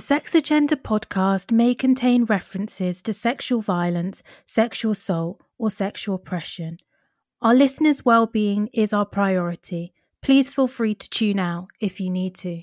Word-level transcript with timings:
The 0.00 0.06
Sex 0.06 0.34
Agenda 0.34 0.76
podcast 0.76 1.52
may 1.52 1.74
contain 1.74 2.24
references 2.24 3.02
to 3.02 3.12
sexual 3.12 3.60
violence, 3.60 4.22
sexual 4.46 4.92
assault, 4.92 5.42
or 5.58 5.70
sexual 5.70 6.14
oppression. 6.14 6.78
Our 7.42 7.54
listeners' 7.54 8.02
well-being 8.02 8.70
is 8.72 8.94
our 8.94 9.04
priority. 9.04 9.92
Please 10.22 10.48
feel 10.48 10.68
free 10.68 10.94
to 10.94 11.10
tune 11.10 11.38
out 11.38 11.68
if 11.80 12.00
you 12.00 12.08
need 12.08 12.34
to. 12.36 12.62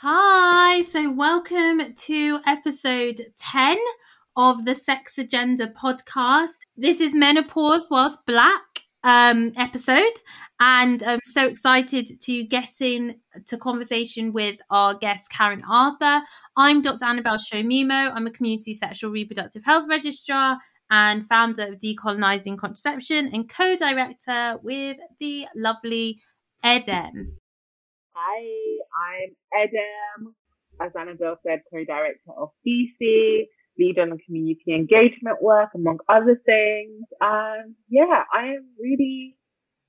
Hi, 0.00 0.82
so 0.82 1.12
welcome 1.12 1.94
to 1.94 2.40
episode 2.44 3.20
10 3.38 3.78
of 4.36 4.64
the 4.64 4.74
Sex 4.74 5.18
Agenda 5.18 5.68
podcast. 5.68 6.58
This 6.76 7.00
is 7.00 7.14
Menopause 7.14 7.86
Whilst 7.88 8.26
Black 8.26 8.71
um, 9.04 9.52
episode, 9.56 10.20
and 10.60 11.02
I'm 11.02 11.20
so 11.24 11.46
excited 11.46 12.20
to 12.20 12.44
get 12.44 12.80
in 12.80 13.16
to 13.46 13.56
conversation 13.56 14.32
with 14.32 14.58
our 14.70 14.94
guest 14.94 15.30
Karen 15.30 15.62
Arthur. 15.68 16.22
I'm 16.56 16.82
Dr. 16.82 17.04
Annabel 17.04 17.36
Sowemimo. 17.36 18.12
I'm 18.14 18.26
a 18.26 18.30
community 18.30 18.74
sexual 18.74 19.10
reproductive 19.10 19.64
health 19.64 19.86
registrar 19.88 20.58
and 20.90 21.26
founder 21.26 21.68
of 21.68 21.78
Decolonizing 21.78 22.58
Contraception 22.58 23.30
and 23.32 23.48
co-director 23.48 24.58
with 24.62 24.98
the 25.18 25.46
lovely 25.56 26.20
Edem. 26.62 27.38
Hi, 28.14 28.78
I'm 28.94 29.34
Edem. 29.62 30.34
As 30.80 30.92
Annabel 30.98 31.36
said, 31.46 31.62
co-director 31.72 32.32
of 32.36 32.50
DC 32.66 33.46
lead 33.78 33.98
on 33.98 34.18
community 34.26 34.74
engagement 34.74 35.42
work, 35.42 35.70
among 35.74 35.98
other 36.08 36.40
things. 36.44 37.04
And 37.20 37.74
yeah, 37.88 38.24
I 38.32 38.54
am 38.56 38.68
really 38.80 39.36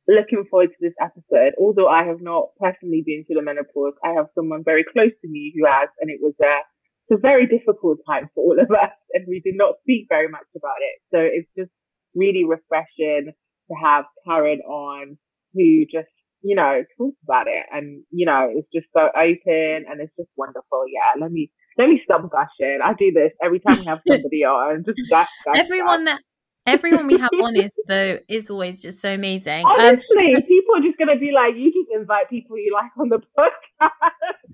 looking 0.07 0.45
forward 0.49 0.69
to 0.69 0.79
this 0.79 0.95
episode. 1.01 1.53
Although 1.59 1.87
I 1.87 2.05
have 2.05 2.21
not 2.21 2.49
personally 2.59 3.03
been 3.05 3.23
through 3.25 3.37
the 3.37 3.41
menopause, 3.41 3.93
I 4.03 4.13
have 4.15 4.27
someone 4.35 4.63
very 4.63 4.83
close 4.83 5.11
to 5.21 5.27
me 5.27 5.53
who 5.55 5.65
has, 5.65 5.89
and 5.99 6.09
it 6.09 6.19
was 6.21 6.33
a, 6.41 7.13
a 7.13 7.17
very 7.17 7.47
difficult 7.47 7.99
time 8.07 8.29
for 8.33 8.43
all 8.43 8.59
of 8.59 8.71
us, 8.71 8.95
and 9.13 9.25
we 9.27 9.41
did 9.43 9.55
not 9.55 9.75
speak 9.81 10.07
very 10.09 10.27
much 10.27 10.47
about 10.55 10.81
it. 10.81 10.99
So 11.13 11.19
it's 11.19 11.49
just 11.57 11.71
really 12.15 12.43
refreshing 12.43 13.31
to 13.67 13.75
have 13.81 14.05
Karen 14.27 14.59
on 14.61 15.17
who 15.53 15.85
just 15.91 16.09
you 16.43 16.55
know, 16.55 16.83
talks 16.97 17.17
about 17.23 17.47
it 17.47 17.65
and, 17.71 18.03
you 18.11 18.25
know, 18.25 18.51
it's 18.51 18.67
just 18.75 18.87
so 18.93 19.07
open 19.15 19.87
and 19.87 20.01
it's 20.03 20.11
just 20.19 20.29
wonderful. 20.35 20.83
Yeah. 20.91 21.19
Let 21.19 21.31
me 21.31 21.49
let 21.77 21.89
me 21.89 22.01
stop 22.03 22.29
gushing. 22.31 22.79
I 22.83 22.93
do 22.93 23.11
this 23.11 23.31
every 23.43 23.59
time 23.59 23.79
we 23.79 23.85
have 23.85 24.01
somebody 24.07 24.43
on. 24.45 24.83
Just 24.85 25.09
gush, 25.09 25.27
gush 25.45 25.57
Everyone 25.57 26.05
gush. 26.05 26.15
that 26.17 26.21
everyone 26.65 27.07
we 27.07 27.17
have 27.17 27.31
on 27.43 27.55
is 27.55 27.71
though 27.87 28.19
is 28.27 28.49
always 28.49 28.81
just 28.81 29.01
so 29.01 29.13
amazing. 29.13 29.65
Um, 29.65 29.71
Honestly, 29.79 30.33
um, 30.35 30.41
people 30.43 30.75
are 30.75 30.81
just 30.81 30.97
gonna 30.97 31.17
be 31.17 31.31
like, 31.31 31.55
you 31.55 31.71
just 31.71 31.89
invite 31.93 32.29
people 32.29 32.57
you 32.57 32.73
like 32.73 32.91
on 32.97 33.09
the 33.09 33.19
podcast. 33.37 33.89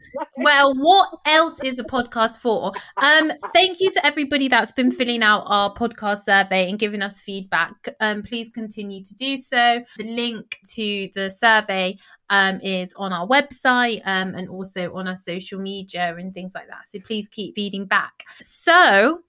well, 0.37 0.73
what 0.75 1.19
else 1.25 1.61
is 1.63 1.79
a 1.79 1.83
podcast 1.83 2.39
for? 2.39 2.71
Um, 2.97 3.31
thank 3.53 3.79
you 3.79 3.91
to 3.91 4.05
everybody 4.05 4.47
that's 4.47 4.71
been 4.71 4.91
filling 4.91 5.23
out 5.23 5.43
our 5.45 5.73
podcast 5.73 6.19
survey 6.19 6.69
and 6.69 6.79
giving 6.79 7.01
us 7.01 7.21
feedback. 7.21 7.75
Um, 7.99 8.23
please 8.23 8.49
continue 8.49 9.03
to 9.03 9.15
do 9.15 9.37
so. 9.37 9.83
The 9.97 10.03
link 10.03 10.59
to 10.75 11.09
the 11.13 11.29
survey 11.29 11.97
um, 12.29 12.59
is 12.61 12.93
on 12.97 13.13
our 13.13 13.27
website 13.27 14.01
um, 14.05 14.35
and 14.35 14.49
also 14.49 14.93
on 14.93 15.07
our 15.07 15.15
social 15.15 15.59
media 15.59 16.15
and 16.17 16.33
things 16.33 16.53
like 16.55 16.67
that. 16.67 16.85
So 16.85 16.99
please 16.99 17.27
keep 17.27 17.55
feeding 17.55 17.85
back. 17.85 18.23
So 18.41 19.21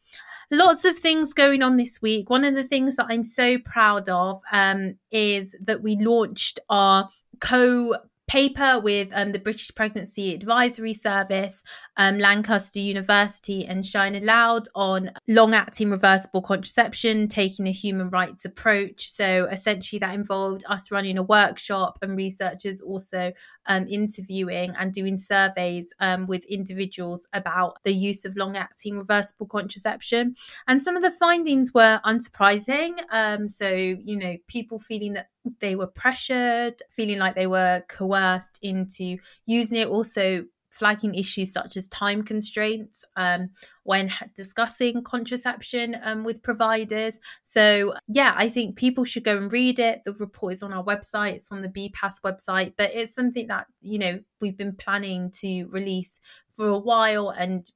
lots 0.51 0.85
of 0.85 0.99
things 0.99 1.33
going 1.33 1.63
on 1.63 1.77
this 1.77 2.01
week. 2.03 2.31
One 2.31 2.45
of 2.45 2.55
the 2.55 2.65
things 2.65 2.97
that 2.97 3.07
I'm 3.09 3.23
so 3.23 3.59
proud 3.59 4.09
of 4.09 4.41
um, 4.53 4.99
is 5.11 5.57
that 5.61 5.83
we 5.83 5.97
launched 5.97 6.59
our 6.69 7.09
co 7.41 7.97
paper 8.31 8.79
with 8.79 9.11
um, 9.13 9.33
the 9.33 9.41
British 9.41 9.75
Pregnancy 9.75 10.33
Advisory 10.33 10.95
Service, 10.95 11.65
um, 11.97 12.17
Lancaster 12.19 12.79
University, 12.79 13.67
and 13.67 13.85
Shine 13.85 14.25
Loud 14.25 14.69
on 14.77 15.11
long 15.27 15.53
acting 15.53 15.91
reversible 15.91 16.41
contraception, 16.41 17.27
taking 17.27 17.67
a 17.67 17.73
human 17.73 18.09
rights 18.09 18.45
approach. 18.45 19.11
So, 19.11 19.49
essentially, 19.51 19.99
that 19.99 20.15
involved 20.15 20.63
us 20.69 20.93
running 20.93 21.19
a 21.19 21.25
workshop 21.25 21.99
and 22.03 22.17
researchers 22.17 22.81
also 22.81 23.33
um, 23.67 23.89
interviewing 23.89 24.75
and 24.79 24.93
doing 24.93 25.19
surveys 25.19 25.93
um, 25.99 26.29
with 26.29 26.45
individuals 26.45 27.27
about 27.33 27.83
the 27.83 27.93
use 27.93 28.25
of 28.25 28.37
long 28.37 28.57
acting 28.57 28.97
reversible 28.97 29.47
contraception. 29.47 30.37
And 30.69 30.81
some 30.81 30.95
of 30.95 31.03
the 31.03 31.11
findings 31.11 31.75
were 31.75 32.01
unsurprising. 32.05 32.93
Um, 33.11 33.49
so, 33.49 33.71
you 33.71 34.17
know, 34.17 34.37
people 34.47 34.79
feeling 34.79 35.15
that 35.15 35.31
they 35.61 35.77
were 35.77 35.87
pressured, 35.87 36.75
feeling 36.91 37.19
like 37.19 37.35
they 37.35 37.47
were 37.47 37.83
coerced 37.89 38.59
into 38.63 39.19
using 39.47 39.79
it. 39.79 39.89
Also, 39.89 40.45
flagging 40.71 41.15
issues 41.15 41.53
such 41.53 41.77
as 41.77 41.89
time 41.89 42.23
constraints 42.23 43.05
um, 43.17 43.51
when 43.83 44.11
discussing 44.35 45.03
contraception 45.03 45.97
um, 46.03 46.25
with 46.25 46.43
providers. 46.43 47.19
So, 47.43 47.95
yeah, 48.09 48.35
I 48.37 48.49
think 48.49 48.77
people 48.77 49.05
should 49.05 49.25
go 49.25 49.37
and 49.37 49.53
read 49.53 49.79
it. 49.79 50.03
The 50.05 50.15
report 50.15 50.53
is 50.53 50.63
on 50.63 50.73
our 50.73 50.85
website, 50.85 51.35
it's 51.35 51.53
on 51.53 51.63
the 51.63 51.69
BPAS 51.69 52.21
website, 52.25 52.75
but 52.79 52.95
it's 52.95 53.15
something 53.15 53.49
that, 53.49 53.67
you 53.83 53.99
know, 53.99 54.21
we've 54.41 54.57
been 54.57 54.75
planning 54.75 55.31
to 55.41 55.67
release 55.67 56.21
for 56.49 56.69
a 56.69 56.79
while 56.79 57.31
and 57.31 57.71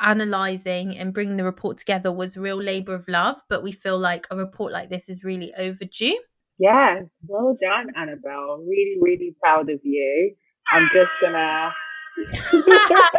analyzing 0.00 0.96
and 0.96 1.14
bringing 1.14 1.36
the 1.36 1.44
report 1.44 1.78
together 1.78 2.12
was 2.12 2.36
real 2.36 2.60
labor 2.60 2.94
of 2.94 3.06
love 3.06 3.36
but 3.48 3.62
we 3.62 3.70
feel 3.70 3.96
like 3.96 4.26
a 4.30 4.36
report 4.36 4.72
like 4.72 4.90
this 4.90 5.08
is 5.08 5.22
really 5.22 5.54
overdue 5.56 6.18
Yes, 6.58 7.04
well 7.26 7.56
done, 7.60 7.88
Annabel. 7.96 8.64
Really, 8.66 8.96
really 9.00 9.36
proud 9.42 9.70
of 9.70 9.80
you. 9.82 10.34
I'm 10.72 10.88
just 10.92 11.10
gonna. 11.20 11.70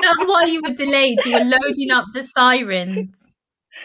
That's 0.00 0.24
why 0.24 0.44
you 0.44 0.62
were 0.62 0.74
delayed. 0.74 1.18
You 1.24 1.32
were 1.32 1.44
loading 1.44 1.90
up 1.92 2.06
the 2.12 2.22
sirens. 2.22 3.34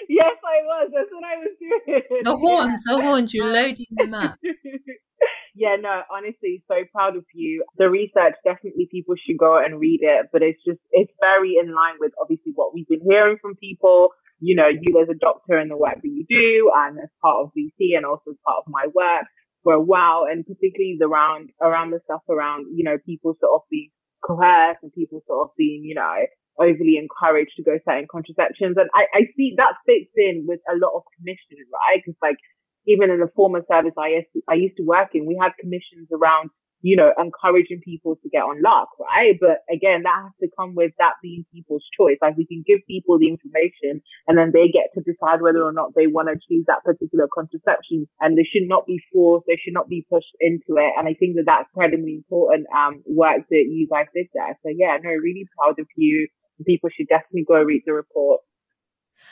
Yes, 0.10 0.36
I 0.44 0.64
was. 0.66 0.92
That's 0.94 1.10
what 1.12 1.24
I 1.24 1.38
was 1.38 1.56
doing. 1.60 2.24
The 2.24 2.36
horns, 2.36 2.84
the 2.86 3.02
horns. 3.02 3.34
You're 3.34 3.52
loading 3.52 3.88
them 3.92 4.14
up. 4.14 4.38
yeah, 5.56 5.76
no, 5.80 6.02
honestly, 6.12 6.64
so 6.68 6.76
proud 6.92 7.16
of 7.16 7.26
you. 7.34 7.64
The 7.78 7.90
research, 7.90 8.34
definitely 8.44 8.88
people 8.92 9.16
should 9.16 9.38
go 9.38 9.58
and 9.58 9.80
read 9.80 10.00
it, 10.02 10.28
but 10.32 10.42
it's 10.42 10.62
just, 10.66 10.80
it's 10.92 11.12
very 11.22 11.56
in 11.62 11.74
line 11.74 11.96
with 12.00 12.12
obviously 12.20 12.52
what 12.56 12.74
we've 12.74 12.88
been 12.88 13.06
hearing 13.08 13.38
from 13.42 13.56
people, 13.56 14.10
you 14.44 14.56
know, 14.56 14.68
you 14.68 14.92
as 15.00 15.08
a 15.08 15.18
doctor 15.18 15.56
and 15.56 15.72
the 15.72 15.80
work 15.80 15.96
that 15.96 16.12
you 16.12 16.28
do 16.28 16.72
and 16.76 17.00
as 17.00 17.10
part 17.24 17.40
of 17.40 17.56
DC 17.56 17.96
and 17.96 18.06
also 18.06 18.36
as 18.36 18.42
part 18.46 18.60
of 18.60 18.68
my 18.68 18.86
work 18.92 19.24
for 19.64 19.72
a 19.74 19.82
while 19.82 20.28
and 20.28 20.44
particularly 20.44 21.00
around, 21.00 21.50
around 21.64 21.92
the 21.92 22.04
stuff 22.04 22.22
around, 22.28 22.68
you 22.76 22.84
know, 22.84 23.00
people 23.06 23.40
sort 23.40 23.56
of 23.56 23.64
being 23.72 23.90
coerced 24.20 24.84
and 24.84 24.92
people 24.92 25.24
sort 25.28 25.48
of 25.48 25.56
being, 25.56 25.88
you 25.88 25.96
know, 25.96 26.28
overly 26.60 27.00
encouraged 27.00 27.56
to 27.56 27.64
go 27.64 27.80
certain 27.88 28.06
contraceptions. 28.12 28.76
And 28.76 28.92
I, 28.92 29.08
I 29.16 29.22
see 29.40 29.56
that 29.56 29.80
fits 29.88 30.12
in 30.20 30.44
with 30.44 30.60
a 30.68 30.76
lot 30.76 30.92
of 30.92 31.08
commissions, 31.16 31.64
right? 31.72 32.04
Cause 32.04 32.20
like 32.22 32.38
even 32.86 33.10
in 33.10 33.24
the 33.24 33.32
former 33.32 33.64
service 33.72 33.96
I 33.96 34.20
used 34.20 34.32
to, 34.36 34.40
I 34.52 34.60
used 34.60 34.76
to 34.78 34.84
work 34.84 35.16
in, 35.16 35.24
we 35.26 35.40
had 35.40 35.56
commissions 35.56 36.12
around 36.12 36.52
you 36.84 37.00
know, 37.00 37.16
encouraging 37.18 37.80
people 37.80 38.20
to 38.20 38.28
get 38.28 38.44
on 38.44 38.60
LARC, 38.60 38.92
right? 39.00 39.40
But 39.40 39.64
again, 39.72 40.04
that 40.04 40.28
has 40.28 40.36
to 40.44 40.52
come 40.52 40.76
with 40.76 40.92
that 41.00 41.16
being 41.24 41.48
people's 41.48 41.88
choice. 41.96 42.20
Like 42.22 42.36
we 42.36 42.46
can 42.46 42.62
give 42.68 42.84
people 42.86 43.18
the 43.18 43.32
information 43.32 44.04
and 44.28 44.36
then 44.38 44.52
they 44.52 44.68
get 44.68 44.92
to 44.94 45.02
decide 45.02 45.40
whether 45.40 45.64
or 45.64 45.72
not 45.72 45.96
they 45.96 46.12
want 46.12 46.28
to 46.28 46.36
choose 46.36 46.68
that 46.68 46.84
particular 46.84 47.32
contraception 47.32 48.06
and 48.20 48.38
they 48.38 48.44
should 48.44 48.68
not 48.68 48.86
be 48.86 49.00
forced. 49.16 49.48
They 49.48 49.56
should 49.56 49.74
not 49.74 49.88
be 49.88 50.06
pushed 50.12 50.36
into 50.44 50.76
it. 50.76 50.92
And 51.00 51.08
I 51.08 51.16
think 51.16 51.40
that 51.40 51.48
that's 51.48 51.72
incredibly 51.72 52.20
important, 52.20 52.68
um, 52.76 53.00
work 53.08 53.48
that 53.48 53.66
you 53.72 53.88
guys 53.88 54.12
did 54.14 54.28
there. 54.36 54.52
So 54.62 54.70
yeah, 54.76 55.00
no, 55.00 55.16
really 55.24 55.48
proud 55.56 55.80
of 55.80 55.88
you. 55.96 56.28
People 56.68 56.92
should 56.92 57.08
definitely 57.08 57.48
go 57.48 57.64
read 57.64 57.84
the 57.88 57.96
report. 57.96 58.44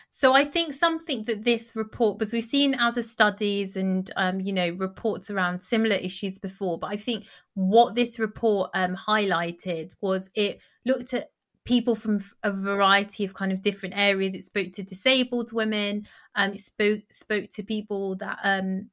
So 0.10 0.34
I 0.34 0.44
think 0.44 0.74
something 0.74 1.24
that 1.24 1.44
this 1.44 1.76
report, 1.76 2.20
because 2.20 2.34
we've 2.34 2.44
seen 2.44 2.80
other 2.80 3.02
studies 3.02 3.76
and 3.76 4.10
um, 4.16 4.40
you 4.40 4.54
know 4.54 4.70
reports 4.72 5.30
around 5.30 5.62
similar 5.62 5.96
issues 5.96 6.38
before, 6.38 6.78
but 6.78 6.92
I 6.92 6.98
think 6.98 7.26
what 7.54 7.96
this 7.96 8.20
report 8.20 8.72
um, 8.74 8.96
highlighted 8.96 9.94
was 10.02 10.30
it 10.36 10.62
looked 10.86 11.14
at 11.14 11.32
people 11.66 11.96
from 11.96 12.20
a 12.44 12.52
variety 12.52 13.24
of 13.24 13.34
kind 13.34 13.52
of 13.52 13.62
different 13.62 13.96
areas. 13.98 14.36
It 14.36 14.44
spoke 14.44 14.72
to 14.74 14.84
disabled 14.84 15.54
women. 15.54 16.08
Um, 16.36 16.52
it 16.52 16.62
spoke 16.62 17.02
spoke 17.10 17.50
to 17.52 17.64
people 17.64 18.16
that 18.16 18.40
um, 18.44 18.90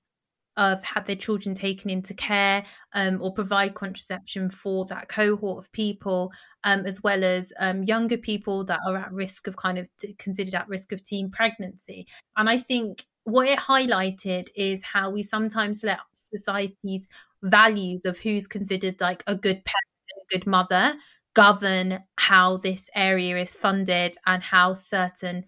have 0.58 0.84
had 0.84 1.06
their 1.06 1.16
children 1.16 1.54
taken 1.54 1.90
into 1.90 2.14
care 2.14 2.64
um, 2.92 3.20
or 3.22 3.32
provide 3.32 3.74
contraception 3.74 4.50
for 4.50 4.84
that 4.86 5.08
cohort 5.08 5.64
of 5.64 5.72
people, 5.72 6.32
um, 6.64 6.84
as 6.84 7.02
well 7.02 7.24
as 7.24 7.52
um, 7.58 7.82
younger 7.84 8.18
people 8.18 8.64
that 8.64 8.80
are 8.86 8.96
at 8.96 9.12
risk 9.12 9.46
of 9.46 9.56
kind 9.56 9.78
of 9.78 9.88
t- 9.98 10.14
considered 10.18 10.54
at 10.54 10.68
risk 10.68 10.92
of 10.92 11.02
teen 11.02 11.30
pregnancy. 11.30 12.06
And 12.36 12.48
I 12.48 12.56
think 12.56 13.04
what 13.24 13.46
it 13.46 13.58
highlighted 13.58 14.48
is 14.56 14.82
how 14.82 15.10
we 15.10 15.22
sometimes 15.22 15.84
let 15.84 15.98
society's 16.12 17.06
values 17.42 18.04
of 18.04 18.18
who's 18.18 18.46
considered 18.46 19.00
like 19.00 19.22
a 19.26 19.34
good 19.34 19.64
parent, 19.64 20.32
a 20.32 20.38
good 20.38 20.46
mother, 20.46 20.94
govern 21.34 22.02
how 22.16 22.56
this 22.56 22.90
area 22.96 23.38
is 23.38 23.54
funded 23.54 24.16
and 24.26 24.42
how 24.42 24.74
certain 24.74 25.44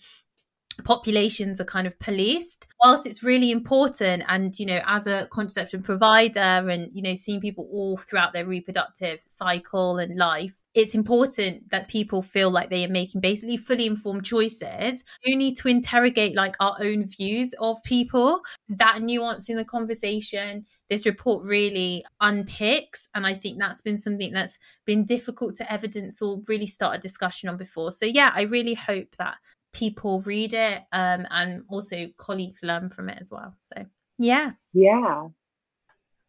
populations 0.84 1.60
are 1.60 1.64
kind 1.64 1.86
of 1.86 1.98
policed. 1.98 2.66
Whilst 2.82 3.06
it's 3.06 3.22
really 3.22 3.50
important 3.50 4.22
and 4.28 4.58
you 4.58 4.66
know 4.66 4.80
as 4.86 5.06
a 5.06 5.28
contraception 5.30 5.82
provider 5.82 6.40
and 6.40 6.90
you 6.94 7.02
know 7.02 7.14
seeing 7.14 7.40
people 7.40 7.68
all 7.72 7.96
throughout 7.96 8.32
their 8.32 8.46
reproductive 8.46 9.20
cycle 9.26 9.98
and 9.98 10.16
life 10.16 10.62
it's 10.74 10.94
important 10.94 11.68
that 11.70 11.88
people 11.88 12.22
feel 12.22 12.50
like 12.50 12.70
they 12.70 12.84
are 12.84 12.90
making 12.90 13.20
basically 13.20 13.56
fully 13.56 13.86
informed 13.86 14.24
choices. 14.24 15.02
You 15.24 15.36
need 15.36 15.56
to 15.56 15.68
interrogate 15.68 16.36
like 16.36 16.54
our 16.60 16.76
own 16.80 17.04
views 17.04 17.54
of 17.58 17.82
people. 17.82 18.40
That 18.68 19.02
nuance 19.02 19.48
in 19.48 19.56
the 19.56 19.64
conversation 19.64 20.66
this 20.88 21.06
report 21.06 21.44
really 21.44 22.04
unpicks 22.20 23.08
and 23.14 23.24
i 23.24 23.32
think 23.32 23.58
that's 23.58 23.80
been 23.80 23.96
something 23.96 24.32
that's 24.32 24.58
been 24.84 25.04
difficult 25.04 25.54
to 25.54 25.72
evidence 25.72 26.20
or 26.20 26.40
really 26.48 26.66
start 26.66 26.96
a 26.96 26.98
discussion 26.98 27.48
on 27.48 27.56
before. 27.56 27.90
So 27.90 28.06
yeah 28.06 28.32
i 28.34 28.42
really 28.42 28.74
hope 28.74 29.16
that 29.18 29.36
people 29.72 30.20
read 30.22 30.52
it 30.52 30.82
um, 30.92 31.26
and 31.30 31.64
also 31.68 32.08
colleagues 32.16 32.62
learn 32.62 32.90
from 32.90 33.08
it 33.08 33.18
as 33.20 33.30
well. 33.30 33.54
So, 33.58 33.86
yeah. 34.18 34.52
Yeah. 34.72 35.28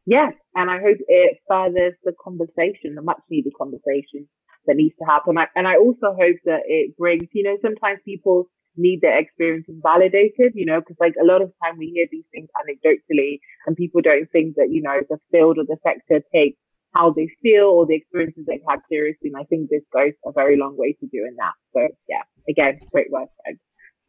Yes. 0.05 0.33
And 0.55 0.69
I 0.69 0.79
hope 0.79 0.97
it 1.07 1.37
furthers 1.47 1.93
the 2.03 2.13
conversation, 2.23 2.95
the 2.95 3.01
much 3.01 3.21
needed 3.29 3.53
conversation 3.57 4.27
that 4.67 4.75
needs 4.75 4.95
to 4.99 5.05
happen. 5.05 5.35
And 5.55 5.67
I 5.67 5.77
also 5.77 6.13
hope 6.13 6.37
that 6.45 6.61
it 6.65 6.97
brings, 6.97 7.27
you 7.33 7.43
know, 7.43 7.57
sometimes 7.61 7.99
people 8.05 8.49
need 8.77 9.01
their 9.01 9.19
experiences 9.19 9.75
validated, 9.83 10.53
you 10.53 10.65
know, 10.65 10.79
because 10.79 10.97
like 10.99 11.15
a 11.21 11.25
lot 11.25 11.41
of 11.41 11.51
time 11.63 11.77
we 11.77 11.91
hear 11.93 12.07
these 12.11 12.25
things 12.31 12.49
anecdotally 12.55 13.39
and 13.65 13.75
people 13.75 14.01
don't 14.01 14.29
think 14.31 14.55
that, 14.55 14.69
you 14.71 14.81
know, 14.81 15.01
the 15.09 15.17
field 15.31 15.57
or 15.57 15.65
the 15.65 15.77
sector 15.83 16.23
takes 16.33 16.57
how 16.93 17.13
they 17.13 17.29
feel 17.41 17.65
or 17.65 17.85
the 17.85 17.95
experiences 17.95 18.45
they've 18.47 18.67
had 18.67 18.79
seriously. 18.89 19.31
And 19.33 19.41
I 19.41 19.45
think 19.45 19.69
this 19.69 19.83
goes 19.93 20.13
a 20.25 20.31
very 20.31 20.57
long 20.57 20.75
way 20.77 20.95
to 20.99 21.07
doing 21.07 21.35
that. 21.37 21.53
So 21.73 21.87
yeah, 22.09 22.23
again, 22.49 22.79
great 22.91 23.11
work, 23.11 23.29
Fred. 23.43 23.57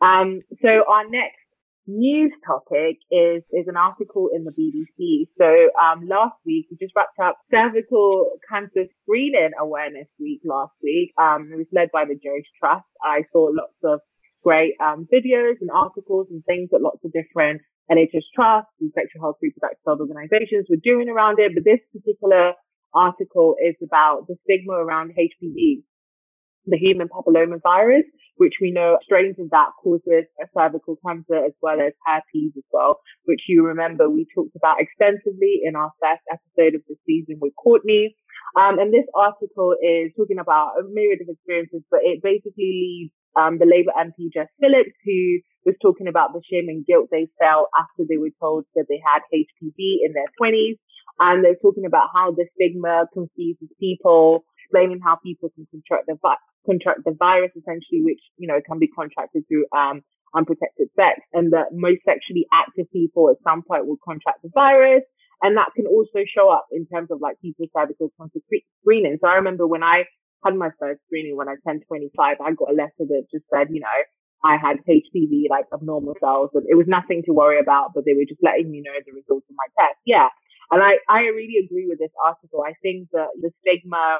Um, 0.00 0.40
so 0.60 0.84
our 0.88 1.08
next 1.08 1.38
news 1.86 2.32
topic 2.46 2.98
is 3.10 3.42
is 3.50 3.66
an 3.66 3.76
article 3.76 4.30
in 4.34 4.44
the 4.44 4.52
BBC. 4.52 5.26
So 5.38 5.46
um, 5.78 6.06
last 6.08 6.36
week 6.46 6.66
we 6.70 6.76
just 6.80 6.94
wrapped 6.94 7.18
up 7.22 7.38
cervical 7.50 8.30
cancer 8.50 8.86
screening 9.02 9.50
awareness 9.58 10.06
week 10.18 10.40
last 10.44 10.72
week. 10.82 11.12
Um, 11.20 11.50
it 11.52 11.56
was 11.56 11.66
led 11.72 11.90
by 11.92 12.04
the 12.04 12.14
Jo's 12.14 12.46
Trust. 12.58 12.86
I 13.02 13.22
saw 13.32 13.50
lots 13.52 13.78
of 13.84 14.00
great 14.42 14.74
um, 14.82 15.06
videos 15.12 15.60
and 15.60 15.70
articles 15.70 16.26
and 16.30 16.44
things 16.44 16.70
that 16.72 16.82
lots 16.82 16.98
of 17.04 17.12
different 17.12 17.62
NHS 17.90 18.26
trusts 18.34 18.72
and 18.80 18.92
sexual 18.94 19.22
health 19.22 19.36
reproductive 19.42 19.82
health 19.86 20.00
organizations 20.00 20.66
were 20.70 20.82
doing 20.82 21.08
around 21.08 21.38
it. 21.38 21.52
But 21.54 21.64
this 21.64 21.80
particular 21.92 22.54
article 22.94 23.56
is 23.62 23.76
about 23.82 24.26
the 24.28 24.36
stigma 24.44 24.74
around 24.74 25.12
HPV, 25.18 25.82
the 26.66 26.78
human 26.78 27.08
papillomavirus, 27.08 28.04
which 28.36 28.54
we 28.60 28.70
know 28.70 28.98
strains 29.02 29.36
of 29.38 29.50
that 29.50 29.70
causes 29.82 30.24
a 30.40 30.46
cervical 30.56 30.96
cancer 31.06 31.44
as 31.44 31.52
well 31.60 31.80
as 31.80 31.92
herpes 32.06 32.52
as 32.56 32.64
well, 32.72 33.00
which 33.24 33.42
you 33.48 33.64
remember 33.66 34.08
we 34.08 34.26
talked 34.34 34.56
about 34.56 34.80
extensively 34.80 35.60
in 35.64 35.76
our 35.76 35.92
first 36.00 36.22
episode 36.32 36.74
of 36.74 36.82
the 36.88 36.96
season 37.06 37.38
with 37.40 37.52
Courtney. 37.56 38.14
Um, 38.56 38.78
and 38.78 38.92
this 38.92 39.06
article 39.14 39.74
is 39.80 40.12
talking 40.16 40.38
about 40.38 40.74
a 40.78 40.84
myriad 40.84 41.20
of 41.22 41.28
experiences, 41.28 41.82
but 41.90 42.00
it 42.02 42.22
basically 42.22 42.52
leads 42.68 43.12
um, 43.36 43.58
the 43.58 43.66
Labour 43.66 43.92
MP 43.96 44.32
Jess 44.32 44.48
Phillips, 44.60 44.96
who 45.04 45.40
was 45.64 45.74
talking 45.80 46.08
about 46.08 46.32
the 46.32 46.42
shame 46.50 46.68
and 46.68 46.84
guilt 46.84 47.08
they 47.10 47.28
felt 47.38 47.68
after 47.76 48.04
they 48.08 48.16
were 48.16 48.34
told 48.40 48.64
that 48.74 48.86
they 48.88 49.00
had 49.04 49.22
HPV 49.32 50.02
in 50.04 50.12
their 50.12 50.28
20s. 50.40 50.78
And 51.18 51.44
they're 51.44 51.60
talking 51.60 51.86
about 51.86 52.08
how 52.14 52.32
the 52.32 52.46
stigma 52.54 53.06
confuses 53.12 53.68
people, 53.78 54.44
explaining 54.64 55.00
how 55.04 55.16
people 55.22 55.50
can 55.54 55.66
contract 55.70 56.06
the, 56.08 56.16
vi- 56.20 56.42
contract 56.66 57.00
the 57.04 57.14
virus 57.18 57.52
essentially, 57.54 58.02
which, 58.02 58.20
you 58.38 58.48
know, 58.48 58.60
can 58.66 58.78
be 58.78 58.88
contracted 58.88 59.44
through, 59.46 59.66
um, 59.76 60.02
unprotected 60.34 60.88
sex 60.96 61.20
and 61.32 61.52
that 61.52 61.72
most 61.72 62.00
sexually 62.04 62.46
active 62.52 62.90
people 62.92 63.28
at 63.30 63.36
some 63.44 63.62
point 63.62 63.86
will 63.86 64.00
contract 64.04 64.42
the 64.42 64.50
virus. 64.54 65.02
And 65.42 65.56
that 65.56 65.74
can 65.74 65.86
also 65.86 66.24
show 66.24 66.48
up 66.48 66.66
in 66.72 66.86
terms 66.86 67.10
of 67.10 67.20
like 67.20 67.40
people's 67.40 67.68
cervical 67.76 68.12
cancer 68.18 68.40
screening. 68.80 69.18
So 69.20 69.28
I 69.28 69.34
remember 69.34 69.66
when 69.66 69.82
I 69.82 70.04
had 70.44 70.56
my 70.56 70.70
first 70.78 71.00
screening 71.06 71.36
when 71.36 71.48
I 71.48 71.56
turned 71.66 71.82
25, 71.86 72.12
I 72.18 72.52
got 72.52 72.70
a 72.70 72.74
letter 72.74 73.06
that 73.06 73.26
just 73.32 73.44
said, 73.52 73.68
you 73.70 73.80
know, 73.80 73.98
I 74.44 74.58
had 74.58 74.82
HPV, 74.82 75.46
like 75.50 75.66
abnormal 75.72 76.14
cells, 76.18 76.50
and 76.54 76.66
it 76.68 76.74
was 76.74 76.86
nothing 76.88 77.22
to 77.26 77.32
worry 77.32 77.60
about, 77.60 77.94
but 77.94 78.04
they 78.04 78.14
were 78.14 78.26
just 78.26 78.42
letting 78.42 78.70
me 78.70 78.82
know 78.82 78.94
the 79.06 79.14
results 79.14 79.46
of 79.48 79.54
my 79.54 79.68
test. 79.78 79.98
Yeah. 80.04 80.28
And 80.70 80.82
I, 80.82 80.98
I 81.08 81.30
really 81.30 81.62
agree 81.62 81.86
with 81.86 81.98
this 81.98 82.10
article. 82.18 82.64
I 82.66 82.74
think 82.82 83.08
that 83.12 83.30
the 83.40 83.50
stigma 83.62 84.18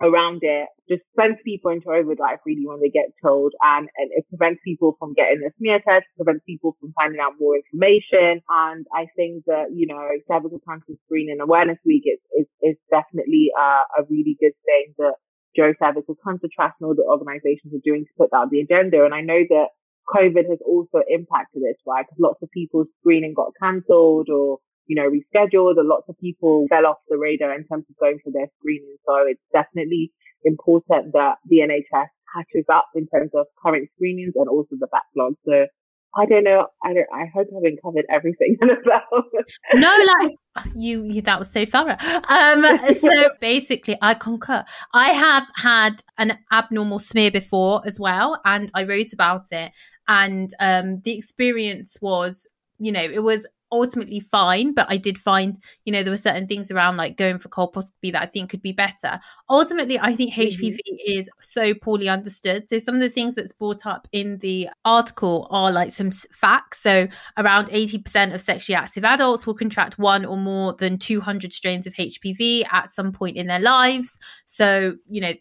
around 0.00 0.40
it 0.42 0.68
just 0.88 1.02
sends 1.18 1.38
people 1.44 1.70
into 1.70 1.90
overdrive 1.90 2.38
really 2.44 2.66
when 2.66 2.80
they 2.80 2.90
get 2.90 3.12
told 3.22 3.52
and, 3.62 3.88
and 3.96 4.10
it 4.12 4.26
prevents 4.28 4.60
people 4.64 4.96
from 4.98 5.14
getting 5.14 5.42
a 5.46 5.50
smear 5.58 5.78
test, 5.86 6.06
prevents 6.16 6.42
people 6.44 6.76
from 6.80 6.92
finding 6.96 7.20
out 7.20 7.38
more 7.38 7.56
information. 7.56 8.42
And 8.48 8.86
I 8.94 9.06
think 9.16 9.44
that, 9.46 9.70
you 9.72 9.86
know, 9.86 10.02
cervical 10.26 10.60
cancer 10.66 10.98
screening 11.06 11.40
awareness 11.40 11.78
week 11.84 12.04
is, 12.06 12.20
is, 12.34 12.48
is 12.62 12.76
definitely 12.90 13.50
uh, 13.58 13.84
a 13.98 14.02
really 14.10 14.36
good 14.40 14.56
thing 14.66 14.94
that 14.98 15.14
Jo's 15.56 15.76
Cervical 15.78 16.16
Cancer 16.24 16.48
Trust 16.48 16.80
and 16.80 16.88
all 16.88 16.96
the 16.96 17.04
organizations 17.04 17.74
are 17.74 17.84
doing 17.84 18.04
to 18.04 18.18
put 18.18 18.30
that 18.32 18.48
on 18.48 18.50
the 18.50 18.60
agenda. 18.60 19.04
And 19.04 19.14
I 19.14 19.20
know 19.20 19.44
that 19.48 19.68
COVID 20.08 20.48
has 20.48 20.58
also 20.66 21.04
impacted 21.08 21.62
this, 21.62 21.78
right? 21.86 22.04
Because 22.04 22.18
lots 22.18 22.42
of 22.42 22.50
people's 22.50 22.88
screening 23.00 23.34
got 23.34 23.52
cancelled 23.60 24.28
or 24.32 24.58
you 24.86 24.96
know, 24.96 25.08
rescheduled 25.08 25.78
and 25.78 25.88
lots 25.88 26.08
of 26.08 26.18
people 26.18 26.66
fell 26.68 26.86
off 26.86 26.98
the 27.08 27.18
radar 27.18 27.54
in 27.54 27.66
terms 27.66 27.84
of 27.88 27.96
going 27.98 28.18
for 28.24 28.32
their 28.32 28.48
screening. 28.58 28.96
So 29.06 29.14
it's 29.26 29.42
definitely 29.52 30.12
important 30.44 31.12
that 31.12 31.36
the 31.48 31.58
NHS 31.58 32.08
catches 32.34 32.64
up 32.72 32.86
in 32.94 33.06
terms 33.08 33.30
of 33.34 33.46
current 33.62 33.88
screenings 33.94 34.34
and 34.36 34.48
also 34.48 34.76
the 34.78 34.88
backlog. 34.88 35.34
So 35.44 35.66
I 36.14 36.26
don't 36.26 36.44
know. 36.44 36.66
I 36.84 36.92
don't. 36.92 37.06
I 37.12 37.24
hope 37.32 37.48
I 37.50 37.56
haven't 37.56 37.80
covered 37.82 38.04
everything 38.10 38.58
about. 38.62 39.24
no, 39.72 40.06
like 40.20 40.36
you, 40.76 41.04
you. 41.04 41.22
That 41.22 41.38
was 41.38 41.50
so 41.50 41.64
thorough. 41.64 41.96
Um. 42.28 42.92
So 42.92 43.30
basically, 43.40 43.96
I 44.02 44.12
concur. 44.14 44.64
I 44.92 45.10
have 45.10 45.48
had 45.56 46.02
an 46.18 46.38
abnormal 46.52 46.98
smear 46.98 47.30
before 47.30 47.80
as 47.86 47.98
well, 47.98 48.40
and 48.44 48.70
I 48.74 48.84
wrote 48.84 49.14
about 49.14 49.46
it. 49.52 49.72
And 50.06 50.50
um, 50.60 51.00
the 51.02 51.16
experience 51.16 51.96
was, 52.02 52.46
you 52.78 52.92
know, 52.92 53.02
it 53.02 53.22
was 53.22 53.48
ultimately 53.72 54.20
fine, 54.20 54.74
but 54.74 54.86
I 54.88 54.98
did 54.98 55.18
find, 55.18 55.58
you 55.84 55.92
know, 55.92 56.02
there 56.02 56.12
were 56.12 56.16
certain 56.16 56.46
things 56.46 56.70
around 56.70 56.96
like 56.96 57.16
going 57.16 57.38
for 57.38 57.48
colposcopy 57.48 58.12
that 58.12 58.22
I 58.22 58.26
think 58.26 58.50
could 58.50 58.62
be 58.62 58.72
better. 58.72 59.18
Ultimately, 59.48 59.98
I 59.98 60.12
think 60.12 60.34
HPV 60.34 60.76
mm-hmm. 60.76 60.96
is 61.06 61.30
so 61.40 61.74
poorly 61.74 62.08
understood. 62.08 62.68
So 62.68 62.78
some 62.78 62.94
of 62.94 63.00
the 63.00 63.08
things 63.08 63.34
that's 63.34 63.52
brought 63.52 63.86
up 63.86 64.06
in 64.12 64.38
the 64.38 64.68
article 64.84 65.48
are 65.50 65.72
like 65.72 65.90
some 65.90 66.10
facts. 66.10 66.80
So 66.80 67.08
around 67.38 67.68
80% 67.70 68.34
of 68.34 68.42
sexually 68.42 68.76
active 68.76 69.04
adults 69.04 69.46
will 69.46 69.54
contract 69.54 69.98
one 69.98 70.24
or 70.24 70.36
more 70.36 70.74
than 70.74 70.98
200 70.98 71.52
strains 71.52 71.86
of 71.86 71.94
HPV 71.94 72.64
at 72.70 72.90
some 72.90 73.12
point 73.12 73.36
in 73.36 73.46
their 73.46 73.60
lives. 73.60 74.18
So, 74.44 74.96
you 75.08 75.20
know, 75.22 75.32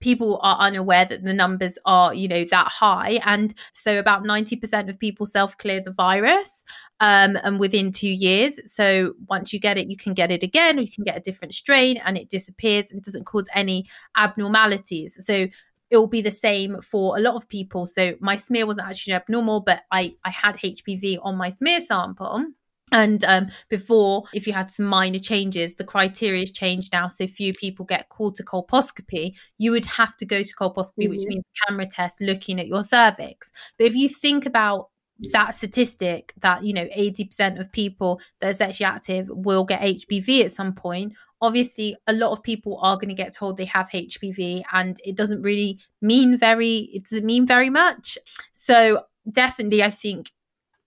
people 0.00 0.38
are 0.42 0.58
unaware 0.58 1.04
that 1.04 1.24
the 1.24 1.32
numbers 1.32 1.78
are 1.84 2.14
you 2.14 2.28
know 2.28 2.44
that 2.44 2.68
high. 2.68 3.20
And 3.24 3.54
so 3.72 3.98
about 3.98 4.22
90% 4.24 4.88
of 4.88 4.98
people 4.98 5.26
self 5.26 5.56
clear 5.56 5.80
the 5.80 5.92
virus 5.92 6.64
um, 7.00 7.36
and 7.42 7.58
within 7.58 7.92
two 7.92 8.08
years. 8.08 8.60
So 8.66 9.14
once 9.28 9.52
you 9.52 9.60
get 9.60 9.78
it 9.78 9.88
you 9.88 9.96
can 9.96 10.14
get 10.14 10.30
it 10.30 10.42
again 10.42 10.78
or 10.78 10.82
you 10.82 10.92
can 10.92 11.04
get 11.04 11.16
a 11.16 11.20
different 11.20 11.54
strain 11.54 11.98
and 12.04 12.16
it 12.18 12.28
disappears 12.28 12.92
and 12.92 13.02
doesn't 13.02 13.24
cause 13.24 13.48
any 13.54 13.86
abnormalities. 14.16 15.16
So 15.20 15.46
it 15.90 15.96
will 15.98 16.06
be 16.06 16.22
the 16.22 16.30
same 16.30 16.80
for 16.80 17.18
a 17.18 17.20
lot 17.20 17.34
of 17.34 17.48
people. 17.48 17.86
So 17.86 18.14
my 18.18 18.36
smear 18.36 18.66
wasn't 18.66 18.88
actually 18.88 19.14
abnormal 19.14 19.60
but 19.60 19.82
i 19.90 20.14
i 20.24 20.30
had 20.30 20.56
hpv 20.56 21.18
on 21.22 21.36
my 21.36 21.48
smear 21.48 21.80
sample 21.80 22.46
and 22.92 23.24
um, 23.24 23.48
before, 23.68 24.24
if 24.34 24.46
you 24.46 24.52
had 24.52 24.70
some 24.70 24.86
minor 24.86 25.18
changes, 25.18 25.74
the 25.74 25.84
criteria 25.84 26.40
has 26.40 26.50
changed 26.50 26.92
now. 26.92 27.08
So 27.08 27.26
few 27.26 27.52
people 27.52 27.84
get 27.84 28.08
called 28.08 28.34
to 28.36 28.44
colposcopy. 28.44 29.36
You 29.58 29.72
would 29.72 29.86
have 29.86 30.16
to 30.18 30.26
go 30.26 30.42
to 30.42 30.54
colposcopy, 30.54 31.04
mm-hmm. 31.04 31.10
which 31.10 31.26
means 31.26 31.44
camera 31.66 31.86
test 31.86 32.20
looking 32.20 32.60
at 32.60 32.66
your 32.66 32.82
cervix. 32.82 33.50
But 33.78 33.86
if 33.86 33.94
you 33.94 34.08
think 34.08 34.46
about 34.46 34.88
that 35.30 35.54
statistic 35.54 36.32
that 36.40 36.64
you 36.64 36.72
know 36.72 36.86
80% 36.86 37.60
of 37.60 37.70
people 37.70 38.20
that 38.40 38.50
are 38.50 38.54
sexually 38.54 38.90
active 38.90 39.28
will 39.30 39.64
get 39.64 39.80
hpv 39.80 40.44
at 40.44 40.50
some 40.50 40.72
point 40.72 41.14
obviously 41.40 41.96
a 42.06 42.12
lot 42.12 42.32
of 42.32 42.42
people 42.42 42.78
are 42.82 42.96
going 42.96 43.08
to 43.08 43.14
get 43.14 43.32
told 43.32 43.56
they 43.56 43.66
have 43.66 43.88
hpv 43.90 44.62
and 44.72 44.98
it 45.04 45.16
doesn't 45.16 45.42
really 45.42 45.78
mean 46.00 46.36
very 46.36 46.90
it 46.92 47.04
doesn't 47.04 47.26
mean 47.26 47.46
very 47.46 47.70
much 47.70 48.18
so 48.52 49.02
definitely 49.30 49.82
i 49.82 49.90
think 49.90 50.32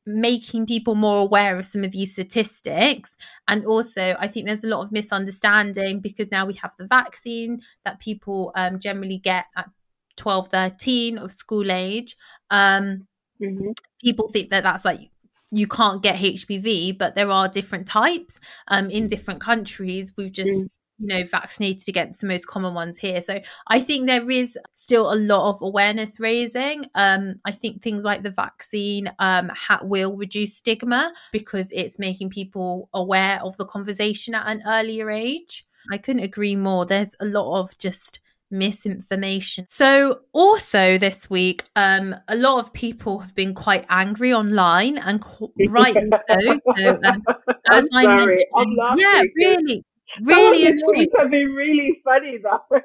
making 0.05 0.65
people 0.65 0.95
more 0.95 1.19
aware 1.19 1.57
of 1.57 1.65
some 1.65 1.83
of 1.83 1.91
these 1.91 2.13
statistics. 2.13 3.17
And 3.47 3.65
also, 3.65 4.15
I 4.19 4.27
think 4.27 4.45
there's 4.45 4.63
a 4.63 4.69
lot 4.69 4.83
of 4.83 4.91
misunderstanding 4.91 6.00
because 6.00 6.31
now 6.31 6.45
we 6.45 6.53
have 6.55 6.74
the 6.77 6.88
vaccine 6.88 7.62
that 7.83 8.00
people 8.00 8.51
um, 8.55 8.79
generally 8.79 9.17
get 9.17 9.45
at 9.55 9.69
12, 10.17 10.50
13 10.50 11.17
of 11.17 11.31
school 11.31 11.71
age. 11.71 12.15
Um, 12.51 13.07
mm-hmm. 13.41 13.71
People 14.01 14.29
think 14.29 14.50
that 14.51 14.63
that's 14.63 14.85
like 14.85 15.09
you 15.51 15.67
can't 15.67 16.01
get 16.01 16.17
HPV, 16.17 16.97
but 16.97 17.15
there 17.15 17.31
are 17.31 17.47
different 17.47 17.88
types 17.88 18.39
um, 18.67 18.89
in 18.89 19.07
different 19.07 19.41
countries. 19.41 20.13
We've 20.17 20.31
just 20.31 20.65
mm 20.65 20.69
you 20.98 21.08
know, 21.08 21.24
vaccinated 21.24 21.88
against 21.90 22.22
the 22.22 22.28
most 22.28 22.48
common 22.48 22.74
ones 22.74 22.98
here. 22.98 23.20
So 23.22 23.42
I 23.68 23.80
think 23.80 24.08
there 24.08 24.30
is 24.30 24.58
still 24.74 25.12
a 25.12 25.16
lot 25.16 25.50
of 25.50 25.62
awareness 25.62 26.20
raising. 26.20 26.86
Um, 26.96 27.36
I 27.46 27.52
think 27.52 27.82
things 27.82 28.04
like 28.04 28.24
the 28.24 28.32
vaccine 28.32 29.12
um, 29.20 29.52
ha- 29.54 29.82
will 29.84 30.16
reduce 30.16 30.56
stigma 30.56 31.14
because 31.32 31.72
it's 31.74 32.00
making 32.00 32.30
people 32.30 32.90
aware 32.94 33.42
of 33.44 33.58
the 33.58 33.66
conversation 33.66 34.36
at 34.36 34.48
an 34.48 34.64
earlier 34.66 35.10
age. 35.10 35.66
I 35.92 35.98
couldn't 35.98 36.24
agree 36.24 36.56
more. 36.56 36.86
There's 36.86 37.16
a 37.20 37.25
lot 37.25 37.62
of 37.62 37.78
just 37.78 38.20
misinformation. 38.52 39.66
So 39.70 40.22
also 40.32 40.98
this 40.98 41.30
week, 41.30 41.64
um, 41.75 42.16
a 42.28 42.36
lot 42.36 42.60
of 42.60 42.74
people 42.74 43.20
have 43.20 43.36
been 43.36 43.54
quite 43.54 43.86
angry 43.90 44.34
online 44.34 44.98
and 44.98 45.24
rightly 45.70 46.10
so. 46.30 46.60
so 46.78 47.00
um, 47.04 47.24
as 47.72 47.90
I 47.94 48.04
Sorry, 48.04 48.25
mentioned, 48.25 48.46
I'm 48.56 48.98
yeah, 48.98 49.24
really, 49.36 49.84
really 50.22 50.67
annoying. 50.67 51.07
have 51.17 51.31
been 51.31 51.50
really 51.50 52.01
funny 52.03 52.38
though. 52.41 52.79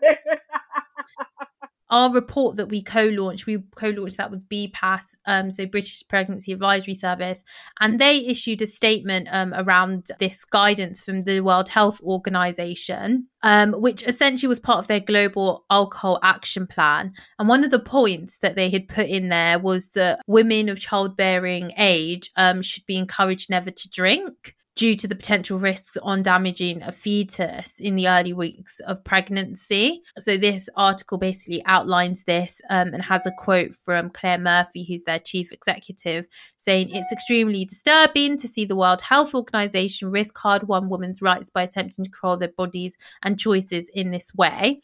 Our 1.90 2.12
report 2.12 2.54
that 2.56 2.68
we 2.68 2.82
co-launched, 2.82 3.46
we 3.46 3.64
co-launched 3.74 4.18
that 4.18 4.30
with 4.30 4.48
BPAS, 4.48 5.16
um, 5.26 5.50
so 5.50 5.66
British 5.66 6.04
Pregnancy 6.06 6.52
Advisory 6.52 6.94
Service, 6.94 7.42
and 7.80 7.98
they 7.98 8.18
issued 8.26 8.62
a 8.62 8.66
statement 8.66 9.26
um, 9.32 9.52
around 9.52 10.04
this 10.20 10.44
guidance 10.44 11.00
from 11.00 11.22
the 11.22 11.40
World 11.40 11.68
Health 11.68 12.00
Organization, 12.02 13.26
um, 13.42 13.72
which 13.72 14.04
essentially 14.04 14.46
was 14.46 14.60
part 14.60 14.78
of 14.78 14.86
their 14.86 15.00
global 15.00 15.64
alcohol 15.68 16.20
action 16.22 16.68
plan. 16.68 17.12
And 17.40 17.48
one 17.48 17.64
of 17.64 17.72
the 17.72 17.80
points 17.80 18.38
that 18.38 18.54
they 18.54 18.70
had 18.70 18.86
put 18.86 19.08
in 19.08 19.28
there 19.28 19.58
was 19.58 19.90
that 19.92 20.20
women 20.28 20.68
of 20.68 20.78
childbearing 20.78 21.72
age 21.76 22.30
um, 22.36 22.62
should 22.62 22.86
be 22.86 22.98
encouraged 22.98 23.50
never 23.50 23.72
to 23.72 23.90
drink 23.90 24.54
due 24.80 24.96
to 24.96 25.06
the 25.06 25.14
potential 25.14 25.58
risks 25.58 25.98
on 26.02 26.22
damaging 26.22 26.82
a 26.82 26.90
fetus 26.90 27.78
in 27.80 27.96
the 27.96 28.08
early 28.08 28.32
weeks 28.32 28.80
of 28.86 29.04
pregnancy. 29.04 30.00
So, 30.18 30.38
this 30.38 30.70
article 30.74 31.18
basically 31.18 31.62
outlines 31.66 32.24
this 32.24 32.62
um, 32.70 32.94
and 32.94 33.04
has 33.04 33.26
a 33.26 33.30
quote 33.30 33.74
from 33.74 34.08
Clare 34.08 34.38
Murphy, 34.38 34.84
who's 34.84 35.02
their 35.02 35.18
chief 35.18 35.52
executive, 35.52 36.26
saying 36.56 36.88
it's 36.94 37.12
extremely 37.12 37.66
disturbing 37.66 38.38
to 38.38 38.48
see 38.48 38.64
the 38.64 38.74
World 38.74 39.02
Health 39.02 39.34
Organization 39.34 40.10
risk 40.10 40.38
hard 40.38 40.66
won 40.66 40.88
women's 40.88 41.20
rights 41.20 41.50
by 41.50 41.62
attempting 41.62 42.06
to 42.06 42.10
control 42.10 42.38
their 42.38 42.48
bodies 42.48 42.96
and 43.22 43.38
choices 43.38 43.90
in 43.92 44.12
this 44.12 44.34
way. 44.34 44.80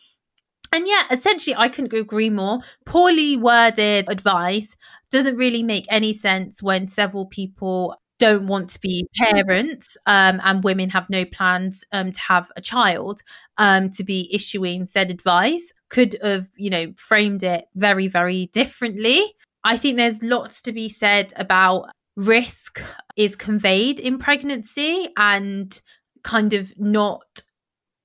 And 0.75 0.87
yeah, 0.87 1.05
essentially, 1.11 1.57
I 1.57 1.71
couldn't 1.71 1.95
agree 1.95 2.29
more. 2.29 2.61
Poorly 2.85 3.39
worded 3.39 4.11
advice 4.11 4.77
doesn't 5.11 5.39
really 5.39 5.63
make 5.63 5.87
any 5.89 6.13
sense 6.13 6.63
when 6.63 6.87
several 6.87 7.25
people 7.25 7.97
don't 8.19 8.47
want 8.47 8.71
to 8.71 8.81
be 8.81 9.07
parents 9.17 9.97
um, 10.07 10.41
and 10.45 10.65
women 10.65 10.91
have 10.91 11.11
no 11.11 11.25
plans 11.25 11.85
um, 11.93 12.13
to 12.13 12.21
have 12.21 12.51
a 12.57 12.61
child 12.61 13.21
um, 13.59 13.91
to 13.91 14.05
be 14.05 14.31
issuing 14.33 14.87
said 14.87 15.11
advice 15.11 15.73
could 15.89 16.17
have 16.23 16.49
you 16.57 16.71
know 16.71 16.93
framed 16.97 17.43
it 17.43 17.67
very 17.75 18.09
very 18.09 18.47
differently. 18.53 19.23
I 19.65 19.77
think 19.77 19.97
there's 19.97 20.23
lots 20.23 20.63
to 20.63 20.73
be 20.73 20.89
said 20.89 21.33
about 21.37 21.91
risk 22.17 22.81
is 23.17 23.37
conveyed 23.37 24.01
in 24.01 24.19
pregnancy 24.19 25.09
and 25.17 25.79
kind 26.23 26.53
of 26.53 26.73
not 26.79 27.43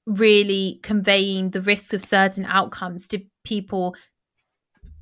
really 0.06 0.80
conveying 0.84 1.52
the 1.52 1.62
risk 1.62 1.94
of 1.94 2.02
certain 2.02 2.46
outcomes 2.46 3.08
to 3.08 3.22
people 3.44 3.96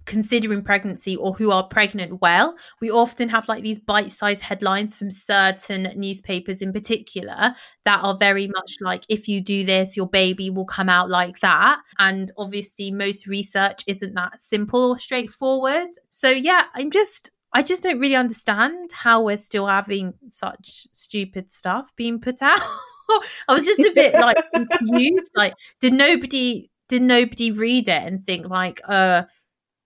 considering 0.10 0.64
pregnancy 0.64 1.16
or 1.16 1.34
who 1.34 1.52
are 1.52 1.64
pregnant 1.64 2.20
well. 2.20 2.56
We 2.82 2.90
often 2.90 3.30
have 3.30 3.48
like 3.48 3.62
these 3.62 3.78
bite 3.78 4.12
sized 4.12 4.42
headlines 4.42 4.98
from 4.98 5.12
certain 5.12 5.94
newspapers 5.96 6.64
in 6.64 6.74
particular 6.74 7.54
that 7.86 8.04
are 8.04 8.16
very 8.16 8.48
much 8.48 8.78
like, 8.82 9.04
if 9.08 9.28
you 9.28 9.40
do 9.40 9.64
this, 9.64 9.96
your 9.96 10.10
baby 10.10 10.50
will 10.50 10.66
come 10.66 10.90
out 10.90 11.12
like 11.12 11.40
that. 11.42 11.78
And 12.00 12.32
obviously, 12.38 12.90
most 12.90 13.28
research 13.28 13.84
isn't 13.86 14.16
that 14.16 14.42
simple 14.42 14.90
or 14.90 14.98
straightforward. 14.98 15.90
So, 16.10 16.30
yeah, 16.30 16.66
I'm 16.74 16.92
just. 16.92 17.32
I 17.52 17.64
just 17.64 17.82
don't 17.82 18.00
really 18.00 18.16
understand 18.16 18.92
how 18.94 19.24
we're 19.24 19.36
still 19.36 19.66
having 19.66 20.14
such 20.28 20.86
stupid 20.92 21.50
stuff 21.50 21.92
being 21.96 22.20
put 22.20 22.44
out. 22.44 22.60
I 23.48 23.54
was 23.54 23.66
just 23.66 23.80
a 23.80 23.92
bit 23.96 24.14
like 24.14 24.38
confused. 24.78 25.32
Like, 25.36 25.56
did 25.80 25.94
nobody 25.94 26.70
did 26.90 27.02
nobody 27.04 27.52
read 27.52 27.88
it 27.88 28.04
and 28.04 28.26
think 28.26 28.50
like, 28.50 28.82
uh, 28.88 29.24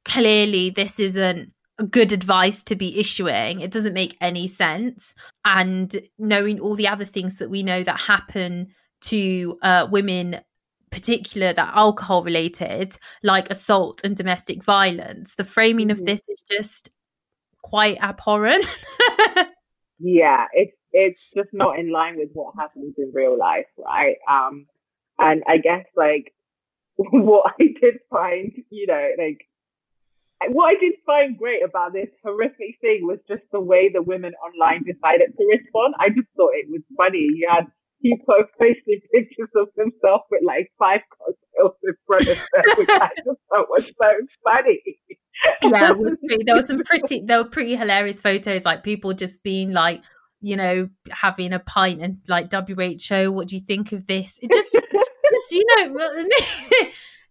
clearly 0.06 0.70
this 0.70 1.00
isn't 1.00 1.52
good 1.90 2.12
advice 2.12 2.64
to 2.66 2.76
be 2.76 3.00
issuing. 3.00 3.62
It 3.62 3.72
doesn't 3.72 3.94
make 3.94 4.16
any 4.22 4.48
sense. 4.48 5.16
And 5.44 5.96
knowing 6.20 6.60
all 6.60 6.76
the 6.76 6.88
other 6.88 7.06
things 7.06 7.38
that 7.38 7.50
we 7.50 7.64
know 7.64 7.84
that 7.84 8.02
happen 8.02 8.68
to 9.06 9.58
uh, 9.62 9.88
women, 9.92 10.40
particular 10.92 11.52
that 11.54 11.76
alcohol 11.76 12.24
related, 12.24 12.98
like 13.24 13.50
assault 13.50 14.02
and 14.04 14.16
domestic 14.16 14.64
violence, 14.64 15.36
the 15.36 15.44
framing 15.44 15.90
of 15.92 16.00
Mhm. 16.02 16.06
this 16.06 16.30
is 16.30 16.44
just 16.50 16.92
quite 17.64 17.98
abhorrent. 18.02 18.66
yeah, 20.00 20.46
it's 20.54 20.76
it's 20.92 21.24
just 21.36 21.50
not 21.54 21.80
in 21.80 21.92
line 21.92 22.18
with 22.18 22.30
what 22.34 22.54
happens 22.58 22.94
in 22.98 23.12
real 23.14 23.38
life, 23.38 23.66
right? 23.78 24.18
Um, 24.30 24.68
and 25.18 25.42
I 25.48 25.58
guess 25.58 25.86
like 25.96 26.34
what 26.98 27.54
I 27.60 27.64
did 27.82 27.96
find, 28.10 28.52
you 28.70 28.86
know, 28.88 29.10
like 29.18 29.40
what 30.50 30.76
I 30.76 30.80
did 30.80 30.94
find 31.06 31.38
great 31.38 31.64
about 31.64 31.94
this 31.94 32.10
horrific 32.24 32.80
thing 32.82 33.02
was 33.04 33.20
just 33.28 33.44
the 33.52 33.62
way 33.62 33.90
the 33.94 34.02
women 34.02 34.34
online 34.44 34.84
decided 34.84 35.36
to 35.38 35.44
respond. 35.46 35.96
I 36.00 36.10
just 36.10 36.28
thought 36.36 36.54
it 36.54 36.68
was 36.70 36.82
funny. 36.98 37.20
You 37.20 37.48
had 37.50 37.66
people 38.02 38.36
posting 38.60 39.02
pictures 39.14 39.50
of 39.56 39.70
themselves 39.76 40.24
with 40.30 40.42
like 40.46 40.72
five 40.78 41.02
cocktails 41.10 41.78
in 41.84 41.94
front 42.06 42.28
of 42.28 42.38
them, 42.38 42.64
which 42.78 42.90
I 42.90 43.10
just 43.16 43.42
thought 43.50 43.70
was 43.70 43.88
so 43.88 44.10
funny. 44.44 44.82
yeah, 45.64 45.92
was 45.92 46.18
pretty, 46.28 46.44
there 46.44 46.56
were 46.56 46.62
some 46.62 46.82
pretty 46.84 47.22
there 47.26 47.44
were 47.44 47.50
pretty 47.50 47.76
hilarious 47.76 48.22
photos, 48.22 48.66
like 48.66 48.84
people 48.84 49.14
just 49.14 49.44
being 49.44 49.72
like, 49.72 50.04
you 50.42 50.56
know, 50.56 50.90
having 51.10 51.54
a 51.54 51.60
pint 51.60 52.02
and 52.02 52.18
like 52.28 52.52
WHO, 52.52 53.32
what 53.32 53.48
do 53.48 53.56
you 53.56 53.62
think 53.62 53.92
of 53.92 54.08
this? 54.08 54.40
It 54.42 54.52
just 54.52 54.74
just 54.74 55.52
you 55.52 55.64
know 55.78 56.00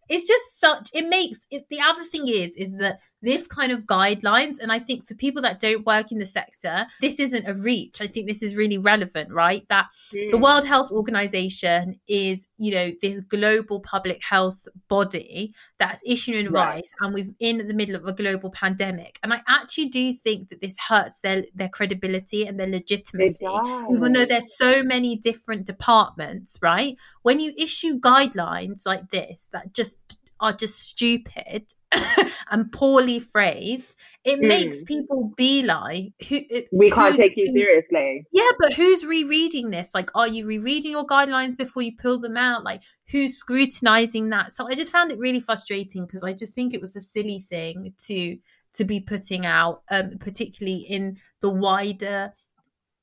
it's 0.08 0.26
just 0.26 0.60
such 0.60 0.90
it 0.94 1.08
makes 1.08 1.46
it 1.50 1.66
the 1.70 1.80
other 1.80 2.02
thing 2.04 2.26
is 2.28 2.56
is 2.56 2.78
that 2.78 2.98
this 3.22 3.46
kind 3.46 3.72
of 3.72 3.80
guidelines. 3.80 4.58
And 4.60 4.72
i 4.72 4.78
think 4.78 5.04
for 5.04 5.14
people 5.14 5.42
that 5.42 5.60
don't 5.60 5.86
work 5.86 6.12
in 6.12 6.18
the 6.18 6.26
sector 6.26 6.86
this 7.00 7.18
isn't 7.20 7.48
a 7.48 7.54
reach. 7.54 8.00
I 8.00 8.06
think 8.06 8.26
this 8.28 8.42
is 8.42 8.54
really 8.54 8.78
relevant 8.78 9.30
right? 9.30 9.66
That 9.68 9.86
the 10.10 10.30
mm. 10.32 10.40
world 10.40 10.64
health 10.66 10.90
organization 10.90 12.00
is 12.08 12.48
you 12.58 12.72
know 12.74 12.92
this 13.00 13.20
global 13.20 13.80
public 13.80 14.22
health 14.22 14.66
body 14.88 15.54
that's 15.78 16.02
issuing 16.04 16.46
advice 16.46 16.62
Right. 16.62 16.84
and 17.00 17.14
we're 17.14 17.34
in 17.40 17.66
the 17.66 17.74
middle 17.74 17.96
of 17.96 18.06
a 18.06 18.12
global 18.12 18.50
pandemic. 18.50 19.18
And 19.22 19.32
i 19.32 19.42
actually 19.48 19.86
do 19.86 20.12
think 20.12 20.48
that 20.48 20.60
this 20.60 20.76
hurts 20.88 21.20
their 21.20 21.44
their 21.54 21.68
credibility 21.68 22.46
and 22.46 22.58
their 22.58 22.66
legitimacy 22.66 23.46
even 23.90 24.12
though 24.12 24.24
there's 24.24 24.56
so 24.56 24.82
many 24.82 25.16
different 25.16 25.66
departments, 25.66 26.58
right? 26.62 26.96
When 27.22 27.40
you 27.40 27.52
issue 27.58 27.98
guidelines 27.98 28.82
like 28.86 29.10
this 29.10 29.48
that 29.52 29.74
just 29.74 30.18
are 30.42 30.52
just 30.52 30.78
stupid 30.78 31.72
and 32.50 32.70
poorly 32.72 33.18
phrased, 33.20 33.98
it 34.24 34.38
Mm. 34.40 34.48
makes 34.48 34.82
people 34.82 35.32
be 35.36 35.62
like, 35.62 36.12
"Who? 36.28 36.40
we 36.72 36.90
can't 36.90 37.16
take 37.16 37.32
you 37.36 37.46
seriously. 37.52 38.24
Yeah, 38.32 38.50
but 38.58 38.72
who's 38.74 39.06
rereading 39.06 39.70
this? 39.70 39.94
Like, 39.94 40.10
are 40.14 40.28
you 40.28 40.46
rereading 40.46 40.90
your 40.92 41.06
guidelines 41.06 41.56
before 41.56 41.82
you 41.82 41.92
pull 41.96 42.18
them 42.18 42.36
out? 42.36 42.64
Like, 42.64 42.82
who's 43.10 43.36
scrutinizing 43.36 44.28
that? 44.30 44.52
So 44.52 44.66
I 44.68 44.74
just 44.74 44.92
found 44.92 45.12
it 45.12 45.18
really 45.18 45.40
frustrating 45.40 46.04
because 46.04 46.22
I 46.22 46.32
just 46.34 46.54
think 46.54 46.74
it 46.74 46.80
was 46.80 46.96
a 46.96 47.00
silly 47.00 47.38
thing 47.38 47.94
to 48.08 48.36
to 48.74 48.84
be 48.84 49.00
putting 49.00 49.44
out, 49.46 49.82
um, 49.90 50.18
particularly 50.18 50.78
in 50.88 51.18
the 51.42 51.50
wider, 51.50 52.32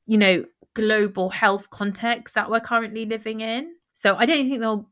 you 0.07 0.17
know, 0.17 0.45
global 0.73 1.29
health 1.29 1.69
context 1.69 2.35
that 2.35 2.49
we're 2.49 2.59
currently 2.59 3.05
living 3.05 3.41
in. 3.41 3.75
So 3.93 4.15
I 4.15 4.25
don't 4.25 4.47
think 4.49 4.59
they'll 4.61 4.89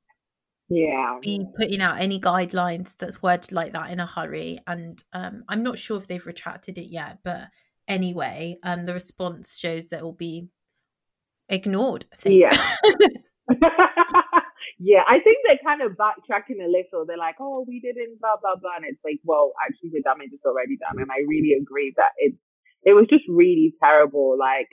Yeah. 0.70 1.20
be 1.22 1.46
putting 1.58 1.82
out 1.82 2.00
any 2.00 2.20
guidelines 2.20 2.98
that's 2.98 3.24
worded 3.24 3.52
like 3.52 3.72
that 3.72 3.90
in 3.92 4.00
a 4.00 4.06
hurry. 4.06 4.60
And 4.68 5.02
um, 5.14 5.44
I'm 5.48 5.64
not 5.64 5.78
sure 5.78 5.98
if 5.98 6.08
they've 6.08 6.26
retracted 6.26 6.78
it 6.78 6.90
yet, 6.90 7.20
but 7.24 7.48
anyway, 7.88 8.58
um, 8.64 8.84
the 8.84 8.94
response 8.94 9.58
shows 9.58 9.90
that 9.90 10.00
it 10.00 10.04
will 10.04 10.12
be 10.12 10.50
ignored. 11.50 12.06
I 12.12 12.16
think. 12.18 12.42
Yeah. 12.42 12.76
yeah, 14.80 15.04
I 15.08 15.20
think 15.24 15.38
they're 15.46 15.60
kind 15.64 15.82
of 15.82 15.94
backtracking 15.98 16.64
a 16.64 16.70
little. 16.70 17.06
They're 17.06 17.18
like, 17.18 17.38
oh, 17.40 17.66
we 17.68 17.80
didn't, 17.80 18.20
blah, 18.20 18.36
blah, 18.42 18.56
blah. 18.60 18.76
And 18.76 18.86
it's 18.86 19.00
like, 19.04 19.20
well, 19.24 19.54
actually, 19.66 19.92
the 19.94 20.02
damage 20.02 20.34
is 20.34 20.42
already 20.46 20.78
done. 20.78 21.02
And 21.02 21.12
I 21.12 21.24
really 21.28 21.54
agree 21.60 21.94
that 21.96 22.12
it, 22.18 22.36
it 22.84 22.94
was 22.94 23.08
just 23.10 23.24
really 23.30 23.74
terrible, 23.82 24.38
like, 24.38 24.70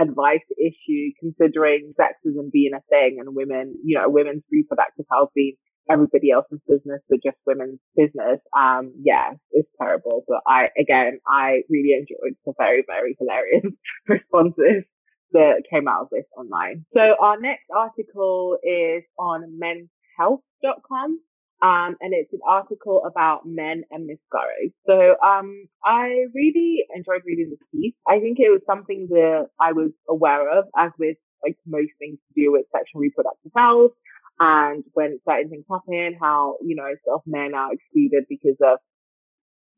advice 0.00 0.44
issue 0.58 1.10
considering 1.20 1.92
sexism 1.98 2.50
being 2.52 2.72
a 2.74 2.80
thing 2.88 3.18
and 3.20 3.34
women, 3.34 3.76
you 3.84 3.98
know, 3.98 4.08
women's 4.08 4.42
reproductive 4.50 5.06
health 5.10 5.30
being 5.34 5.54
everybody 5.90 6.30
else's 6.30 6.60
business 6.68 7.00
but 7.08 7.22
just 7.24 7.36
women's 7.46 7.80
business. 7.96 8.40
Um, 8.56 8.92
yeah, 9.02 9.32
it's 9.52 9.68
terrible. 9.80 10.24
But 10.28 10.40
I, 10.46 10.68
again, 10.78 11.18
I 11.26 11.62
really 11.70 11.92
enjoyed 11.92 12.36
the 12.44 12.52
very, 12.58 12.84
very 12.86 13.16
hilarious 13.18 13.64
responses. 14.08 14.84
that 15.32 15.62
came 15.70 15.88
out 15.88 16.02
of 16.02 16.08
this 16.10 16.24
online. 16.36 16.84
So 16.94 17.00
our 17.20 17.38
next 17.40 17.64
article 17.74 18.56
is 18.62 19.04
on 19.18 19.58
menshealth.com. 19.62 21.20
Um, 21.60 21.96
and 22.00 22.14
it's 22.14 22.32
an 22.32 22.40
article 22.46 23.02
about 23.04 23.42
men 23.44 23.82
and 23.90 24.06
miscarriage. 24.06 24.72
So, 24.86 25.16
um, 25.26 25.66
I 25.84 26.26
really 26.32 26.84
enjoyed 26.94 27.22
reading 27.26 27.50
this 27.50 27.58
piece. 27.72 27.94
I 28.06 28.20
think 28.20 28.38
it 28.38 28.48
was 28.48 28.62
something 28.64 29.08
that 29.10 29.48
I 29.60 29.72
was 29.72 29.90
aware 30.08 30.56
of, 30.56 30.66
as 30.78 30.92
with 30.98 31.16
like 31.44 31.56
most 31.66 31.90
things 31.98 32.18
to 32.18 32.40
do 32.40 32.52
with 32.52 32.66
sexual 32.70 33.00
reproductive 33.00 33.52
health. 33.56 33.92
And 34.40 34.84
when 34.94 35.18
certain 35.28 35.50
things 35.50 35.64
happen, 35.68 36.16
how, 36.20 36.56
you 36.62 36.76
know, 36.76 36.86
sort 37.04 37.16
of 37.16 37.22
men 37.26 37.54
are 37.54 37.72
excluded 37.72 38.24
because 38.28 38.58
of 38.62 38.78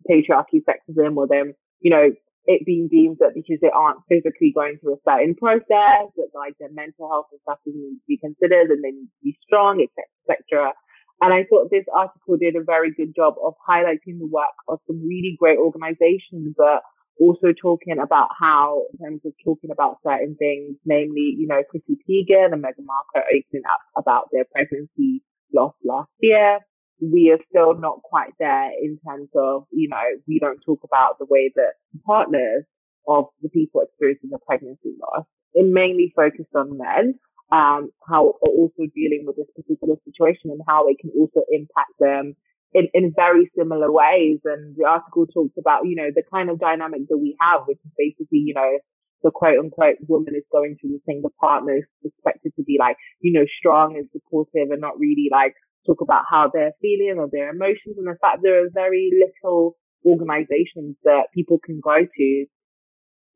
patriarchy, 0.05 0.61
sexism, 0.61 1.17
or 1.17 1.27
them, 1.27 1.55
you 1.81 1.91
know, 1.91 2.11
it 2.45 2.65
being 2.65 2.89
deemed 2.89 3.19
that 3.21 3.33
because 3.35 3.59
they 3.61 3.71
aren't 3.73 4.01
physically 4.09 4.53
going 4.55 4.79
through 4.81 4.95
a 4.95 5.05
certain 5.09 5.35
process, 5.35 6.13
that 6.17 6.33
like 6.35 6.57
their 6.59 6.73
mental 6.73 7.09
health 7.09 7.27
and 7.33 7.41
stuff 7.43 7.59
doesn't 7.65 7.81
need 7.81 8.01
to 8.01 8.09
be 8.09 8.19
considered 8.19 8.71
and 8.71 8.83
they 8.83 8.93
need 8.93 9.09
to 9.09 9.23
be 9.25 9.39
strong, 9.45 9.81
etc., 9.81 10.05
etc. 10.29 10.73
And 11.21 11.33
I 11.35 11.45
thought 11.45 11.71
this 11.71 11.85
article 11.95 12.37
did 12.39 12.57
a 12.57 12.65
very 12.65 12.93
good 12.95 13.15
job 13.15 13.35
of 13.45 13.55
highlighting 13.69 14.19
the 14.19 14.31
work 14.31 14.57
of 14.69 14.81
some 14.87 15.01
really 15.07 15.37
great 15.39 15.59
organizations, 15.59 16.55
but 16.57 16.83
also 17.21 17.53
talking 17.53 17.99
about 17.99 18.29
how, 18.39 18.85
in 18.93 19.05
terms 19.05 19.21
of 19.27 19.33
talking 19.45 19.71
about 19.71 19.99
certain 20.03 20.35
things, 20.39 20.77
namely, 20.87 21.37
you 21.37 21.47
know, 21.47 21.63
Chrissy 21.71 21.99
Teigen 22.09 22.53
and 22.53 22.63
Meghan 22.65 22.89
Markle 22.89 23.29
opening 23.29 23.69
up 23.71 23.81
about 23.97 24.29
their 24.33 24.47
pregnancy 24.51 25.23
loss 25.53 25.75
last 25.85 26.09
year 26.21 26.61
we 27.01 27.31
are 27.33 27.43
still 27.49 27.79
not 27.79 28.03
quite 28.03 28.33
there 28.39 28.71
in 28.81 28.99
terms 29.07 29.29
of, 29.35 29.65
you 29.73 29.89
know, 29.89 30.03
we 30.29 30.39
don't 30.39 30.61
talk 30.61 30.81
about 30.85 31.19
the 31.19 31.27
way 31.29 31.51
that 31.57 31.75
partners 32.07 32.65
of 33.09 33.27
the 33.43 33.49
people 33.49 33.81
experiencing 33.81 34.31
the 34.31 34.39
pregnancy 34.47 34.95
loss. 35.01 35.25
It 35.55 35.67
mainly 35.69 36.13
focused 36.15 36.55
on 36.55 36.79
men, 36.79 37.19
um, 37.53 37.91
how 38.07 38.39
are 38.43 38.55
also 38.55 38.87
dealing 38.95 39.25
with 39.27 39.37
this 39.37 39.51
particular 39.57 39.97
situation 40.05 40.51
and 40.51 40.61
how 40.67 40.89
it 40.89 40.99
can 41.01 41.11
also 41.19 41.43
impact 41.51 41.95
them 41.99 42.37
in, 42.73 42.89
in 42.95 43.13
very 43.15 43.51
similar 43.59 43.91
ways. 43.91 44.39
And 44.45 44.77
the 44.77 44.87
article 44.87 45.27
talks 45.27 45.55
about, 45.59 45.87
you 45.87 45.97
know, 45.97 46.11
the 46.15 46.23
kind 46.31 46.51
of 46.51 46.61
dynamic 46.61 47.09
that 47.09 47.19
we 47.19 47.37
have, 47.41 47.67
which 47.67 47.79
is 47.85 47.93
basically, 47.99 48.39
you 48.47 48.55
know, 48.55 48.79
the 49.23 49.31
quote 49.31 49.59
unquote 49.59 49.97
woman 50.09 50.35
is 50.35 50.45
going 50.51 50.77
through 50.81 50.93
the 50.93 51.03
thing, 51.05 51.21
the 51.23 51.31
partner 51.41 51.77
is 51.77 51.85
expected 52.05 52.53
to 52.57 52.63
be 52.63 52.77
like, 52.79 52.97
you 53.21 53.33
know, 53.33 53.45
strong 53.59 53.97
and 53.97 54.09
supportive 54.13 54.71
and 54.71 54.81
not 54.81 54.99
really 54.99 55.29
like 55.31 55.55
talk 55.87 56.01
about 56.01 56.25
how 56.31 56.51
they're 56.53 56.73
feeling 56.81 57.17
or 57.19 57.29
their 57.31 57.51
emotions. 57.51 57.97
And 57.99 58.09
in 58.09 58.17
fact, 58.21 58.39
there 58.43 58.65
are 58.65 58.69
very 58.73 59.11
little 59.13 59.77
organizations 60.07 60.97
that 61.05 61.29
people 61.35 61.59
can 61.63 61.81
go 61.83 61.99
to, 62.01 62.47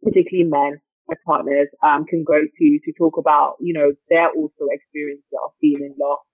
particularly 0.02 0.48
men, 0.48 0.80
their 1.08 1.20
partners, 1.26 1.68
um, 1.82 2.04
can 2.04 2.24
go 2.24 2.40
to 2.40 2.78
to 2.84 2.92
talk 2.98 3.16
about, 3.18 3.56
you 3.60 3.74
know, 3.74 3.92
their 4.08 4.30
also 4.30 4.70
experiences 4.70 5.24
of 5.44 5.52
feeling 5.60 5.94
lost 5.98 6.24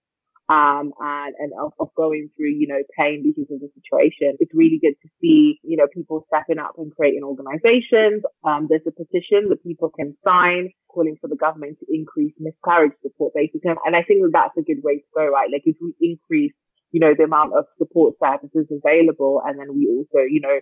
um, 0.50 0.90
and, 0.98 1.34
and 1.38 1.52
of, 1.62 1.72
of, 1.78 1.94
going 1.94 2.28
through, 2.36 2.50
you 2.50 2.66
know, 2.66 2.82
pain 2.98 3.22
because 3.22 3.46
of 3.54 3.60
the 3.62 3.70
situation. 3.70 4.34
It's 4.40 4.50
really 4.52 4.80
good 4.82 4.98
to 5.00 5.08
see, 5.22 5.60
you 5.62 5.76
know, 5.76 5.86
people 5.94 6.26
stepping 6.26 6.58
up 6.58 6.74
and 6.76 6.90
creating 6.90 7.22
organizations. 7.22 8.26
Um, 8.42 8.66
there's 8.68 8.82
a 8.82 8.90
petition 8.90 9.46
that 9.50 9.62
people 9.62 9.90
can 9.94 10.16
sign 10.26 10.70
calling 10.90 11.16
for 11.20 11.28
the 11.28 11.38
government 11.38 11.78
to 11.78 11.86
increase 11.86 12.34
miscarriage 12.40 12.98
support, 13.00 13.32
basically. 13.32 13.70
And 13.86 13.94
I 13.94 14.02
think 14.02 14.26
that 14.26 14.34
that's 14.34 14.58
a 14.58 14.66
good 14.66 14.82
way 14.82 14.98
to 14.98 15.08
go, 15.14 15.26
right? 15.30 15.46
Like 15.52 15.62
if 15.66 15.76
we 15.80 15.94
increase, 16.02 16.52
you 16.90 16.98
know, 16.98 17.14
the 17.16 17.30
amount 17.30 17.54
of 17.54 17.66
support 17.78 18.18
services 18.18 18.66
available 18.74 19.40
and 19.46 19.54
then 19.54 19.70
we 19.70 19.86
also, 19.86 20.26
you 20.26 20.40
know, 20.42 20.58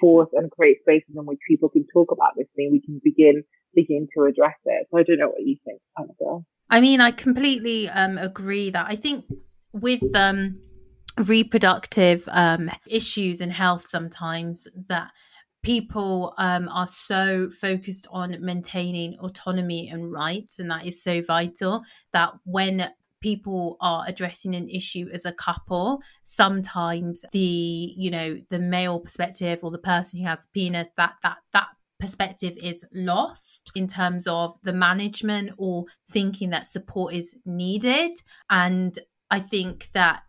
force 0.00 0.28
and 0.32 0.50
create 0.50 0.78
spaces 0.80 1.14
in 1.14 1.26
which 1.26 1.38
people 1.46 1.68
can 1.68 1.86
talk 1.92 2.10
about 2.10 2.32
this 2.36 2.46
thing, 2.56 2.70
we 2.72 2.80
can 2.80 3.00
begin 3.04 3.44
begin 3.74 4.08
to 4.16 4.24
address 4.24 4.56
it. 4.64 4.88
So 4.90 4.98
I 4.98 5.02
don't 5.04 5.18
know 5.18 5.28
what 5.28 5.42
you 5.42 5.56
think, 5.64 5.80
Annabel. 5.96 6.44
I 6.70 6.80
mean, 6.80 7.00
I 7.00 7.10
completely 7.10 7.88
um, 7.88 8.18
agree 8.18 8.70
that 8.70 8.86
I 8.88 8.96
think 8.96 9.24
with 9.72 10.02
um, 10.14 10.60
reproductive 11.16 12.28
um, 12.32 12.70
issues 12.86 13.40
in 13.40 13.50
health, 13.50 13.86
sometimes 13.88 14.66
that 14.88 15.10
people 15.62 16.34
um, 16.38 16.68
are 16.68 16.86
so 16.86 17.50
focused 17.50 18.06
on 18.10 18.36
maintaining 18.40 19.18
autonomy 19.18 19.88
and 19.88 20.10
rights, 20.12 20.58
and 20.58 20.70
that 20.70 20.86
is 20.86 21.02
so 21.02 21.22
vital 21.22 21.82
that 22.12 22.32
when 22.44 22.90
people 23.20 23.76
are 23.80 24.04
addressing 24.06 24.54
an 24.54 24.68
issue 24.68 25.08
as 25.12 25.24
a 25.24 25.32
couple 25.32 26.00
sometimes 26.24 27.24
the 27.32 27.92
you 27.96 28.10
know 28.10 28.38
the 28.48 28.58
male 28.58 28.98
perspective 28.98 29.60
or 29.62 29.70
the 29.70 29.78
person 29.78 30.20
who 30.20 30.26
has 30.26 30.46
penis 30.54 30.88
that 30.96 31.14
that 31.22 31.38
that 31.52 31.68
perspective 32.00 32.56
is 32.60 32.84
lost 32.92 33.70
in 33.76 33.86
terms 33.86 34.26
of 34.26 34.56
the 34.62 34.72
management 34.72 35.52
or 35.58 35.84
thinking 36.10 36.50
that 36.50 36.66
support 36.66 37.14
is 37.14 37.36
needed. 37.44 38.12
And 38.48 38.98
I 39.30 39.38
think 39.38 39.90
that 39.92 40.22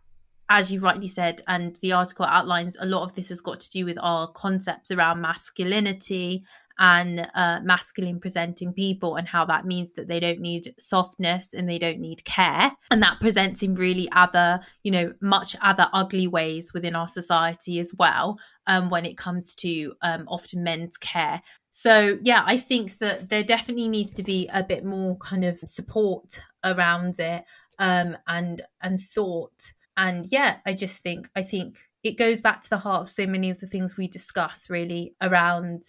as 0.48 0.70
you 0.70 0.80
rightly 0.80 1.08
said, 1.08 1.40
and 1.48 1.76
the 1.80 1.92
article 1.92 2.26
outlines, 2.26 2.76
a 2.78 2.84
lot 2.84 3.04
of 3.04 3.14
this 3.14 3.30
has 3.30 3.40
got 3.40 3.58
to 3.58 3.70
do 3.70 3.86
with 3.86 3.96
our 4.02 4.30
concepts 4.30 4.90
around 4.90 5.22
masculinity 5.22 6.44
and 6.78 7.28
uh, 7.34 7.60
masculine 7.62 8.20
presenting 8.20 8.72
people 8.72 9.16
and 9.16 9.28
how 9.28 9.44
that 9.44 9.64
means 9.64 9.92
that 9.94 10.08
they 10.08 10.20
don't 10.20 10.40
need 10.40 10.74
softness 10.78 11.54
and 11.54 11.68
they 11.68 11.78
don't 11.78 12.00
need 12.00 12.24
care. 12.24 12.72
And 12.90 13.02
that 13.02 13.20
presents 13.20 13.62
in 13.62 13.74
really 13.74 14.08
other 14.12 14.60
you 14.82 14.90
know 14.90 15.14
much 15.20 15.56
other 15.60 15.88
ugly 15.92 16.26
ways 16.26 16.72
within 16.72 16.94
our 16.94 17.08
society 17.08 17.78
as 17.78 17.92
well 17.98 18.38
um, 18.66 18.90
when 18.90 19.04
it 19.04 19.16
comes 19.16 19.54
to 19.56 19.94
um, 20.02 20.24
often 20.28 20.62
men's 20.62 20.96
care. 20.96 21.42
So 21.70 22.18
yeah 22.22 22.44
i 22.46 22.58
think 22.58 22.98
that 22.98 23.28
there 23.30 23.42
definitely 23.42 23.88
needs 23.88 24.12
to 24.14 24.22
be 24.22 24.48
a 24.52 24.62
bit 24.62 24.84
more 24.84 25.16
kind 25.16 25.44
of 25.44 25.56
support 25.58 26.40
around 26.64 27.18
it 27.18 27.44
um, 27.78 28.16
and 28.26 28.62
and 28.82 29.00
thought. 29.00 29.72
And 29.96 30.26
yeah 30.30 30.56
i 30.66 30.72
just 30.72 31.02
think 31.02 31.28
i 31.36 31.42
think 31.42 31.76
it 32.02 32.18
goes 32.18 32.40
back 32.40 32.60
to 32.62 32.70
the 32.70 32.78
heart 32.78 33.02
of 33.02 33.08
so 33.08 33.26
many 33.26 33.50
of 33.50 33.60
the 33.60 33.66
things 33.66 33.96
we 33.96 34.08
discuss 34.08 34.68
really 34.68 35.14
around 35.20 35.84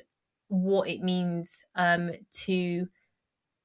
what 0.54 0.90
it 0.90 1.02
means 1.02 1.64
um, 1.76 2.12
to 2.46 2.88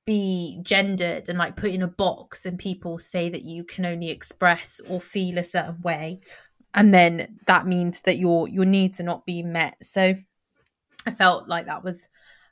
be 0.07 0.59
gendered 0.63 1.29
and 1.29 1.39
like 1.39 1.57
put 1.57 1.71
in 1.71 1.83
a 1.83 1.89
box 1.89 2.47
and 2.47 2.59
people 2.59 2.99
say 2.99 3.29
that 3.29 3.43
you 3.43 3.63
can 3.63 3.85
only 3.85 4.11
express 4.11 4.81
or 4.89 5.01
feel 5.01 5.39
a 5.39 5.45
certain 5.45 5.81
way. 5.83 6.21
And 6.75 6.95
then 6.95 7.39
that 7.47 7.67
means 7.67 8.03
that 8.03 8.19
your 8.19 8.49
your 8.49 8.65
needs 8.65 9.01
are 9.01 9.05
not 9.05 9.27
being 9.27 9.53
met. 9.53 9.77
So 9.83 10.15
i 11.09 11.11
felt 11.11 11.49
like 11.49 11.67
that 11.67 11.83
was 11.83 12.09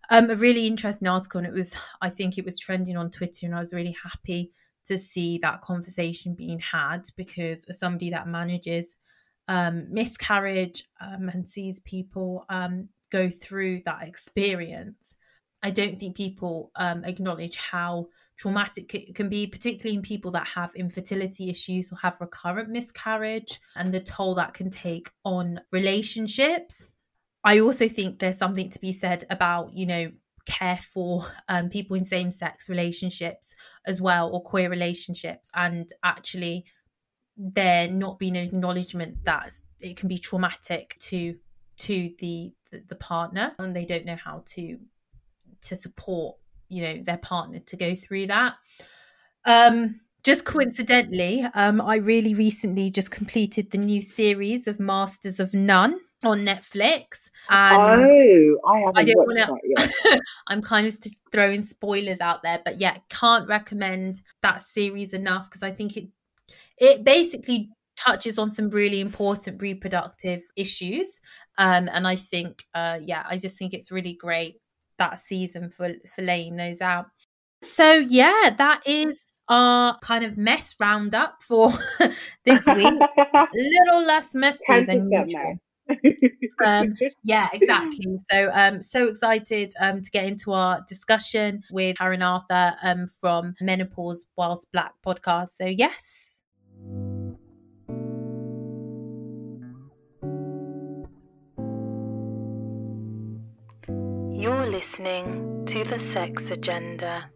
um, 0.09 0.31
a 0.31 0.37
really 0.37 0.67
interesting 0.67 1.09
article 1.09 1.39
and 1.39 1.47
it 1.47 1.53
was 1.53 1.77
i 2.01 2.09
think 2.09 2.39
it 2.39 2.45
was 2.45 2.59
trending 2.59 2.97
on 2.97 3.11
twitter 3.11 3.45
and 3.45 3.55
i 3.55 3.59
was 3.59 3.73
really 3.73 3.97
happy 4.03 4.51
to 4.85 4.97
see 4.99 5.39
that 5.39 5.61
conversation 5.61 6.35
being 6.35 6.61
had 6.61 7.03
because 7.17 7.65
as 7.69 7.79
somebody 7.79 8.11
that 8.11 8.29
manages 8.29 8.97
um, 9.49 9.87
miscarriage 9.91 10.85
um, 11.01 11.29
and 11.29 11.49
sees 11.49 11.81
people 11.81 12.45
um, 12.49 12.89
go 13.11 13.31
through 13.31 13.81
that 13.85 14.03
experience, 14.03 15.17
I 15.63 15.71
don't 15.71 15.99
think 15.99 16.17
people 16.17 16.71
um, 16.77 17.05
acknowledge 17.05 17.57
how 17.57 18.09
traumatic 18.39 18.95
it 18.95 19.15
can 19.15 19.29
be, 19.29 19.47
particularly 19.47 19.97
in 19.97 20.03
people 20.03 20.31
that 20.33 20.47
have 20.49 20.75
infertility 20.75 21.49
issues 21.49 21.91
or 21.91 21.97
have 22.03 22.21
recurrent 22.21 22.69
miscarriage, 22.69 23.61
and 23.75 23.93
the 23.93 24.01
toll 24.01 24.35
that 24.35 24.55
can 24.55 24.71
take 24.71 25.09
on 25.25 25.61
relationships. 25.73 26.87
I 27.43 27.61
also 27.61 27.89
think 27.89 28.19
there's 28.19 28.39
something 28.39 28.69
to 28.71 28.81
be 28.81 28.93
said 28.93 29.25
about, 29.31 29.73
you 29.73 29.87
know, 29.87 30.13
care 30.47 30.79
for 30.79 31.27
um, 31.49 31.69
people 31.69 31.97
in 31.97 32.05
same 32.05 32.31
sex 32.31 32.69
relationships 32.69 33.55
as 33.87 34.01
well, 34.01 34.31
or 34.33 34.43
queer 34.43 34.69
relationships, 34.69 35.51
and 35.55 35.89
actually 36.05 36.65
there 37.37 37.89
not 37.89 38.19
being 38.19 38.37
an 38.37 38.45
acknowledgement 38.45 39.25
that 39.25 39.53
it 39.81 39.97
can 39.97 40.09
be 40.09 40.19
traumatic 40.19 40.95
to 41.01 41.37
to 41.79 42.11
the, 42.21 42.53
the 42.71 42.83
the 42.89 42.97
partner 42.97 43.55
and 43.59 43.75
they 43.75 43.85
don't 43.85 44.05
know 44.05 44.17
how 44.17 44.43
to 44.47 44.79
to 45.63 45.77
support 45.77 46.37
you 46.69 46.83
know 46.83 47.03
their 47.03 47.19
partner 47.19 47.59
to 47.61 47.77
go 47.77 47.95
through 47.95 48.27
that. 48.27 48.55
Um 49.45 50.01
just 50.27 50.45
coincidentally 50.45 51.47
um 51.55 51.81
i 51.81 51.95
really 51.95 52.35
recently 52.35 52.91
just 52.91 53.13
completed 53.13 53.71
the 53.71 53.79
new 53.79 54.03
series 54.03 54.67
of 54.67 54.81
masters 54.81 55.39
of 55.39 55.55
none 55.55 56.01
on 56.25 56.41
netflix 56.41 57.31
and 57.49 58.11
oh 58.11 58.69
i 58.69 58.79
haven't 58.81 58.99
i 58.99 59.05
don't 59.05 59.17
want 59.19 59.39
to 59.39 60.21
i'm 60.49 60.61
kind 60.61 60.85
of 60.85 60.95
throwing 61.31 61.63
spoilers 61.63 62.21
out 62.21 62.43
there 62.43 62.61
but 62.65 62.81
yeah 62.81 62.97
can't 63.09 63.49
recommend 63.49 64.21
that 64.43 64.61
series 64.61 65.13
enough 65.13 65.49
because 65.49 65.63
i 65.63 65.71
think 65.71 65.97
it 65.97 66.09
it 66.79 67.05
basically 67.05 67.71
touches 67.97 68.39
on 68.39 68.53
some 68.53 68.71
really 68.71 69.01
important 69.01 69.61
reproductive 69.61 70.43
issues. 70.57 71.21
Um, 71.59 71.89
and 71.93 72.07
I 72.07 72.17
think, 72.17 72.65
uh, 72.75 72.99
yeah, 73.03 73.25
I 73.29 73.37
just 73.39 73.59
think 73.59 73.73
it's 73.73 73.91
really 73.91 74.15
great 74.15 74.61
that 74.99 75.19
season 75.21 75.71
for 75.71 75.95
for 76.15 76.23
laying 76.23 76.57
those 76.57 76.81
out. 76.81 77.07
So 77.63 77.95
yeah, 77.95 78.55
that 78.57 78.83
is 78.87 79.37
our 79.49 79.99
kind 80.01 80.25
of 80.25 80.37
mess 80.37 80.75
roundup 80.81 81.43
for 81.43 81.71
this 82.45 82.67
week. 82.75 82.95
A 83.35 83.47
little 83.55 84.07
less 84.07 84.35
messy 84.35 84.85
than 84.85 85.11
usual. 85.11 85.59
um, 86.65 86.95
yeah, 87.23 87.49
exactly. 87.55 88.19
So, 88.31 88.51
um, 88.53 88.83
so 88.83 89.07
excited 89.07 89.73
um, 89.81 90.03
to 90.03 90.11
get 90.11 90.25
into 90.25 90.53
our 90.53 90.85
discussion 90.89 91.63
with 91.71 91.97
Karen 91.99 92.23
Arthur 92.23 92.77
um, 92.83 93.07
from 93.07 93.55
Menopause 93.61 94.27
Whilst 94.37 94.71
Black 94.73 94.95
podcast. 95.05 95.49
So, 95.49 95.67
yes. 95.67 96.43
Listening 104.77 105.65
to 105.65 105.85
The 105.85 105.99
Sex 105.99 106.43
Agenda. 106.51 107.31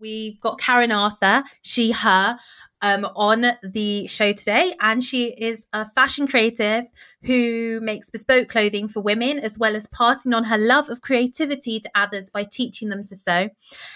We've 0.00 0.40
got 0.40 0.58
Karen 0.58 0.90
Arthur, 0.90 1.44
she, 1.60 1.90
her, 1.90 2.38
um, 2.82 3.04
on 3.16 3.44
the 3.62 4.06
show 4.06 4.32
today. 4.32 4.72
And 4.80 5.02
she 5.02 5.34
is 5.38 5.66
a 5.72 5.84
fashion 5.84 6.26
creative 6.26 6.84
who 7.24 7.80
makes 7.80 8.10
bespoke 8.10 8.48
clothing 8.48 8.88
for 8.88 9.00
women, 9.00 9.38
as 9.38 9.58
well 9.58 9.76
as 9.76 9.86
passing 9.86 10.34
on 10.34 10.44
her 10.44 10.58
love 10.58 10.88
of 10.88 11.00
creativity 11.00 11.80
to 11.80 11.90
others 11.94 12.30
by 12.30 12.44
teaching 12.44 12.88
them 12.88 13.04
to 13.06 13.16
sew. 13.16 13.50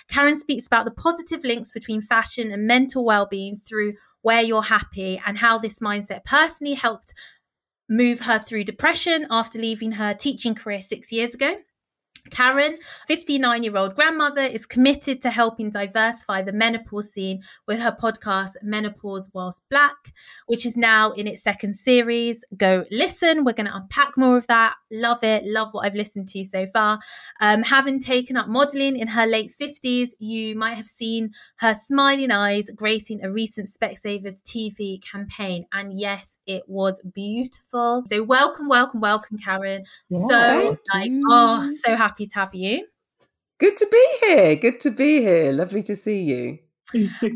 Karen 0.09 0.38
speaks 0.38 0.66
about 0.66 0.85
the 0.85 0.90
positive 0.90 1.45
links 1.45 1.71
between 1.71 2.01
fashion 2.01 2.51
and 2.51 2.66
mental 2.66 3.05
well 3.05 3.27
being 3.27 3.57
through 3.57 3.95
Wear 4.23 4.42
You're 4.42 4.62
Happy 4.62 5.21
and 5.25 5.38
how 5.38 5.59
this 5.59 5.81
mindset 5.81 6.25
personally 6.25 6.75
helped 6.75 7.12
move 7.88 8.21
her 8.21 8.38
through 8.38 8.64
depression 8.64 9.27
after 9.31 9.59
leaving 9.59 9.92
her 9.92 10.14
teaching 10.14 10.55
career 10.55 10.81
six 10.81 11.12
years 11.12 11.35
ago. 11.35 11.57
Karen, 12.30 12.78
59 13.08 13.62
year 13.62 13.76
old 13.76 13.94
grandmother, 13.94 14.42
is 14.42 14.64
committed 14.64 15.20
to 15.22 15.30
helping 15.30 15.70
diversify 15.70 16.42
the 16.42 16.52
menopause 16.52 17.12
scene 17.12 17.42
with 17.66 17.80
her 17.80 17.92
podcast, 17.92 18.56
Menopause 18.62 19.28
Whilst 19.35 19.68
Black, 19.68 19.96
which 20.46 20.64
is 20.64 20.76
now 20.76 21.11
in 21.12 21.26
its 21.26 21.42
second 21.42 21.74
series. 21.74 22.44
Go 22.56 22.85
listen. 22.90 23.44
We're 23.44 23.52
going 23.52 23.66
to 23.66 23.76
unpack 23.76 24.16
more 24.16 24.37
of 24.37 24.46
that. 24.46 24.76
Love 24.90 25.22
it. 25.24 25.44
Love 25.44 25.68
what 25.72 25.85
I've 25.85 25.94
listened 25.94 26.28
to 26.28 26.44
so 26.44 26.66
far. 26.66 27.00
Um, 27.40 27.64
having 27.64 27.98
taken 27.98 28.37
up 28.37 28.48
modeling 28.48 28.96
in 28.96 29.08
her 29.08 29.26
late 29.26 29.52
50s, 29.61 30.11
you 30.18 30.56
might 30.56 30.74
have 30.74 30.87
seen 30.87 31.32
her 31.56 31.74
smiling 31.74 32.30
eyes 32.30 32.70
gracing 32.74 33.24
a 33.24 33.30
recent 33.30 33.68
Specsavers 33.68 34.42
TV 34.42 35.02
campaign. 35.02 35.66
And 35.72 35.98
yes, 35.98 36.38
it 36.46 36.62
was 36.66 37.00
beautiful. 37.14 38.04
So, 38.06 38.22
welcome, 38.22 38.68
welcome, 38.68 39.00
welcome, 39.00 39.38
Karen. 39.38 39.85
Yeah, 40.08 40.20
so, 40.28 40.78
like, 40.94 41.11
oh, 41.28 41.70
so 41.85 41.96
happy 41.96 42.12
happy 42.12 42.27
to 42.27 42.38
have 42.38 42.55
you. 42.55 42.87
Good 43.59 43.77
to 43.79 43.87
be 43.90 44.07
here. 44.20 44.57
Good 44.57 44.81
to 44.81 44.90
be 44.90 45.20
here. 45.22 45.53
Lovely 45.53 45.83
to 45.85 45.96
see 45.96 46.22
you 46.22 46.59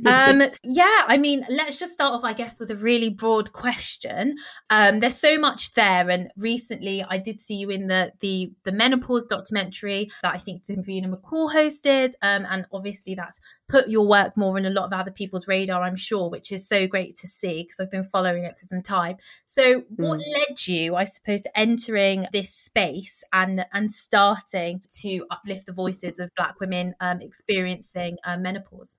um, 0.06 0.42
yeah, 0.64 1.02
I 1.06 1.16
mean, 1.18 1.46
let's 1.48 1.78
just 1.78 1.92
start 1.92 2.14
off, 2.14 2.24
I 2.24 2.32
guess, 2.32 2.60
with 2.60 2.70
a 2.70 2.76
really 2.76 3.10
broad 3.10 3.52
question. 3.52 4.36
Um, 4.70 5.00
there's 5.00 5.16
so 5.16 5.38
much 5.38 5.74
there, 5.74 6.08
and 6.08 6.30
recently 6.36 7.04
I 7.08 7.18
did 7.18 7.40
see 7.40 7.56
you 7.56 7.70
in 7.70 7.86
the 7.86 8.12
the 8.20 8.52
the 8.64 8.72
menopause 8.72 9.26
documentary 9.26 10.10
that 10.22 10.34
I 10.34 10.38
think 10.38 10.62
Davina 10.64 11.12
McCall 11.12 11.52
hosted, 11.54 12.12
um, 12.22 12.46
and 12.48 12.66
obviously 12.72 13.14
that's 13.14 13.40
put 13.68 13.88
your 13.88 14.06
work 14.06 14.36
more 14.36 14.56
on 14.56 14.64
a 14.64 14.70
lot 14.70 14.86
of 14.86 14.92
other 14.92 15.10
people's 15.10 15.48
radar, 15.48 15.82
I'm 15.82 15.96
sure, 15.96 16.30
which 16.30 16.52
is 16.52 16.68
so 16.68 16.86
great 16.86 17.14
to 17.16 17.26
see 17.26 17.62
because 17.62 17.80
I've 17.80 17.90
been 17.90 18.04
following 18.04 18.44
it 18.44 18.56
for 18.56 18.64
some 18.64 18.82
time. 18.82 19.16
So, 19.44 19.84
what 19.96 20.20
mm. 20.20 20.32
led 20.32 20.66
you, 20.66 20.94
I 20.94 21.04
suppose, 21.04 21.42
to 21.42 21.58
entering 21.58 22.26
this 22.32 22.50
space 22.50 23.24
and 23.32 23.66
and 23.72 23.90
starting 23.90 24.82
to 25.00 25.26
uplift 25.30 25.66
the 25.66 25.72
voices 25.72 26.18
of 26.18 26.30
Black 26.36 26.60
women 26.60 26.94
um, 27.00 27.20
experiencing 27.20 28.18
uh, 28.24 28.36
menopause? 28.36 28.98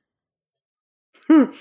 Hmm. 1.28 1.44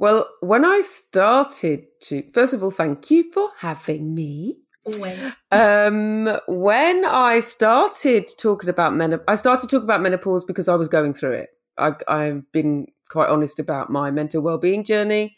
Well, 0.00 0.26
when 0.40 0.64
I 0.64 0.80
started 0.80 1.84
to, 2.04 2.22
first 2.32 2.54
of 2.54 2.62
all, 2.62 2.70
thank 2.70 3.10
you 3.10 3.30
for 3.34 3.50
having 3.58 4.14
me. 4.14 4.56
Always. 4.86 5.34
Um, 5.52 6.38
when 6.48 7.04
I 7.04 7.40
started 7.40 8.30
talking 8.38 8.70
about 8.70 8.94
menopause, 8.94 9.26
I 9.28 9.34
started 9.34 9.68
talking 9.68 9.84
about 9.84 10.00
menopause 10.00 10.46
because 10.46 10.68
I 10.68 10.74
was 10.74 10.88
going 10.88 11.12
through 11.12 11.32
it. 11.32 11.50
I, 11.76 11.92
I've 12.08 12.50
been 12.50 12.86
quite 13.10 13.28
honest 13.28 13.58
about 13.58 13.90
my 13.90 14.10
mental 14.10 14.40
well-being 14.40 14.84
journey, 14.84 15.36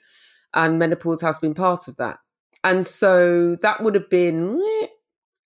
and 0.54 0.78
menopause 0.78 1.20
has 1.22 1.38
been 1.38 1.54
part 1.54 1.88
of 1.88 1.96
that. 1.96 2.18
And 2.62 2.86
so 2.86 3.56
that 3.56 3.82
would 3.82 3.96
have 3.96 4.08
been 4.08 4.62
eh, 4.82 4.86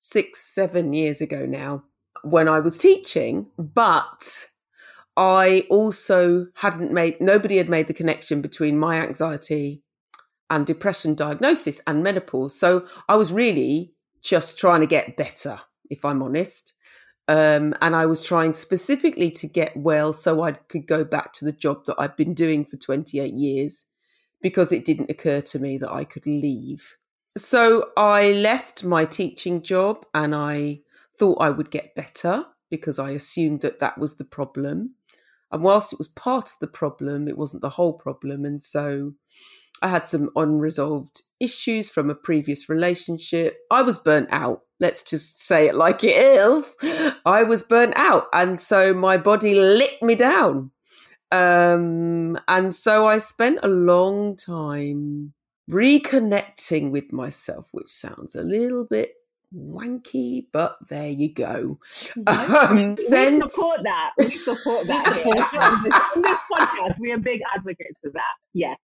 six, 0.00 0.40
seven 0.54 0.92
years 0.92 1.22
ago 1.22 1.46
now 1.46 1.84
when 2.22 2.48
I 2.48 2.60
was 2.60 2.76
teaching. 2.76 3.46
But 3.56 4.46
I 5.16 5.64
also 5.70 6.46
hadn't 6.54 6.92
made, 6.92 7.20
nobody 7.20 7.56
had 7.56 7.68
made 7.68 7.86
the 7.86 7.94
connection 7.94 8.42
between 8.42 8.78
my 8.78 9.00
anxiety 9.00 9.82
and 10.50 10.66
depression 10.66 11.14
diagnosis 11.14 11.80
and 11.86 12.02
menopause. 12.02 12.58
So 12.58 12.86
I 13.08 13.16
was 13.16 13.32
really 13.32 13.94
just 14.22 14.58
trying 14.58 14.80
to 14.80 14.86
get 14.86 15.16
better, 15.16 15.60
if 15.90 16.04
I'm 16.04 16.22
honest. 16.22 16.74
Um, 17.28 17.74
and 17.80 17.96
I 17.96 18.06
was 18.06 18.22
trying 18.22 18.54
specifically 18.54 19.30
to 19.32 19.48
get 19.48 19.76
well 19.76 20.12
so 20.12 20.42
I 20.42 20.52
could 20.52 20.86
go 20.86 21.02
back 21.02 21.32
to 21.34 21.44
the 21.44 21.52
job 21.52 21.84
that 21.86 21.96
I've 21.98 22.16
been 22.16 22.34
doing 22.34 22.64
for 22.64 22.76
28 22.76 23.34
years 23.34 23.86
because 24.42 24.70
it 24.70 24.84
didn't 24.84 25.10
occur 25.10 25.40
to 25.40 25.58
me 25.58 25.78
that 25.78 25.92
I 25.92 26.04
could 26.04 26.26
leave. 26.26 26.96
So 27.36 27.90
I 27.96 28.32
left 28.32 28.84
my 28.84 29.04
teaching 29.04 29.62
job 29.62 30.06
and 30.14 30.34
I 30.34 30.80
thought 31.18 31.42
I 31.42 31.50
would 31.50 31.70
get 31.70 31.94
better 31.94 32.44
because 32.70 32.98
I 32.98 33.10
assumed 33.10 33.62
that 33.62 33.80
that 33.80 33.98
was 33.98 34.16
the 34.16 34.24
problem. 34.24 34.94
And 35.52 35.62
whilst 35.62 35.92
it 35.92 35.98
was 35.98 36.08
part 36.08 36.46
of 36.46 36.56
the 36.60 36.66
problem, 36.66 37.28
it 37.28 37.38
wasn't 37.38 37.62
the 37.62 37.70
whole 37.70 37.92
problem. 37.92 38.44
And 38.44 38.62
so 38.62 39.12
I 39.82 39.88
had 39.88 40.08
some 40.08 40.30
unresolved 40.36 41.22
issues 41.38 41.90
from 41.90 42.10
a 42.10 42.14
previous 42.14 42.68
relationship. 42.68 43.58
I 43.70 43.82
was 43.82 43.98
burnt 43.98 44.28
out. 44.30 44.62
Let's 44.80 45.02
just 45.08 45.42
say 45.42 45.68
it 45.68 45.74
like 45.74 46.02
it 46.02 46.16
is. 46.16 46.64
I 47.26 47.42
was 47.42 47.62
burnt 47.62 47.94
out. 47.96 48.24
And 48.32 48.58
so 48.58 48.92
my 48.94 49.16
body 49.16 49.54
lit 49.54 50.02
me 50.02 50.14
down. 50.14 50.70
Um, 51.32 52.38
and 52.48 52.74
so 52.74 53.06
I 53.06 53.18
spent 53.18 53.60
a 53.62 53.68
long 53.68 54.36
time 54.36 55.34
reconnecting 55.70 56.90
with 56.90 57.12
myself, 57.12 57.68
which 57.72 57.88
sounds 57.88 58.34
a 58.34 58.42
little 58.42 58.84
bit 58.84 59.10
wanky, 59.54 60.46
but 60.52 60.76
there 60.88 61.08
you 61.08 61.32
go. 61.32 61.78
Um, 62.26 62.94
we 62.94 63.40
support 63.40 63.80
that. 63.82 64.10
We 64.18 64.38
support 64.38 64.86
that. 64.86 65.14
We 65.14 65.20
support 65.20 65.50
that. 65.52 66.12
In 66.16 66.22
this 66.22 66.38
podcast, 66.52 66.98
we 67.00 67.12
are 67.12 67.18
big 67.18 67.40
advocates 67.54 68.00
of 68.04 68.12
that. 68.14 68.22
Yes. 68.52 68.78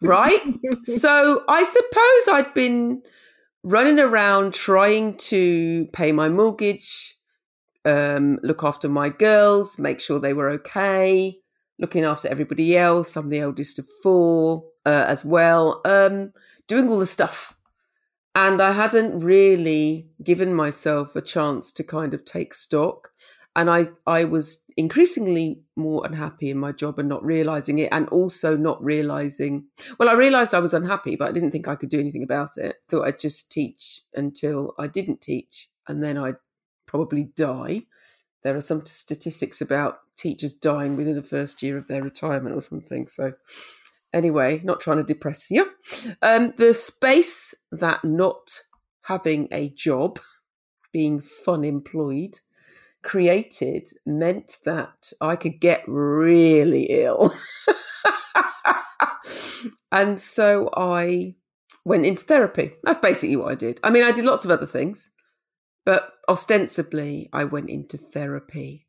Right. 0.00 0.40
so 0.84 1.42
I 1.48 1.64
suppose 1.64 2.34
I'd 2.34 2.54
been 2.54 3.02
running 3.64 3.98
around 3.98 4.54
trying 4.54 5.16
to 5.16 5.86
pay 5.92 6.12
my 6.12 6.28
mortgage, 6.28 7.16
um, 7.84 8.38
look 8.42 8.62
after 8.62 8.88
my 8.88 9.08
girls, 9.08 9.78
make 9.78 10.00
sure 10.00 10.18
they 10.20 10.34
were 10.34 10.50
okay, 10.50 11.36
looking 11.78 12.04
after 12.04 12.28
everybody 12.28 12.76
else. 12.76 13.16
I'm 13.16 13.28
the 13.28 13.40
eldest 13.40 13.78
of 13.78 13.86
four 14.02 14.64
uh, 14.86 15.04
as 15.08 15.24
well. 15.24 15.80
Um, 15.84 16.32
doing 16.66 16.88
all 16.88 16.98
the 16.98 17.06
stuff 17.06 17.54
and 18.38 18.62
I 18.62 18.70
hadn't 18.70 19.18
really 19.18 20.06
given 20.22 20.54
myself 20.54 21.16
a 21.16 21.20
chance 21.20 21.72
to 21.72 21.82
kind 21.82 22.14
of 22.14 22.24
take 22.24 22.54
stock. 22.54 23.10
And 23.56 23.68
I, 23.68 23.88
I 24.06 24.26
was 24.26 24.64
increasingly 24.76 25.62
more 25.74 26.06
unhappy 26.06 26.48
in 26.48 26.56
my 26.58 26.70
job 26.70 27.00
and 27.00 27.08
not 27.08 27.24
realizing 27.24 27.80
it, 27.80 27.88
and 27.90 28.08
also 28.10 28.56
not 28.56 28.80
realizing. 28.80 29.64
Well, 29.98 30.08
I 30.08 30.12
realized 30.12 30.54
I 30.54 30.60
was 30.60 30.72
unhappy, 30.72 31.16
but 31.16 31.28
I 31.28 31.32
didn't 31.32 31.50
think 31.50 31.66
I 31.66 31.74
could 31.74 31.88
do 31.88 31.98
anything 31.98 32.22
about 32.22 32.56
it. 32.56 32.76
Thought 32.88 33.08
I'd 33.08 33.18
just 33.18 33.50
teach 33.50 34.02
until 34.14 34.72
I 34.78 34.86
didn't 34.86 35.20
teach, 35.20 35.68
and 35.88 36.00
then 36.00 36.16
I'd 36.16 36.36
probably 36.86 37.24
die. 37.34 37.86
There 38.44 38.54
are 38.54 38.60
some 38.60 38.86
statistics 38.86 39.60
about 39.60 39.98
teachers 40.16 40.52
dying 40.52 40.96
within 40.96 41.16
the 41.16 41.24
first 41.24 41.60
year 41.60 41.76
of 41.76 41.88
their 41.88 42.04
retirement 42.04 42.56
or 42.56 42.60
something. 42.60 43.08
So 43.08 43.32
anyway, 44.12 44.60
not 44.64 44.80
trying 44.80 44.98
to 44.98 45.02
depress 45.02 45.50
you. 45.50 45.70
Um, 46.22 46.54
the 46.56 46.74
space 46.74 47.54
that 47.72 48.04
not 48.04 48.60
having 49.02 49.48
a 49.52 49.70
job, 49.70 50.18
being 50.92 51.20
fun 51.20 51.64
employed, 51.64 52.38
created 53.02 53.88
meant 54.04 54.58
that 54.64 55.12
I 55.20 55.36
could 55.36 55.60
get 55.60 55.82
really 55.86 56.84
ill. 56.90 57.34
and 59.92 60.18
so 60.18 60.70
I 60.76 61.36
went 61.84 62.06
into 62.06 62.24
therapy. 62.24 62.72
That's 62.82 62.98
basically 62.98 63.36
what 63.36 63.52
I 63.52 63.54
did. 63.54 63.80
I 63.82 63.90
mean, 63.90 64.04
I 64.04 64.12
did 64.12 64.24
lots 64.24 64.44
of 64.44 64.50
other 64.50 64.66
things, 64.66 65.10
but 65.86 66.12
ostensibly, 66.28 67.28
I 67.32 67.44
went 67.44 67.70
into 67.70 67.96
therapy 67.96 68.86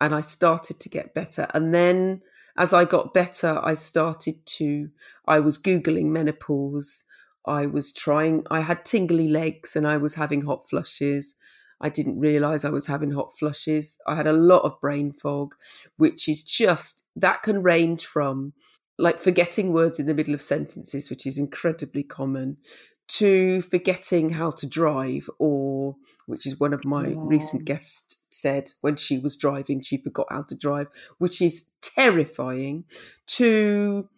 and 0.00 0.14
I 0.14 0.20
started 0.20 0.78
to 0.80 0.88
get 0.88 1.14
better. 1.14 1.48
And 1.54 1.74
then 1.74 2.22
as 2.56 2.72
I 2.72 2.84
got 2.84 3.14
better, 3.14 3.60
I 3.62 3.74
started 3.74 4.44
to, 4.46 4.90
I 5.26 5.40
was 5.40 5.58
Googling 5.58 6.06
menopause. 6.06 7.04
I 7.46 7.66
was 7.66 7.92
trying, 7.92 8.44
I 8.50 8.60
had 8.60 8.84
tingly 8.84 9.28
legs 9.28 9.76
and 9.76 9.86
I 9.86 9.98
was 9.98 10.14
having 10.14 10.42
hot 10.42 10.68
flushes. 10.68 11.36
I 11.80 11.90
didn't 11.90 12.18
realize 12.18 12.64
I 12.64 12.70
was 12.70 12.86
having 12.86 13.10
hot 13.10 13.36
flushes. 13.38 13.98
I 14.06 14.16
had 14.16 14.26
a 14.26 14.32
lot 14.32 14.62
of 14.62 14.80
brain 14.80 15.12
fog, 15.12 15.54
which 15.96 16.28
is 16.28 16.42
just, 16.42 17.04
that 17.14 17.42
can 17.42 17.62
range 17.62 18.06
from 18.06 18.54
like 18.98 19.18
forgetting 19.18 19.72
words 19.72 19.98
in 19.98 20.06
the 20.06 20.14
middle 20.14 20.34
of 20.34 20.40
sentences, 20.40 21.10
which 21.10 21.26
is 21.26 21.36
incredibly 21.36 22.02
common, 22.02 22.56
to 23.08 23.60
forgetting 23.62 24.30
how 24.30 24.50
to 24.50 24.66
drive, 24.66 25.28
or 25.38 25.96
which 26.24 26.46
is 26.46 26.58
one 26.58 26.72
of 26.72 26.84
my 26.84 27.12
recent 27.14 27.64
guests 27.66 28.15
said 28.36 28.70
when 28.80 28.96
she 28.96 29.18
was 29.18 29.36
driving, 29.36 29.80
she 29.80 29.96
forgot 29.96 30.26
how 30.30 30.42
to 30.42 30.56
drive, 30.56 30.88
which 31.18 31.40
is 31.40 31.70
terrifying, 31.80 32.84
to 33.26 34.08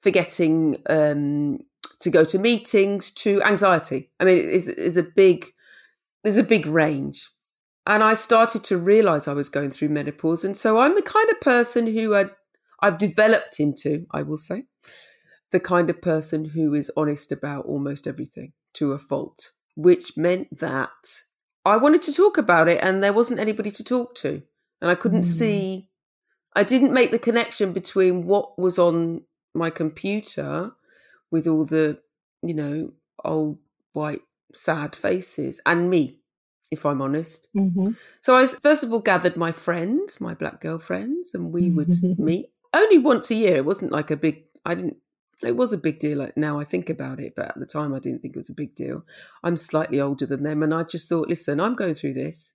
forgetting 0.00 0.76
um, 0.88 1.58
to 2.00 2.10
go 2.10 2.24
to 2.24 2.38
meetings, 2.38 3.10
to 3.12 3.42
anxiety. 3.42 4.10
I 4.20 4.24
mean, 4.24 4.38
it's, 4.38 4.66
it's 4.66 4.96
a 4.96 5.02
big, 5.02 5.46
there's 6.22 6.38
a 6.38 6.44
big 6.44 6.66
range. 6.66 7.28
And 7.86 8.02
I 8.02 8.14
started 8.14 8.64
to 8.64 8.76
realize 8.76 9.26
I 9.26 9.32
was 9.32 9.48
going 9.48 9.70
through 9.70 9.88
menopause. 9.88 10.44
And 10.44 10.56
so 10.56 10.78
I'm 10.78 10.94
the 10.94 11.02
kind 11.02 11.30
of 11.30 11.40
person 11.40 11.86
who 11.86 12.14
I've 12.80 12.98
developed 12.98 13.58
into, 13.58 14.06
I 14.12 14.22
will 14.22 14.36
say, 14.36 14.64
the 15.52 15.60
kind 15.60 15.88
of 15.88 16.02
person 16.02 16.44
who 16.44 16.74
is 16.74 16.92
honest 16.96 17.32
about 17.32 17.64
almost 17.64 18.06
everything 18.06 18.52
to 18.74 18.92
a 18.92 18.98
fault, 18.98 19.52
which 19.74 20.16
meant 20.16 20.58
that 20.58 20.90
I 21.64 21.76
wanted 21.76 22.02
to 22.02 22.12
talk 22.12 22.38
about 22.38 22.68
it 22.68 22.82
and 22.82 23.02
there 23.02 23.12
wasn't 23.12 23.40
anybody 23.40 23.70
to 23.72 23.84
talk 23.84 24.14
to. 24.16 24.42
And 24.80 24.90
I 24.90 24.94
couldn't 24.94 25.22
mm. 25.22 25.24
see, 25.24 25.88
I 26.54 26.62
didn't 26.62 26.92
make 26.92 27.10
the 27.10 27.18
connection 27.18 27.72
between 27.72 28.26
what 28.26 28.58
was 28.58 28.78
on 28.78 29.22
my 29.54 29.70
computer 29.70 30.72
with 31.30 31.46
all 31.46 31.64
the, 31.64 31.98
you 32.42 32.54
know, 32.54 32.92
old 33.24 33.58
white 33.92 34.22
sad 34.54 34.94
faces 34.96 35.60
and 35.66 35.90
me, 35.90 36.18
if 36.70 36.86
I'm 36.86 37.02
honest. 37.02 37.48
Mm-hmm. 37.56 37.92
So 38.20 38.36
I 38.36 38.46
first 38.46 38.82
of 38.82 38.92
all 38.92 39.00
gathered 39.00 39.36
my 39.36 39.52
friends, 39.52 40.20
my 40.20 40.34
black 40.34 40.60
girlfriends, 40.60 41.34
and 41.34 41.52
we 41.52 41.70
would 41.70 41.92
meet 42.18 42.50
only 42.72 42.98
once 42.98 43.30
a 43.30 43.34
year. 43.34 43.56
It 43.56 43.64
wasn't 43.64 43.92
like 43.92 44.10
a 44.10 44.16
big, 44.16 44.44
I 44.64 44.74
didn't, 44.74 44.96
it 45.42 45.56
was 45.56 45.72
a 45.72 45.78
big 45.78 45.98
deal. 45.98 46.18
Like 46.18 46.36
now 46.36 46.58
I 46.58 46.64
think 46.64 46.90
about 46.90 47.20
it, 47.20 47.34
but 47.36 47.48
at 47.48 47.58
the 47.58 47.66
time 47.66 47.94
I 47.94 47.98
didn't 47.98 48.22
think 48.22 48.34
it 48.34 48.40
was 48.40 48.48
a 48.50 48.54
big 48.54 48.74
deal. 48.74 49.04
I'm 49.44 49.56
slightly 49.56 50.00
older 50.00 50.26
than 50.26 50.42
them, 50.42 50.62
and 50.62 50.74
I 50.74 50.82
just 50.82 51.08
thought, 51.08 51.28
listen, 51.28 51.60
I'm 51.60 51.74
going 51.74 51.94
through 51.94 52.14
this. 52.14 52.54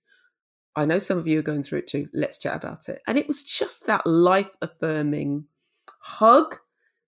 I 0.76 0.84
know 0.84 0.98
some 0.98 1.18
of 1.18 1.26
you 1.26 1.38
are 1.38 1.42
going 1.42 1.62
through 1.62 1.80
it 1.80 1.86
too. 1.86 2.08
Let's 2.12 2.38
chat 2.38 2.56
about 2.56 2.88
it. 2.88 3.00
And 3.06 3.16
it 3.16 3.28
was 3.28 3.44
just 3.44 3.86
that 3.86 4.06
life 4.06 4.56
affirming 4.60 5.44
hug 6.00 6.56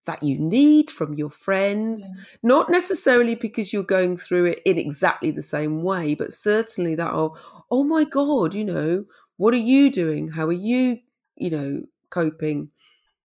that 0.07 0.23
you 0.23 0.39
need 0.39 0.89
from 0.89 1.15
your 1.15 1.31
friends, 1.31 2.09
yeah. 2.17 2.25
not 2.43 2.71
necessarily 2.71 3.35
because 3.35 3.73
you're 3.73 3.83
going 3.83 4.17
through 4.17 4.45
it 4.47 4.63
in 4.65 4.79
exactly 4.79 5.33
the 5.33 5.43
same 5.43 5.83
way, 5.83 6.15
but 6.15 6.33
certainly 6.33 6.95
that, 6.95 7.13
oh, 7.13 7.37
oh 7.71 7.83
my 7.83 8.05
God, 8.05 8.55
you 8.55 8.65
know, 8.65 9.05
what 9.37 9.53
are 9.53 9.59
you 9.59 9.91
doing? 9.91 10.29
How 10.29 10.47
are 10.47 10.53
you, 10.53 11.01
you 11.35 11.51
know, 11.51 11.83
coping? 12.11 12.71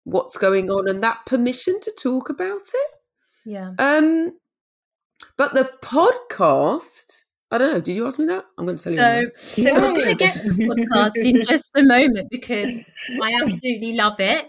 What's 0.04 0.36
going 0.36 0.70
on? 0.70 0.88
And 0.88 1.02
that 1.02 1.26
permission 1.26 1.80
to 1.80 1.92
talk 2.00 2.30
about 2.30 2.62
it. 2.72 2.90
Yeah. 3.44 3.72
Um, 3.78 4.38
but 5.36 5.54
the 5.54 5.70
podcast, 5.82 7.12
I 7.50 7.58
don't 7.58 7.72
know. 7.72 7.80
Did 7.80 7.96
you 7.96 8.06
ask 8.06 8.18
me 8.18 8.26
that? 8.26 8.44
I'm 8.58 8.66
going 8.66 8.78
to 8.78 8.84
tell 8.84 8.92
so, 8.92 9.20
you. 9.20 9.30
So, 9.38 9.62
so 9.62 9.74
we're 9.74 9.94
going 9.94 10.04
to 10.08 10.14
get 10.14 10.40
to 10.40 10.52
the 10.52 10.64
podcast 10.64 11.24
in 11.24 11.42
just 11.42 11.70
a 11.76 11.82
moment 11.82 12.28
because 12.30 12.80
I 13.22 13.38
absolutely 13.42 13.94
love 13.94 14.20
it. 14.20 14.46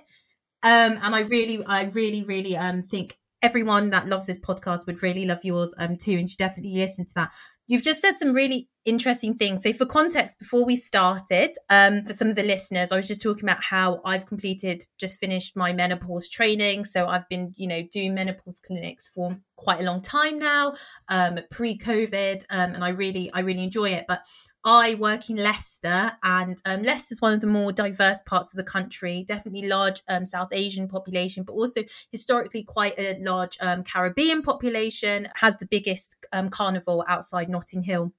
Um, 0.64 1.00
and 1.02 1.16
I 1.16 1.22
really, 1.22 1.64
I 1.66 1.84
really, 1.86 2.24
really 2.24 2.56
um 2.56 2.82
think 2.82 3.18
everyone 3.42 3.90
that 3.90 4.08
loves 4.08 4.28
this 4.28 4.38
podcast 4.38 4.86
would 4.86 5.02
really 5.02 5.26
love 5.26 5.40
yours 5.44 5.74
um 5.80 5.96
too, 5.96 6.14
and 6.14 6.30
should 6.30 6.38
definitely 6.38 6.76
listen 6.76 7.06
to 7.06 7.14
that. 7.16 7.32
You've 7.72 7.84
just 7.84 8.02
said 8.02 8.18
some 8.18 8.34
really 8.34 8.68
interesting 8.84 9.34
things. 9.34 9.64
So, 9.64 9.72
for 9.72 9.86
context, 9.86 10.38
before 10.40 10.66
we 10.66 10.76
started, 10.76 11.52
um, 11.70 12.04
for 12.04 12.12
some 12.12 12.28
of 12.28 12.36
the 12.36 12.44
listeners, 12.44 12.92
I 12.92 12.98
was 12.98 13.08
just 13.08 13.22
talking 13.22 13.46
about 13.46 13.64
how 13.64 14.02
I've 14.04 14.26
completed, 14.26 14.84
just 15.00 15.16
finished 15.16 15.56
my 15.56 15.72
menopause 15.72 16.28
training. 16.28 16.84
So, 16.84 17.08
I've 17.08 17.30
been, 17.30 17.54
you 17.56 17.68
know, 17.70 17.82
doing 17.90 18.14
menopause 18.14 18.60
clinics 18.60 19.08
for 19.08 19.38
quite 19.56 19.80
a 19.80 19.84
long 19.84 20.02
time 20.02 20.38
now, 20.38 20.74
um, 21.08 21.40
pre-COVID, 21.50 22.44
um, 22.50 22.74
and 22.74 22.84
I 22.84 22.90
really, 22.90 23.32
I 23.34 23.40
really 23.40 23.64
enjoy 23.64 23.92
it. 23.92 24.04
But 24.06 24.20
I 24.64 24.96
work 24.96 25.30
in 25.30 25.38
Leicester, 25.38 26.14
and 26.24 26.62
um, 26.66 26.84
Leicester 26.84 27.14
is 27.14 27.22
one 27.22 27.34
of 27.34 27.42
the 27.42 27.48
more 27.48 27.72
diverse 27.72 28.22
parts 28.22 28.54
of 28.54 28.58
the 28.58 28.64
country. 28.64 29.24
Definitely 29.28 29.68
large 29.68 30.02
um, 30.08 30.26
South 30.26 30.50
Asian 30.52 30.88
population, 30.88 31.44
but 31.44 31.54
also 31.54 31.82
historically 32.12 32.64
quite 32.64 32.94
a 32.98 33.18
large 33.20 33.58
um, 33.60 33.84
Caribbean 33.84 34.42
population. 34.42 35.28
Has 35.36 35.58
the 35.58 35.66
biggest 35.66 36.26
um, 36.32 36.50
carnival 36.50 37.04
outside 37.08 37.50
Notting 37.50 37.84
Hill 37.84 38.14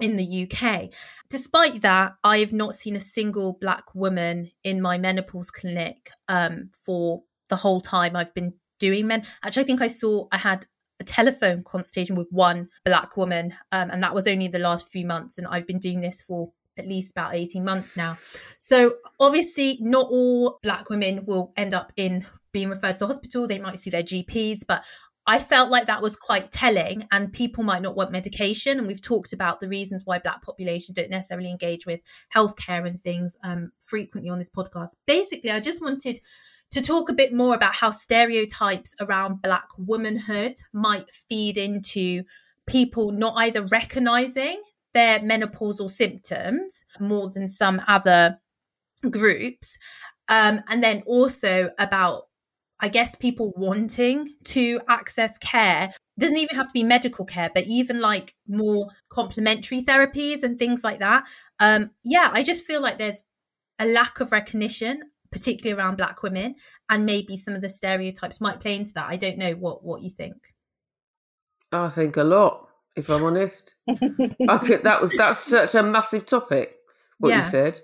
in 0.00 0.16
the 0.16 0.48
UK. 0.50 0.92
Despite 1.28 1.82
that, 1.82 2.14
I 2.24 2.38
have 2.38 2.52
not 2.52 2.74
seen 2.74 2.96
a 2.96 3.00
single 3.00 3.52
black 3.52 3.94
woman 3.94 4.50
in 4.62 4.80
my 4.80 4.98
menopause 4.98 5.50
clinic 5.50 6.10
um, 6.28 6.70
for 6.72 7.22
the 7.50 7.56
whole 7.56 7.80
time 7.80 8.16
I've 8.16 8.34
been 8.34 8.54
doing 8.80 9.06
men. 9.06 9.24
Actually, 9.42 9.62
I 9.62 9.66
think 9.66 9.82
I 9.82 9.88
saw 9.88 10.26
I 10.32 10.38
had 10.38 10.66
a 11.00 11.04
telephone 11.04 11.62
consultation 11.64 12.16
with 12.16 12.28
one 12.30 12.68
black 12.84 13.16
woman, 13.16 13.54
um, 13.72 13.90
and 13.90 14.02
that 14.02 14.14
was 14.14 14.26
only 14.26 14.48
the 14.48 14.58
last 14.58 14.88
few 14.88 15.06
months. 15.06 15.38
And 15.38 15.46
I've 15.46 15.66
been 15.66 15.78
doing 15.78 16.00
this 16.00 16.22
for 16.22 16.52
at 16.76 16.88
least 16.88 17.12
about 17.12 17.34
18 17.34 17.64
months 17.64 17.96
now. 17.96 18.18
So, 18.58 18.96
obviously, 19.20 19.78
not 19.80 20.08
all 20.10 20.58
black 20.62 20.90
women 20.90 21.24
will 21.24 21.52
end 21.56 21.74
up 21.74 21.92
in 21.96 22.24
being 22.52 22.68
referred 22.68 22.96
to 22.96 23.06
hospital. 23.06 23.46
They 23.46 23.58
might 23.58 23.78
see 23.78 23.90
their 23.90 24.02
GPs, 24.02 24.60
but 24.66 24.84
I 25.26 25.38
felt 25.38 25.70
like 25.70 25.86
that 25.86 26.02
was 26.02 26.16
quite 26.16 26.50
telling, 26.50 27.08
and 27.10 27.32
people 27.32 27.64
might 27.64 27.82
not 27.82 27.96
want 27.96 28.12
medication. 28.12 28.78
And 28.78 28.86
we've 28.86 29.00
talked 29.00 29.32
about 29.32 29.60
the 29.60 29.68
reasons 29.68 30.02
why 30.04 30.18
Black 30.18 30.42
populations 30.42 30.96
don't 30.96 31.10
necessarily 31.10 31.50
engage 31.50 31.86
with 31.86 32.02
healthcare 32.34 32.86
and 32.86 33.00
things 33.00 33.36
um, 33.42 33.72
frequently 33.78 34.30
on 34.30 34.38
this 34.38 34.50
podcast. 34.50 34.96
Basically, 35.06 35.50
I 35.50 35.60
just 35.60 35.80
wanted 35.80 36.20
to 36.74 36.82
talk 36.82 37.08
a 37.08 37.14
bit 37.14 37.32
more 37.32 37.54
about 37.54 37.76
how 37.76 37.92
stereotypes 37.92 38.96
around 39.00 39.40
Black 39.40 39.68
womanhood 39.78 40.54
might 40.72 41.08
feed 41.08 41.56
into 41.56 42.24
people 42.66 43.12
not 43.12 43.34
either 43.36 43.62
recognizing 43.62 44.60
their 44.92 45.20
menopausal 45.20 45.88
symptoms 45.88 46.84
more 46.98 47.30
than 47.32 47.48
some 47.48 47.80
other 47.86 48.40
groups, 49.08 49.78
um, 50.28 50.62
and 50.68 50.82
then 50.82 51.02
also 51.06 51.70
about 51.78 52.24
I 52.80 52.88
guess 52.88 53.14
people 53.14 53.52
wanting 53.56 54.34
to 54.46 54.80
access 54.88 55.38
care 55.38 55.92
doesn't 56.18 56.36
even 56.36 56.56
have 56.56 56.66
to 56.66 56.72
be 56.72 56.82
medical 56.82 57.24
care, 57.24 57.50
but 57.54 57.64
even 57.66 58.00
like 58.00 58.34
more 58.48 58.88
complementary 59.08 59.80
therapies 59.80 60.42
and 60.42 60.58
things 60.58 60.82
like 60.82 60.98
that. 60.98 61.24
Um, 61.60 61.92
yeah, 62.04 62.30
I 62.32 62.42
just 62.42 62.64
feel 62.64 62.82
like 62.82 62.98
there's 62.98 63.24
a 63.78 63.86
lack 63.86 64.20
of 64.20 64.32
recognition 64.32 65.00
particularly 65.34 65.78
around 65.78 65.96
black 65.96 66.22
women 66.22 66.54
and 66.88 67.04
maybe 67.04 67.36
some 67.36 67.54
of 67.54 67.60
the 67.60 67.68
stereotypes 67.68 68.40
might 68.40 68.60
play 68.60 68.76
into 68.76 68.92
that. 68.92 69.10
I 69.10 69.16
don't 69.16 69.36
know 69.36 69.52
what 69.52 69.84
what 69.84 70.02
you 70.02 70.10
think. 70.10 70.54
I 71.72 71.88
think 71.88 72.16
a 72.16 72.22
lot 72.22 72.68
if 72.94 73.10
i'm 73.10 73.24
honest. 73.24 73.74
I 73.88 74.58
could, 74.58 74.84
that 74.84 75.02
was 75.02 75.10
that's 75.16 75.40
such 75.40 75.74
a 75.74 75.82
massive 75.82 76.24
topic 76.24 76.76
what 77.18 77.30
yeah. 77.30 77.44
you 77.44 77.50
said. 77.50 77.80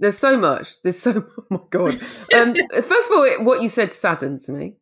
There's 0.00 0.18
so 0.18 0.36
much 0.36 0.82
there's 0.82 0.98
so 0.98 1.24
oh 1.38 1.44
my 1.48 1.60
god. 1.70 1.94
Um, 2.34 2.54
first 2.82 3.10
of 3.10 3.16
all 3.16 3.44
what 3.44 3.62
you 3.62 3.68
said 3.68 3.92
saddens 3.92 4.48
me. 4.48 4.76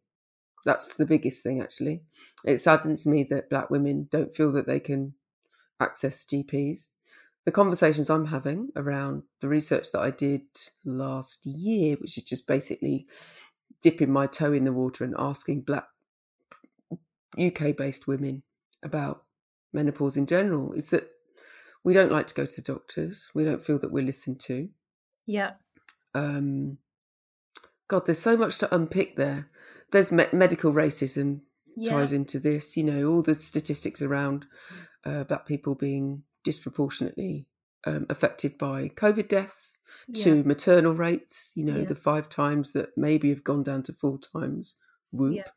That's 0.65 0.95
the 0.95 1.07
biggest 1.07 1.43
thing 1.43 1.61
actually. 1.61 2.03
It 2.45 2.57
saddens 2.57 3.07
me 3.07 3.27
that 3.31 3.51
black 3.51 3.69
women 3.69 4.09
don't 4.11 4.35
feel 4.35 4.53
that 4.53 4.67
they 4.67 4.81
can 4.81 5.15
access 5.79 6.27
gps 6.27 6.89
the 7.45 7.53
conversations 7.53 8.11
I'm 8.11 8.27
having 8.27 8.71
around 8.77 9.23
the 9.41 9.49
research 9.49 9.93
that 9.93 10.01
I 10.01 10.11
did 10.11 10.43
last 10.85 11.47
year, 11.47 11.97
which 11.97 12.19
is 12.19 12.25
just 12.25 12.47
basically 12.47 13.07
dipping 13.83 14.13
my 14.13 14.27
toe 14.27 14.53
in 14.53 14.65
the 14.65 14.73
water 14.73 15.05
and 15.05 15.15
asking 15.19 15.63
black 15.63 15.87
UK 17.39 17.77
based 17.77 18.07
women 18.07 18.43
about 18.83 19.25
menopause 19.73 20.17
in 20.17 20.27
general, 20.27 20.73
is 20.73 20.91
that 20.91 21.05
we 21.83 21.95
don't 21.95 22.13
like 22.13 22.27
to 22.27 22.35
go 22.35 22.45
to 22.45 22.57
the 22.57 22.73
doctors. 22.73 23.31
We 23.35 23.45
don't 23.45 23.65
feel 23.65 23.79
that 23.79 23.93
we're 23.93 24.05
listened 24.05 24.41
to. 24.41 24.69
Yeah. 25.27 25.53
Um, 26.15 26.79
God, 27.89 28.05
there's 28.05 28.19
so 28.19 28.37
much 28.37 28.59
to 28.59 28.75
unpick 28.75 29.17
there. 29.17 29.49
There's 29.93 30.13
me- 30.13 30.27
medical 30.33 30.73
racism 30.73 31.41
yeah. 31.77 31.93
ties 31.93 32.13
into 32.13 32.39
this. 32.39 32.77
You 32.77 32.85
know, 32.85 33.07
all 33.07 33.23
the 33.23 33.35
statistics 33.35 34.03
around 34.03 34.47
uh, 35.05 35.25
black 35.25 35.47
people 35.47 35.75
being 35.75 36.23
disproportionately 36.45 37.47
um, 37.87 38.07
affected 38.11 38.59
by 38.59 38.89
COVID 38.89 39.29
deaths 39.29 39.79
yeah. 40.09 40.25
to 40.25 40.45
maternal 40.45 40.95
rates, 40.95 41.53
you 41.55 41.65
know, 41.65 41.79
yeah. 41.79 41.85
the 41.85 41.95
five 41.95 42.29
times 42.29 42.73
that 42.73 42.91
maybe 42.97 43.31
have 43.31 43.45
gone 43.45 43.63
down 43.63 43.83
to 43.85 43.93
four 43.93 44.19
times 44.19 44.77
whoop, 45.13 45.37
yeah. 45.37 45.49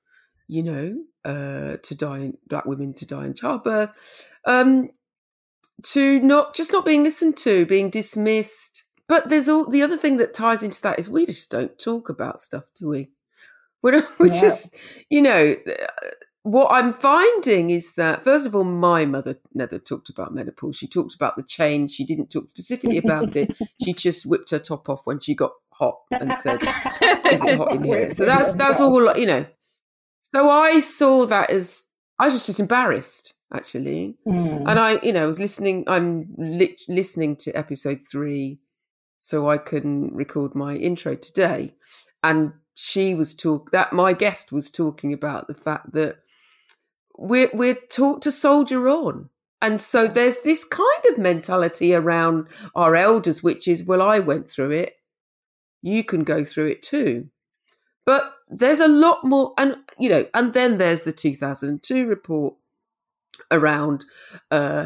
you 0.47 0.63
know, 0.63 1.03
uh, 1.25 1.77
to 1.83 1.95
die 1.95 2.19
in 2.19 2.37
black 2.47 2.65
women 2.65 2.93
to 2.95 3.05
die 3.05 3.25
in 3.25 3.33
childbirth, 3.33 3.93
um, 4.45 4.89
to 5.83 6.19
not 6.21 6.55
just 6.55 6.71
not 6.71 6.85
being 6.85 7.03
listened 7.03 7.37
to, 7.37 7.65
being 7.65 7.89
dismissed. 7.89 8.83
But 9.07 9.29
there's 9.29 9.49
all 9.49 9.69
the 9.69 9.81
other 9.81 9.97
thing 9.97 10.17
that 10.17 10.33
ties 10.33 10.63
into 10.63 10.81
that 10.83 10.97
is 10.97 11.09
we 11.09 11.25
just 11.25 11.51
don't 11.51 11.77
talk 11.77 12.09
about 12.09 12.39
stuff, 12.39 12.69
do 12.75 12.87
we? 12.87 13.11
We're, 13.81 14.07
we're 14.19 14.29
just, 14.29 14.75
you 15.09 15.21
know, 15.21 15.55
what 16.43 16.67
I'm 16.71 16.93
finding 16.93 17.69
is 17.69 17.93
that, 17.95 18.21
first 18.23 18.45
of 18.45 18.53
all, 18.55 18.63
my 18.65 19.05
mother 19.05 19.39
never 19.53 19.79
talked 19.79 20.09
about 20.09 20.33
menopause. 20.33 20.75
She 20.77 20.87
talked 20.87 21.15
about 21.15 21.35
the 21.37 21.43
change. 21.43 21.91
She 21.91 22.05
didn't 22.05 22.29
talk 22.29 22.49
specifically 22.49 22.97
about 22.97 23.35
it. 23.35 23.57
She 23.83 23.93
just 23.93 24.25
whipped 24.25 24.51
her 24.51 24.59
top 24.59 24.87
off 24.89 25.05
when 25.05 25.19
she 25.19 25.35
got 25.35 25.51
hot 25.71 25.99
and 26.11 26.37
said, 26.37 26.61
"Is 26.61 27.43
it 27.43 27.57
hot 27.57 27.73
in 27.75 27.83
here?" 27.83 28.11
So 28.13 28.25
that's 28.25 28.53
that's 28.53 28.79
all 28.79 29.17
you 29.17 29.25
know. 29.25 29.45
So 30.21 30.49
I 30.49 30.79
saw 30.79 31.25
that 31.25 31.49
as 31.49 31.89
I 32.19 32.27
was 32.29 32.45
just 32.45 32.59
embarrassed 32.59 33.33
actually, 33.53 34.17
Mm. 34.25 34.63
and 34.67 34.79
I 34.79 34.99
you 35.03 35.11
know 35.13 35.27
was 35.27 35.39
listening. 35.39 35.83
I'm 35.87 36.33
li- 36.37 36.77
listening 36.87 37.35
to 37.37 37.51
episode 37.53 38.01
three, 38.09 38.59
so 39.19 39.49
I 39.49 39.57
can 39.57 40.13
record 40.13 40.55
my 40.55 40.75
intro 40.75 41.15
today, 41.15 41.75
and 42.23 42.53
she 42.73 43.13
was 43.13 43.35
talk 43.35 43.71
that 43.71 43.93
my 43.93 44.13
guest 44.13 44.51
was 44.51 44.69
talking 44.71 45.13
about 45.13 45.47
the 45.47 45.53
fact 45.53 45.93
that 45.93 46.17
we're 47.17 47.49
we're 47.53 47.77
taught 47.89 48.21
to 48.23 48.31
soldier 48.31 48.87
on. 48.89 49.29
And 49.61 49.79
so 49.79 50.07
there's 50.07 50.39
this 50.39 50.65
kind 50.65 51.05
of 51.09 51.17
mentality 51.17 51.93
around 51.93 52.47
our 52.75 52.95
elders, 52.95 53.41
which 53.41 53.65
is, 53.65 53.85
well, 53.85 54.01
I 54.01 54.19
went 54.19 54.51
through 54.51 54.71
it. 54.71 54.97
You 55.81 56.03
can 56.03 56.25
go 56.25 56.43
through 56.43 56.67
it 56.67 56.81
too. 56.81 57.29
But 58.05 58.33
there's 58.49 58.81
a 58.81 58.89
lot 58.89 59.23
more, 59.23 59.53
and 59.57 59.77
you 59.97 60.09
know, 60.09 60.25
and 60.33 60.53
then 60.53 60.77
there's 60.77 61.03
the 61.03 61.13
2002 61.13 62.05
report 62.05 62.55
around 63.51 64.05
uh, 64.51 64.85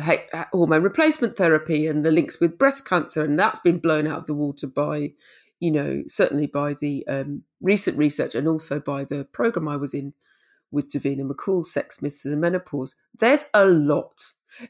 hormone 0.51 0.83
replacement 0.83 1.37
therapy 1.37 1.87
and 1.87 2.05
the 2.05 2.11
links 2.11 2.39
with 2.39 2.59
breast 2.59 2.87
cancer, 2.87 3.23
and 3.23 3.39
that's 3.39 3.59
been 3.59 3.79
blown 3.79 4.05
out 4.07 4.19
of 4.19 4.25
the 4.27 4.33
water 4.33 4.67
by, 4.67 5.13
you 5.59 5.71
know, 5.71 6.03
certainly 6.07 6.45
by 6.45 6.75
the 6.75 7.05
um, 7.07 7.43
recent 7.61 7.97
research 7.97 8.35
and 8.35 8.47
also 8.47 8.79
by 8.79 9.03
the 9.03 9.25
program 9.25 9.67
I 9.67 9.77
was 9.77 9.95
in 9.95 10.13
with 10.71 10.89
Davina 10.89 11.29
McCall, 11.29 11.65
Sex 11.65 12.01
Myths 12.01 12.25
and 12.25 12.41
Menopause. 12.41 12.95
There's 13.19 13.45
a 13.53 13.65
lot. 13.65 14.25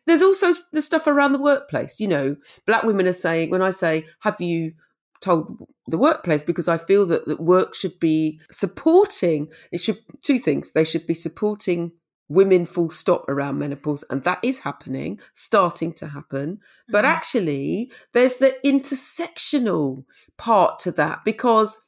There's 0.06 0.22
also 0.22 0.54
the 0.74 0.82
stuff 0.82 1.08
around 1.08 1.32
the 1.32 1.42
workplace. 1.42 2.00
You 2.00 2.08
know, 2.10 2.36
black 2.66 2.84
women 2.84 3.08
are 3.08 3.14
saying, 3.14 3.50
when 3.50 3.62
I 3.62 3.70
say, 3.70 4.06
have 4.20 4.40
you 4.42 4.74
told 5.22 5.66
the 5.88 5.98
workplace? 5.98 6.44
Because 6.44 6.68
I 6.68 6.78
feel 6.78 7.06
that, 7.08 7.26
that 7.26 7.40
work 7.40 7.74
should 7.74 8.00
be 8.00 8.40
supporting, 8.52 9.48
it 9.72 9.80
should, 9.80 9.98
two 10.24 10.40
things. 10.40 10.74
They 10.74 10.84
should 10.84 11.08
be 11.08 11.14
supporting 11.14 11.94
women 12.30 12.66
full 12.66 12.90
stop 12.90 13.28
around 13.30 13.58
menopause. 13.58 14.04
And 14.10 14.22
that 14.24 14.40
is 14.44 14.60
happening, 14.60 15.20
starting 15.34 15.94
to 15.94 16.08
happen. 16.08 16.60
But 16.90 17.06
Mhm. 17.06 17.10
actually, 17.10 17.92
there's 18.14 18.36
the 18.36 18.54
intersectional 18.66 20.04
part 20.38 20.80
to 20.80 20.92
that 20.92 21.24
because 21.24 21.82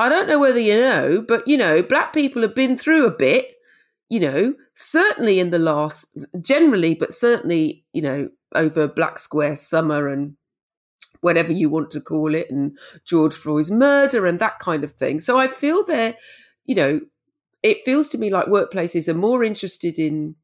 I 0.00 0.08
don't 0.08 0.28
know 0.28 0.40
whether 0.40 0.58
you 0.58 0.78
know, 0.78 1.22
but 1.28 1.46
you 1.46 1.58
know, 1.58 1.82
black 1.82 2.14
people 2.14 2.40
have 2.40 2.54
been 2.54 2.78
through 2.78 3.06
a 3.06 3.10
bit, 3.10 3.56
you 4.08 4.18
know, 4.18 4.54
certainly 4.74 5.38
in 5.38 5.50
the 5.50 5.58
last, 5.58 6.16
generally, 6.40 6.94
but 6.94 7.12
certainly, 7.12 7.84
you 7.92 8.00
know, 8.00 8.30
over 8.54 8.88
Black 8.88 9.18
Square 9.18 9.58
Summer 9.58 10.08
and 10.08 10.36
whatever 11.20 11.52
you 11.52 11.68
want 11.68 11.90
to 11.90 12.00
call 12.00 12.34
it, 12.34 12.50
and 12.50 12.78
George 13.04 13.34
Floyd's 13.34 13.70
murder 13.70 14.24
and 14.24 14.38
that 14.38 14.58
kind 14.58 14.84
of 14.84 14.92
thing. 14.92 15.20
So 15.20 15.36
I 15.36 15.48
feel 15.48 15.84
there, 15.84 16.16
you 16.64 16.74
know, 16.74 17.02
it 17.62 17.84
feels 17.84 18.08
to 18.08 18.18
me 18.18 18.30
like 18.30 18.46
workplaces 18.46 19.06
are 19.06 19.12
more 19.12 19.44
interested 19.44 19.98
in 19.98 20.34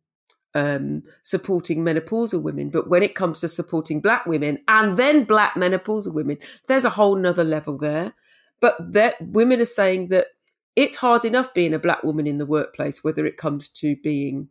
um, 0.54 1.02
supporting 1.22 1.82
menopausal 1.82 2.42
women, 2.42 2.68
but 2.68 2.90
when 2.90 3.02
it 3.02 3.14
comes 3.14 3.40
to 3.40 3.48
supporting 3.48 4.02
black 4.02 4.26
women 4.26 4.58
and 4.68 4.98
then 4.98 5.24
black 5.24 5.54
menopausal 5.54 6.12
women, 6.12 6.36
there's 6.68 6.84
a 6.84 6.90
whole 6.90 7.16
nother 7.16 7.42
level 7.42 7.78
there. 7.78 8.12
But 8.60 8.76
that 8.92 9.16
women 9.20 9.60
are 9.60 9.66
saying 9.66 10.08
that 10.08 10.28
it's 10.74 10.96
hard 10.96 11.24
enough 11.24 11.54
being 11.54 11.74
a 11.74 11.78
black 11.78 12.02
woman 12.02 12.26
in 12.26 12.38
the 12.38 12.46
workplace, 12.46 13.02
whether 13.02 13.24
it 13.26 13.36
comes 13.36 13.68
to 13.70 13.96
being 13.96 14.48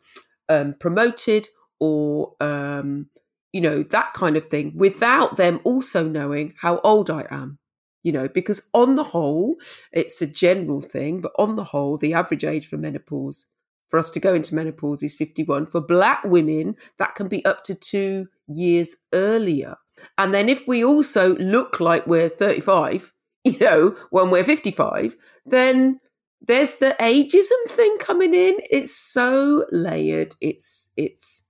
um, 0.50 0.76
promoted 0.80 1.48
or 1.80 2.34
um, 2.40 3.08
you 3.52 3.62
know 3.62 3.84
that 3.84 4.14
kind 4.14 4.38
of 4.38 4.50
thing, 4.50 4.74
without 4.76 5.38
them 5.38 5.60
also 5.64 6.08
knowing 6.08 6.54
how 6.60 6.80
old 6.80 7.10
I 7.10 7.26
am. 7.30 7.60
You 8.04 8.12
know, 8.12 8.28
because 8.28 8.70
on 8.72 8.98
the 8.98 9.04
whole, 9.04 9.56
it's 9.92 10.22
a 10.22 10.28
general 10.28 10.80
thing, 10.80 11.22
but 11.22 11.32
on 11.40 11.56
the 11.56 11.64
whole, 11.64 11.98
the 11.98 12.14
average 12.14 12.44
age 12.44 12.68
for 12.68 12.78
menopause 12.78 13.48
for 13.90 14.00
us 14.00 14.12
to 14.12 14.20
go 14.20 14.34
into 14.34 14.56
menopause 14.56 15.04
is 15.04 15.16
51. 15.16 15.68
For 15.68 15.82
black 15.82 16.24
women, 16.24 16.76
that 16.98 17.16
can 17.16 17.28
be 17.28 17.46
up 17.46 17.64
to 17.66 17.76
two 17.76 18.28
years 18.48 18.98
earlier. 19.14 19.76
And 20.18 20.34
then 20.34 20.50
if 20.50 20.68
we 20.68 20.84
also 20.84 21.36
look 21.38 21.80
like 21.80 22.06
we're 22.06 22.30
35, 22.30 23.14
you 23.54 23.60
know, 23.60 23.96
when 24.10 24.32
we're 24.32 24.44
55, 24.44 25.16
then 25.46 26.00
there's 26.42 26.78
the 26.78 26.96
ageism 27.00 27.70
thing 27.70 27.98
coming 28.00 28.34
in. 28.34 28.56
It's 28.70 28.96
so 28.96 29.66
layered. 29.72 30.36
It's, 30.42 30.92
it's, 30.98 31.48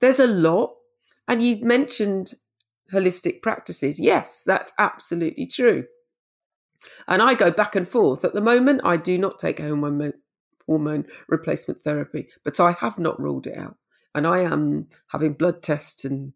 there's 0.00 0.20
a 0.20 0.26
lot. 0.26 0.74
And 1.26 1.42
you 1.42 1.64
mentioned 1.64 2.34
holistic 2.92 3.40
practices. 3.40 3.98
Yes, 3.98 4.42
that's 4.44 4.72
absolutely 4.78 5.46
true. 5.46 5.86
And 7.08 7.22
I 7.22 7.34
go 7.34 7.50
back 7.50 7.76
and 7.76 7.88
forth. 7.88 8.24
At 8.24 8.34
the 8.34 8.40
moment, 8.40 8.82
I 8.84 8.96
do 8.96 9.16
not 9.16 9.38
take 9.38 9.60
hormone, 9.60 10.12
hormone 10.66 11.06
replacement 11.28 11.80
therapy, 11.80 12.28
but 12.44 12.60
I 12.60 12.72
have 12.72 12.98
not 12.98 13.20
ruled 13.20 13.46
it 13.46 13.56
out. 13.56 13.76
And 14.14 14.26
I 14.26 14.40
am 14.40 14.88
having 15.08 15.32
blood 15.32 15.62
tests 15.62 16.04
and 16.04 16.34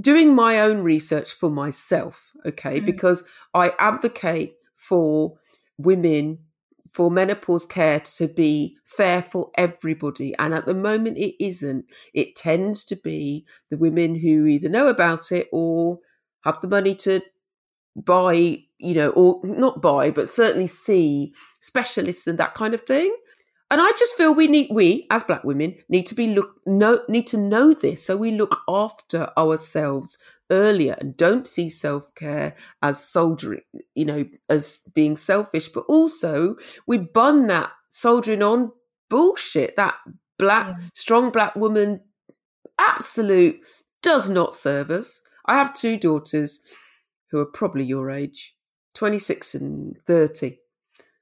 doing 0.00 0.34
my 0.34 0.60
own 0.60 0.82
research 0.82 1.32
for 1.32 1.50
myself, 1.50 2.32
okay? 2.44 2.80
Mm. 2.80 2.86
Because 2.86 3.24
I 3.54 3.72
advocate 3.78 4.56
for 4.74 5.36
women, 5.78 6.38
for 6.92 7.10
menopause 7.10 7.66
care 7.66 8.00
to 8.00 8.28
be 8.28 8.76
fair 8.84 9.22
for 9.22 9.50
everybody. 9.56 10.34
And 10.38 10.54
at 10.54 10.66
the 10.66 10.74
moment, 10.74 11.18
it 11.18 11.42
isn't. 11.42 11.86
It 12.14 12.36
tends 12.36 12.84
to 12.84 12.96
be 12.96 13.46
the 13.70 13.76
women 13.76 14.14
who 14.14 14.46
either 14.46 14.68
know 14.68 14.88
about 14.88 15.32
it 15.32 15.48
or 15.52 15.98
have 16.44 16.60
the 16.60 16.68
money 16.68 16.94
to 16.94 17.20
buy, 17.96 18.58
you 18.78 18.94
know, 18.94 19.10
or 19.10 19.40
not 19.42 19.80
buy, 19.80 20.10
but 20.10 20.28
certainly 20.28 20.66
see 20.66 21.34
specialists 21.58 22.26
and 22.26 22.38
that 22.38 22.54
kind 22.54 22.74
of 22.74 22.82
thing. 22.82 23.14
And 23.70 23.80
I 23.80 23.90
just 23.98 24.16
feel 24.16 24.34
we 24.34 24.46
need, 24.46 24.68
we 24.70 25.06
as 25.10 25.24
black 25.24 25.42
women 25.42 25.76
need 25.88 26.06
to 26.06 26.14
be 26.14 26.28
look, 26.28 26.54
know, 26.66 27.00
need 27.08 27.26
to 27.28 27.36
know 27.38 27.74
this. 27.74 28.04
So 28.04 28.16
we 28.16 28.30
look 28.30 28.56
after 28.68 29.30
ourselves 29.36 30.18
earlier 30.50 30.96
and 31.00 31.16
don't 31.16 31.48
see 31.48 31.68
self 31.68 32.14
care 32.14 32.54
as 32.82 33.02
soldiering, 33.02 33.62
you 33.94 34.04
know, 34.04 34.24
as 34.48 34.82
being 34.94 35.16
selfish, 35.16 35.68
but 35.68 35.84
also 35.88 36.56
we 36.86 36.98
bun 36.98 37.48
that 37.48 37.72
soldiering 37.88 38.42
on 38.42 38.70
bullshit, 39.10 39.74
that 39.76 39.96
black, 40.38 40.66
Yeah. 40.68 40.86
strong 40.94 41.30
black 41.30 41.56
woman, 41.56 42.00
absolute 42.78 43.60
does 44.02 44.28
not 44.28 44.54
serve 44.54 44.90
us. 44.90 45.20
I 45.46 45.56
have 45.56 45.74
two 45.74 45.98
daughters 45.98 46.60
who 47.30 47.38
are 47.40 47.46
probably 47.46 47.84
your 47.84 48.10
age, 48.10 48.54
26 48.94 49.54
and 49.54 49.96
30. 50.06 50.58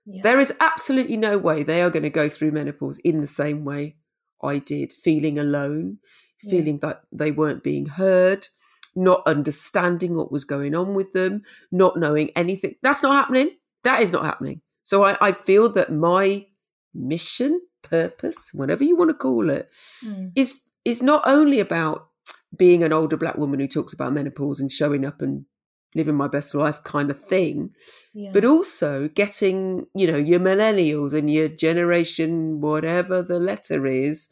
Yeah. 0.06 0.22
There 0.22 0.40
is 0.40 0.52
absolutely 0.60 1.16
no 1.16 1.38
way 1.38 1.62
they 1.62 1.82
are 1.82 1.90
going 1.90 2.02
to 2.02 2.10
go 2.10 2.28
through 2.28 2.52
menopause 2.52 2.98
in 2.98 3.20
the 3.20 3.26
same 3.26 3.64
way 3.64 3.96
I 4.42 4.58
did, 4.58 4.92
feeling 4.92 5.38
alone, 5.38 5.98
Yeah. 6.42 6.50
feeling 6.50 6.78
that 6.80 7.02
they 7.12 7.30
weren't 7.30 7.62
being 7.62 7.86
heard, 7.86 8.48
not 8.94 9.22
understanding 9.26 10.14
what 10.14 10.30
was 10.30 10.44
going 10.44 10.74
on 10.74 10.94
with 10.94 11.12
them, 11.14 11.42
not 11.72 11.98
knowing 11.98 12.30
anything. 12.36 12.74
That's 12.82 13.02
not 13.02 13.14
happening. 13.14 13.50
That 13.84 14.02
is 14.02 14.12
not 14.12 14.24
happening. 14.24 14.60
So 14.84 15.04
I, 15.04 15.16
I 15.20 15.32
feel 15.32 15.68
that 15.72 15.92
my 15.92 16.46
mission, 16.94 17.60
purpose, 17.82 18.50
whatever 18.52 18.84
you 18.84 18.96
want 18.96 19.10
to 19.10 19.14
call 19.14 19.50
it, 19.50 19.70
Mm. 20.04 20.32
is 20.36 20.62
is 20.84 21.00
not 21.02 21.22
only 21.26 21.60
about 21.60 22.08
being 22.54 22.82
an 22.82 22.92
older 22.92 23.16
black 23.16 23.38
woman 23.38 23.58
who 23.58 23.66
talks 23.66 23.94
about 23.94 24.12
menopause 24.12 24.60
and 24.60 24.70
showing 24.70 25.04
up 25.06 25.22
and 25.22 25.46
living 25.94 26.14
my 26.16 26.28
best 26.28 26.54
life 26.54 26.82
kind 26.84 27.10
of 27.10 27.20
thing 27.20 27.70
Yeah. 28.12 28.30
but 28.32 28.44
also 28.44 29.08
getting 29.08 29.86
you 29.94 30.06
know 30.06 30.16
your 30.16 30.40
millennials 30.40 31.12
and 31.12 31.30
your 31.30 31.48
generation 31.48 32.60
whatever 32.60 33.22
the 33.22 33.38
letter 33.38 33.86
is 33.86 34.28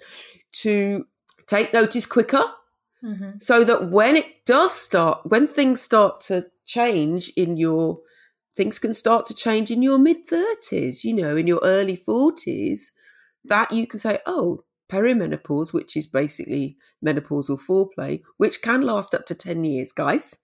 to 0.52 1.06
take 1.46 1.72
notice 1.72 2.06
quicker 2.06 2.44
Mhm. 3.02 3.42
so 3.42 3.64
that 3.64 3.90
when 3.90 4.16
it 4.16 4.44
does 4.46 4.72
start 4.72 5.20
when 5.26 5.46
things 5.48 5.80
start 5.80 6.20
to 6.22 6.46
change 6.64 7.32
in 7.36 7.56
your 7.56 7.98
things 8.56 8.78
can 8.78 8.94
start 8.94 9.26
to 9.26 9.34
change 9.34 9.70
in 9.70 9.82
your 9.82 9.98
mid 9.98 10.26
30s 10.28 11.02
you 11.04 11.14
know 11.14 11.36
in 11.36 11.46
your 11.46 11.60
early 11.64 11.96
40s 11.96 12.92
that 13.44 13.72
you 13.72 13.86
can 13.86 13.98
say 13.98 14.20
oh 14.26 14.62
perimenopause 14.90 15.72
which 15.72 15.96
is 15.96 16.06
basically 16.06 16.76
menopausal 17.04 17.58
foreplay 17.58 18.20
which 18.36 18.62
can 18.62 18.82
last 18.82 19.14
up 19.14 19.26
to 19.26 19.34
10 19.34 19.64
years 19.64 19.90
guys 19.90 20.38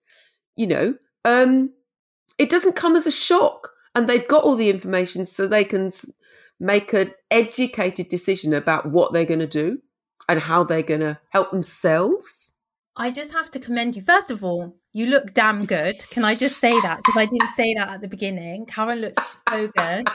you 0.57 0.67
know 0.67 0.95
um 1.25 1.71
it 2.39 2.51
doesn't 2.51 2.77
come 2.77 2.97
as 2.97 3.07
a 3.07 3.13
shock 3.13 3.71
and 3.95 4.09
they've 4.09 4.29
got 4.29 4.45
all 4.45 4.57
the 4.57 4.71
information 4.71 5.27
so 5.27 5.47
they 5.47 5.65
can 5.65 5.91
make 6.61 6.93
an 6.93 7.13
educated 7.31 8.09
decision 8.09 8.53
about 8.53 8.87
what 8.87 9.13
they're 9.13 9.25
going 9.25 9.39
to 9.41 9.47
do 9.47 9.79
and 10.29 10.39
how 10.39 10.63
they're 10.63 10.83
going 10.83 11.01
to 11.01 11.19
help 11.31 11.51
themselves 11.51 12.49
I 13.01 13.13
just 13.13 13.33
have 13.33 13.49
to 13.53 13.61
commend 13.61 13.95
you. 13.95 14.03
First 14.03 14.33
of 14.33 14.43
all, 14.43 14.75
you 14.93 15.07
look 15.07 15.33
damn 15.33 15.67
good. 15.67 16.05
Can 16.11 16.25
I 16.25 16.35
just 16.35 16.59
say 16.59 16.73
that? 16.81 16.97
Because 16.97 17.17
I 17.17 17.27
didn't 17.27 17.51
say 17.51 17.73
that 17.75 17.89
at 17.89 18.01
the 18.01 18.09
beginning. 18.09 18.67
Karen 18.67 18.99
looks 18.99 19.23
so 19.49 19.69
good. 19.69 20.09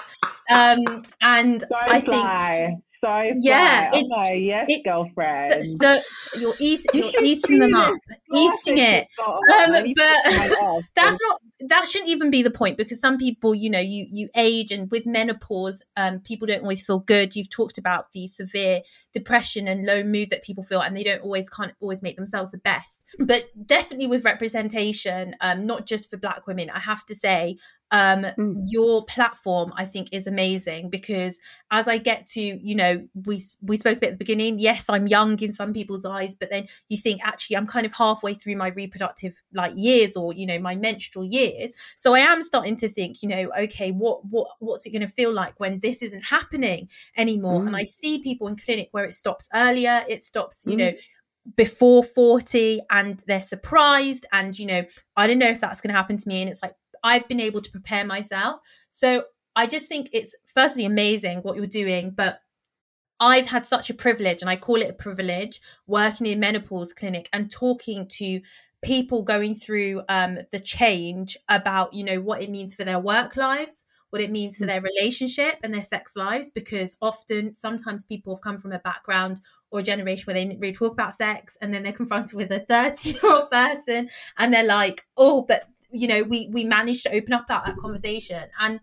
Um, 0.53 1.01
and 1.21 1.61
Don't 1.61 1.71
I 1.71 2.01
think 2.01 2.11
lie. 2.11 2.75
So 3.03 3.33
Yeah, 3.49 3.89
it- 3.93 4.07
I'm 4.13 4.41
yes, 4.41 4.65
it- 4.69 4.83
girlfriend. 4.83 5.65
So, 5.67 5.99
so 6.01 6.39
you're, 6.39 6.55
eat, 6.59 6.79
You 6.93 7.01
you're 7.01 7.11
should 7.11 7.25
eating 7.25 7.59
them 7.59 7.75
up, 7.75 7.95
eating 8.35 8.77
it. 8.77 9.07
Um, 9.19 9.93
but 9.95 10.83
that's 10.95 11.19
not 11.21 11.39
that 11.69 11.87
shouldn't 11.87 12.09
even 12.09 12.29
be 12.29 12.43
the 12.43 12.51
point 12.51 12.75
because 12.77 12.99
some 12.99 13.17
people 13.17 13.55
you 13.55 13.69
know 13.69 13.79
you 13.79 14.05
you 14.11 14.27
age 14.35 14.71
and 14.71 14.91
with 14.91 15.05
menopause 15.05 15.81
um 15.95 16.19
people 16.19 16.45
don't 16.45 16.61
always 16.61 16.85
feel 16.85 16.99
good. 16.99 17.35
You've 17.35 17.49
talked 17.49 17.77
about 17.77 18.11
the 18.13 18.27
severe 18.27 18.81
depression 19.13 19.67
and 19.67 19.85
low 19.85 20.03
mood 20.03 20.29
that 20.31 20.43
people 20.43 20.63
feel 20.63 20.81
and 20.81 20.95
they 20.97 21.03
don't 21.03 21.21
always 21.21 21.49
can't 21.49 21.73
always 21.79 22.01
make 22.01 22.15
themselves 22.15 22.51
the 22.51 22.57
best. 22.57 23.05
But 23.19 23.45
definitely 23.65 24.07
with 24.07 24.25
representation 24.25 25.35
um 25.41 25.65
not 25.65 25.85
just 25.85 26.09
for 26.09 26.17
black 26.17 26.47
women 26.47 26.69
i 26.69 26.79
have 26.79 27.05
to 27.05 27.15
say 27.15 27.57
um 27.93 28.23
Mm. 28.37 28.63
your 28.67 29.05
platform 29.05 29.71
i 29.77 29.85
think 29.85 30.09
is 30.11 30.25
amazing 30.27 30.89
because 30.89 31.39
as 31.71 31.87
i 31.87 31.97
get 31.97 32.25
to 32.25 32.41
you 32.41 32.75
know 32.75 33.07
we 33.27 33.39
we 33.61 33.77
spoke 33.77 33.97
a 33.97 33.99
bit 33.99 34.07
at 34.07 34.13
the 34.13 34.17
beginning 34.25 34.57
yes 34.59 34.89
i'm 34.89 35.05
young 35.07 35.39
in 35.41 35.53
some 35.53 35.71
people's 35.73 36.03
eyes 36.03 36.33
but 36.35 36.49
then 36.49 36.65
you 36.89 36.97
think 36.97 37.21
actually 37.23 37.55
i'm 37.55 37.67
kind 37.67 37.85
of 37.85 37.93
halfway 37.93 38.33
through 38.33 38.55
my 38.55 38.69
reproductive 38.69 39.41
like 39.53 39.73
years 39.75 40.17
or 40.17 40.33
you 40.33 40.45
know 40.45 40.57
my 40.59 40.75
menstrual 40.75 41.25
years 41.25 41.75
so 41.95 42.13
i 42.15 42.19
am 42.19 42.41
starting 42.41 42.75
to 42.75 42.89
think 42.89 43.21
you 43.21 43.29
know 43.29 43.49
okay 43.57 43.91
what 43.91 44.25
what 44.25 44.47
what's 44.59 44.85
it 44.87 44.91
going 44.91 45.01
to 45.01 45.07
feel 45.07 45.31
like 45.31 45.53
when 45.59 45.77
this 45.79 46.01
isn't 46.01 46.23
happening 46.25 46.89
anymore 47.15 47.61
and 47.67 47.75
Mm. 47.75 47.79
i 47.79 47.83
see 47.83 48.19
people 48.19 48.47
in 48.47 48.55
clinic 48.55 48.89
where 48.91 49.05
it 49.05 49.13
stops 49.13 49.47
earlier 49.53 50.03
it 50.09 50.21
stops 50.21 50.65
you 50.67 50.75
Mm. 50.75 50.79
know 50.79 50.93
before 51.57 52.01
40 52.03 52.79
and 52.89 53.21
they're 53.27 53.41
surprised 53.41 54.25
and 54.31 54.57
you 54.57 54.65
know 54.65 54.81
i 55.17 55.27
don't 55.27 55.39
know 55.39 55.49
if 55.49 55.59
that's 55.59 55.81
going 55.81 55.93
to 55.93 55.97
happen 55.97 56.15
to 56.17 56.27
me 56.27 56.41
and 56.41 56.49
it's 56.49 56.63
like 56.63 56.73
i've 57.03 57.27
been 57.27 57.39
able 57.39 57.61
to 57.61 57.71
prepare 57.71 58.05
myself. 58.05 58.59
So 58.89 59.25
i 59.55 59.67
just 59.67 59.87
think 59.87 60.09
it's 60.13 60.35
firstly 60.45 60.85
amazing 60.85 61.39
what 61.39 61.55
you're 61.55 61.65
doing 61.65 62.11
but 62.11 62.39
I've 63.19 63.47
had 63.47 63.65
such 63.65 63.89
a 63.89 63.93
privilege, 63.93 64.41
and 64.41 64.49
I 64.49 64.55
call 64.55 64.81
it 64.81 64.89
a 64.89 64.93
privilege, 64.93 65.61
working 65.87 66.27
in 66.27 66.39
menopause 66.39 66.93
clinic 66.93 67.29
and 67.31 67.49
talking 67.49 68.07
to 68.19 68.41
people 68.83 69.23
going 69.23 69.55
through 69.55 70.01
um, 70.09 70.39
the 70.51 70.59
change 70.59 71.37
about, 71.47 71.93
you 71.93 72.03
know, 72.03 72.19
what 72.19 72.41
it 72.41 72.49
means 72.49 72.75
for 72.75 72.83
their 72.83 72.99
work 72.99 73.37
lives, 73.37 73.85
what 74.09 74.21
it 74.21 74.29
means 74.29 74.57
for 74.57 74.65
their 74.65 74.81
relationship 74.81 75.55
and 75.63 75.73
their 75.73 75.83
sex 75.83 76.15
lives, 76.17 76.49
because 76.49 76.97
often, 77.01 77.55
sometimes 77.55 78.03
people 78.03 78.35
have 78.35 78.41
come 78.41 78.57
from 78.57 78.73
a 78.73 78.79
background 78.79 79.39
or 79.71 79.79
a 79.79 79.83
generation 79.83 80.25
where 80.27 80.33
they 80.33 80.43
didn't 80.45 80.59
really 80.59 80.73
talk 80.73 80.91
about 80.91 81.13
sex, 81.13 81.57
and 81.61 81.73
then 81.73 81.83
they're 81.83 81.93
confronted 82.01 82.35
with 82.35 82.51
a 82.51 82.59
30 82.59 83.11
year 83.11 83.19
old 83.23 83.49
person, 83.49 84.09
and 84.37 84.53
they're 84.53 84.65
like, 84.65 85.05
oh, 85.15 85.43
but, 85.47 85.69
you 85.93 86.07
know, 86.07 86.23
we, 86.23 86.49
we 86.51 86.63
managed 86.65 87.03
to 87.03 87.13
open 87.15 87.33
up 87.33 87.45
about 87.45 87.65
that 87.65 87.77
conversation. 87.77 88.49
And 88.59 88.79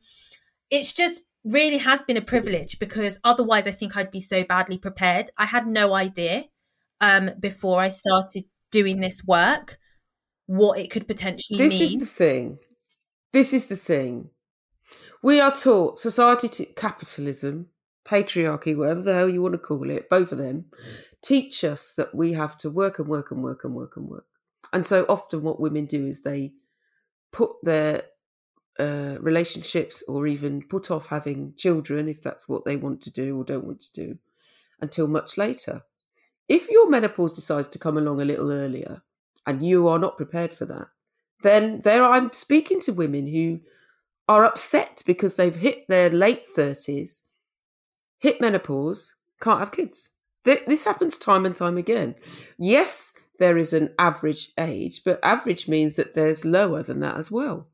it's 0.70 0.92
just 0.92 1.22
really 1.44 1.78
has 1.78 2.02
been 2.02 2.16
a 2.16 2.22
privilege 2.22 2.78
because 2.78 3.18
otherwise 3.24 3.66
I 3.66 3.72
think 3.72 3.96
I'd 3.96 4.10
be 4.10 4.20
so 4.20 4.44
badly 4.44 4.78
prepared. 4.78 5.30
I 5.36 5.46
had 5.46 5.66
no 5.66 5.94
idea 5.94 6.44
um, 7.00 7.30
before 7.38 7.80
I 7.80 7.88
started 7.88 8.44
doing 8.70 9.00
this 9.00 9.24
work 9.24 9.78
what 10.46 10.78
it 10.78 10.90
could 10.90 11.06
potentially 11.06 11.58
This 11.58 11.80
mean. 11.80 11.82
is 11.82 11.98
the 12.00 12.06
thing. 12.06 12.58
This 13.32 13.52
is 13.52 13.66
the 13.66 13.76
thing. 13.76 14.30
We 15.22 15.40
are 15.40 15.54
taught 15.54 15.98
society 15.98 16.48
to 16.48 16.64
capitalism, 16.64 17.66
patriarchy, 18.04 18.76
whatever 18.76 19.02
the 19.02 19.14
hell 19.14 19.28
you 19.28 19.42
want 19.42 19.54
to 19.54 19.58
call 19.58 19.90
it, 19.90 20.08
both 20.08 20.32
of 20.32 20.38
them, 20.38 20.66
teach 21.22 21.62
us 21.64 21.92
that 21.96 22.14
we 22.14 22.32
have 22.32 22.56
to 22.58 22.70
work 22.70 22.98
and 22.98 23.08
work 23.08 23.30
and 23.30 23.42
work 23.42 23.64
and 23.64 23.74
work 23.74 23.96
and 23.96 24.08
work. 24.08 24.26
And 24.72 24.86
so 24.86 25.04
often 25.08 25.42
what 25.42 25.60
women 25.60 25.86
do 25.86 26.06
is 26.06 26.22
they 26.22 26.52
put 27.32 27.50
their 27.62 28.02
uh, 28.78 29.16
relationships 29.20 30.02
or 30.08 30.26
even 30.26 30.62
put 30.62 30.90
off 30.90 31.06
having 31.06 31.54
children 31.56 32.08
if 32.08 32.22
that's 32.22 32.48
what 32.48 32.64
they 32.64 32.76
want 32.76 33.02
to 33.02 33.10
do 33.10 33.38
or 33.38 33.44
don't 33.44 33.66
want 33.66 33.80
to 33.80 33.92
do 33.92 34.18
until 34.80 35.06
much 35.06 35.36
later. 35.36 35.82
If 36.48 36.68
your 36.70 36.88
menopause 36.88 37.34
decides 37.34 37.68
to 37.68 37.78
come 37.78 37.96
along 37.96 38.20
a 38.20 38.24
little 38.24 38.50
earlier 38.50 39.02
and 39.46 39.64
you 39.64 39.86
are 39.88 39.98
not 39.98 40.16
prepared 40.16 40.52
for 40.52 40.64
that, 40.66 40.88
then 41.42 41.80
there 41.82 42.04
I'm 42.04 42.32
speaking 42.32 42.80
to 42.82 42.92
women 42.92 43.26
who 43.26 43.60
are 44.28 44.44
upset 44.44 45.02
because 45.06 45.34
they've 45.34 45.56
hit 45.56 45.86
their 45.88 46.10
late 46.10 46.44
30s, 46.56 47.22
hit 48.18 48.40
menopause, 48.40 49.14
can't 49.40 49.60
have 49.60 49.72
kids. 49.72 50.10
This 50.44 50.84
happens 50.84 51.18
time 51.18 51.44
and 51.44 51.54
time 51.54 51.76
again. 51.76 52.14
Yes, 52.58 53.12
there 53.40 53.56
is 53.56 53.72
an 53.72 53.92
average 53.98 54.52
age, 54.58 55.02
but 55.04 55.18
average 55.24 55.66
means 55.66 55.96
that 55.96 56.14
there's 56.14 56.44
lower 56.44 56.82
than 56.84 57.00
that 57.00 57.16
as 57.16 57.30
well. 57.30 57.66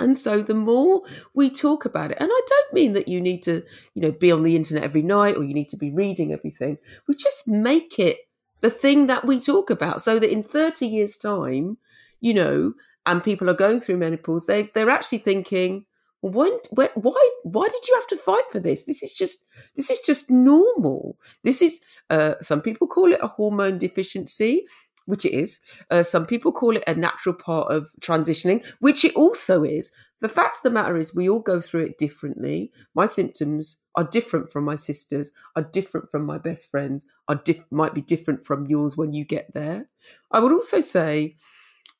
And 0.00 0.16
so 0.16 0.42
the 0.42 0.54
more 0.54 1.02
we 1.34 1.50
talk 1.50 1.84
about 1.84 2.12
it, 2.12 2.16
and 2.18 2.30
I 2.32 2.40
don't 2.48 2.72
mean 2.72 2.94
that 2.94 3.08
you 3.08 3.20
need 3.20 3.42
to, 3.42 3.62
you 3.94 4.00
know, 4.00 4.12
be 4.12 4.32
on 4.32 4.42
the 4.42 4.56
internet 4.56 4.84
every 4.84 5.02
night 5.02 5.36
or 5.36 5.44
you 5.44 5.52
need 5.52 5.68
to 5.68 5.76
be 5.76 5.90
reading 5.90 6.32
everything. 6.32 6.78
We 7.06 7.14
just 7.14 7.46
make 7.46 7.98
it 7.98 8.18
the 8.62 8.70
thing 8.70 9.08
that 9.08 9.26
we 9.26 9.38
talk 9.40 9.70
about 9.70 10.02
so 10.02 10.18
that 10.18 10.32
in 10.32 10.42
30 10.42 10.86
years' 10.86 11.18
time, 11.18 11.76
you 12.20 12.32
know, 12.32 12.72
and 13.04 13.22
people 13.22 13.50
are 13.50 13.54
going 13.54 13.80
through 13.80 13.98
menopause, 13.98 14.46
they 14.46 14.62
they're 14.62 14.88
actually 14.88 15.18
thinking, 15.18 15.84
why, 16.20 16.56
why 16.70 16.88
why 16.94 17.30
why 17.42 17.66
did 17.66 17.88
you 17.88 17.94
have 17.96 18.06
to 18.06 18.16
fight 18.16 18.44
for 18.52 18.60
this? 18.60 18.84
This 18.84 19.02
is 19.02 19.12
just 19.12 19.46
this 19.76 19.90
is 19.90 20.00
just 20.00 20.30
normal. 20.30 21.18
This 21.42 21.60
is 21.60 21.80
uh, 22.10 22.34
some 22.40 22.60
people 22.62 22.86
call 22.86 23.12
it 23.12 23.18
a 23.20 23.26
hormone 23.26 23.78
deficiency, 23.78 24.64
which 25.12 25.26
it 25.26 25.34
is. 25.34 25.60
Uh, 25.90 26.02
some 26.02 26.24
people 26.24 26.52
call 26.52 26.74
it 26.74 26.84
a 26.86 26.94
natural 26.94 27.34
part 27.34 27.70
of 27.70 27.90
transitioning, 28.00 28.64
which 28.80 29.04
it 29.04 29.14
also 29.14 29.62
is. 29.62 29.92
The 30.22 30.28
fact 30.30 30.56
of 30.56 30.62
the 30.62 30.70
matter 30.70 30.96
is, 30.96 31.14
we 31.14 31.28
all 31.28 31.40
go 31.40 31.60
through 31.60 31.82
it 31.82 31.98
differently. 31.98 32.72
My 32.94 33.04
symptoms 33.04 33.76
are 33.94 34.04
different 34.04 34.50
from 34.50 34.64
my 34.64 34.74
sisters, 34.74 35.30
are 35.54 35.64
different 35.64 36.10
from 36.10 36.24
my 36.24 36.38
best 36.38 36.70
friends, 36.70 37.04
are 37.28 37.34
diff- 37.34 37.70
might 37.70 37.92
be 37.92 38.00
different 38.00 38.46
from 38.46 38.66
yours 38.66 38.96
when 38.96 39.12
you 39.12 39.26
get 39.26 39.52
there. 39.52 39.90
I 40.30 40.40
would 40.40 40.50
also 40.50 40.80
say 40.80 41.36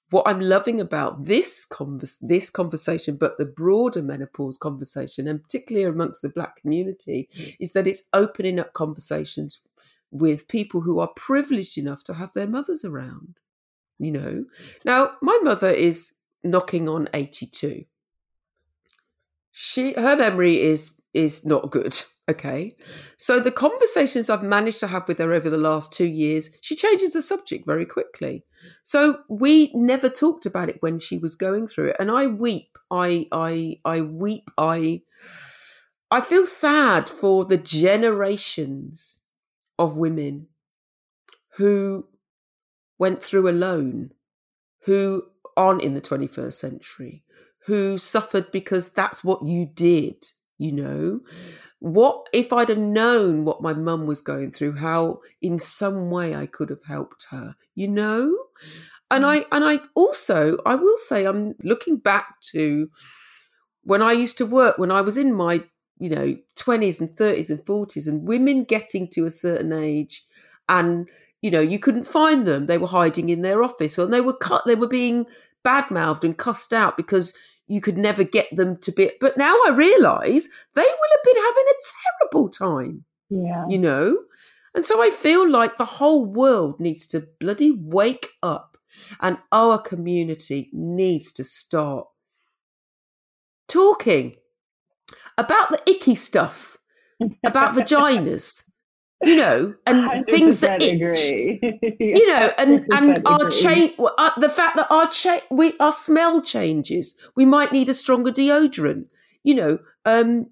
what 0.08 0.26
I'm 0.26 0.40
loving 0.40 0.80
about 0.80 1.26
this 1.26 1.66
this 2.22 2.48
conversation, 2.48 3.16
but 3.16 3.36
the 3.36 3.44
broader 3.44 4.02
menopause 4.02 4.56
conversation, 4.56 5.28
and 5.28 5.42
particularly 5.42 5.86
amongst 5.86 6.22
the 6.22 6.30
Black 6.30 6.56
community, 6.56 7.28
is 7.60 7.74
that 7.74 7.86
it's 7.86 8.04
opening 8.14 8.58
up 8.58 8.72
conversations 8.72 9.60
with 10.12 10.46
people 10.46 10.82
who 10.82 11.00
are 11.00 11.10
privileged 11.16 11.78
enough 11.78 12.04
to 12.04 12.14
have 12.14 12.32
their 12.34 12.46
mothers 12.46 12.84
around. 12.84 13.38
You 13.98 14.12
know, 14.12 14.44
now 14.84 15.12
my 15.22 15.38
mother 15.42 15.70
is 15.70 16.14
knocking 16.44 16.88
on 16.88 17.08
eighty-two. 17.14 17.82
She 19.50 19.94
her 19.94 20.16
memory 20.16 20.60
is 20.60 21.00
is 21.14 21.44
not 21.44 21.70
good. 21.70 22.00
Okay, 22.30 22.76
so 23.16 23.40
the 23.40 23.50
conversations 23.50 24.30
I've 24.30 24.44
managed 24.44 24.78
to 24.80 24.86
have 24.86 25.08
with 25.08 25.18
her 25.18 25.32
over 25.32 25.50
the 25.50 25.58
last 25.58 25.92
two 25.92 26.06
years, 26.06 26.50
she 26.60 26.76
changes 26.76 27.14
the 27.14 27.20
subject 27.20 27.66
very 27.66 27.84
quickly. 27.84 28.44
So 28.84 29.18
we 29.28 29.72
never 29.74 30.08
talked 30.08 30.46
about 30.46 30.68
it 30.68 30.80
when 30.80 31.00
she 31.00 31.18
was 31.18 31.34
going 31.34 31.66
through 31.66 31.88
it, 31.88 31.96
and 31.98 32.12
I 32.12 32.28
weep. 32.28 32.78
I 32.92 33.26
I 33.32 33.80
I 33.84 34.02
weep. 34.02 34.52
I 34.56 35.02
I 36.12 36.20
feel 36.20 36.46
sad 36.46 37.08
for 37.08 37.44
the 37.44 37.58
generations 37.58 39.18
of 39.82 39.96
women 39.96 40.46
who 41.56 42.06
went 42.98 43.22
through 43.22 43.48
alone, 43.48 44.10
who 44.84 45.24
aren't 45.56 45.82
in 45.82 45.94
the 45.94 46.00
21st 46.00 46.52
century, 46.52 47.24
who 47.66 47.98
suffered 47.98 48.50
because 48.52 48.92
that's 48.92 49.24
what 49.24 49.44
you 49.44 49.66
did, 49.66 50.14
you 50.56 50.72
know. 50.72 51.20
What 51.80 52.28
if 52.32 52.52
I'd 52.52 52.68
have 52.68 52.78
known 52.78 53.44
what 53.44 53.60
my 53.60 53.72
mum 53.72 54.06
was 54.06 54.20
going 54.20 54.52
through, 54.52 54.76
how 54.76 55.18
in 55.40 55.58
some 55.58 56.10
way 56.10 56.34
I 56.34 56.46
could 56.46 56.70
have 56.70 56.84
helped 56.86 57.26
her, 57.30 57.56
you 57.74 57.88
know? 57.88 58.36
And 59.10 59.26
I 59.26 59.44
and 59.50 59.64
I 59.64 59.80
also 59.94 60.58
I 60.64 60.76
will 60.76 60.96
say 60.96 61.24
I'm 61.26 61.54
looking 61.62 61.96
back 61.96 62.40
to 62.52 62.88
when 63.82 64.00
I 64.00 64.12
used 64.12 64.38
to 64.38 64.46
work 64.46 64.78
when 64.78 64.92
I 64.92 65.00
was 65.00 65.16
in 65.16 65.34
my 65.34 65.64
you 66.02 66.10
know 66.14 66.26
20s 66.56 67.00
and 67.00 67.10
30s 67.16 67.50
and 67.50 67.60
40s 67.64 68.06
and 68.08 68.26
women 68.28 68.64
getting 68.64 69.06
to 69.08 69.26
a 69.26 69.30
certain 69.30 69.72
age 69.72 70.24
and 70.68 71.08
you 71.42 71.50
know 71.50 71.60
you 71.72 71.78
couldn't 71.78 72.04
find 72.18 72.46
them. 72.46 72.66
They 72.66 72.78
were 72.78 72.88
hiding 73.00 73.28
in 73.28 73.42
their 73.42 73.62
office 73.62 73.98
or 73.98 74.06
they 74.06 74.20
were 74.20 74.36
cut 74.48 74.62
they 74.66 74.74
were 74.82 74.88
being 74.88 75.26
badmouthed 75.64 76.24
and 76.24 76.36
cussed 76.36 76.72
out 76.72 76.96
because 76.96 77.34
you 77.68 77.80
could 77.80 77.96
never 77.96 78.24
get 78.24 78.48
them 78.56 78.76
to 78.78 78.90
be 78.92 79.10
but 79.20 79.36
now 79.36 79.54
I 79.66 79.70
realize 79.70 80.48
they 80.74 80.82
will 80.82 81.12
have 81.14 81.24
been 81.28 81.42
having 81.48 81.68
a 81.70 81.82
terrible 81.94 82.48
time 82.48 83.04
Yeah. 83.30 83.64
you 83.68 83.78
know? 83.78 84.06
And 84.74 84.84
so 84.84 85.02
I 85.02 85.10
feel 85.10 85.48
like 85.48 85.76
the 85.76 85.84
whole 85.98 86.24
world 86.24 86.80
needs 86.80 87.06
to 87.08 87.26
bloody 87.40 87.70
wake 87.70 88.28
up 88.42 88.76
and 89.20 89.38
our 89.52 89.78
community 89.78 90.68
needs 90.72 91.32
to 91.34 91.44
start 91.44 92.06
talking 93.68 94.36
about 95.38 95.70
the 95.70 95.80
icky 95.86 96.14
stuff, 96.14 96.76
about 97.44 97.74
vaginas, 97.74 98.64
you 99.22 99.36
know, 99.36 99.74
and 99.86 100.26
things 100.30 100.60
that 100.60 100.80
100% 100.80 100.82
itch. 100.82 100.92
agree. 100.92 101.60
You 102.00 102.26
know, 102.28 102.50
and 102.58 102.86
and 102.90 103.22
our 103.26 103.48
change, 103.50 103.94
uh, 103.98 104.30
the 104.38 104.48
fact 104.48 104.76
that 104.76 104.90
our 104.90 105.08
cha- 105.08 105.42
we 105.50 105.74
our 105.78 105.92
smell 105.92 106.42
changes. 106.42 107.16
We 107.36 107.44
might 107.44 107.72
need 107.72 107.88
a 107.88 107.94
stronger 107.94 108.30
deodorant. 108.30 109.06
You 109.44 109.54
know, 109.54 109.78
um, 110.04 110.46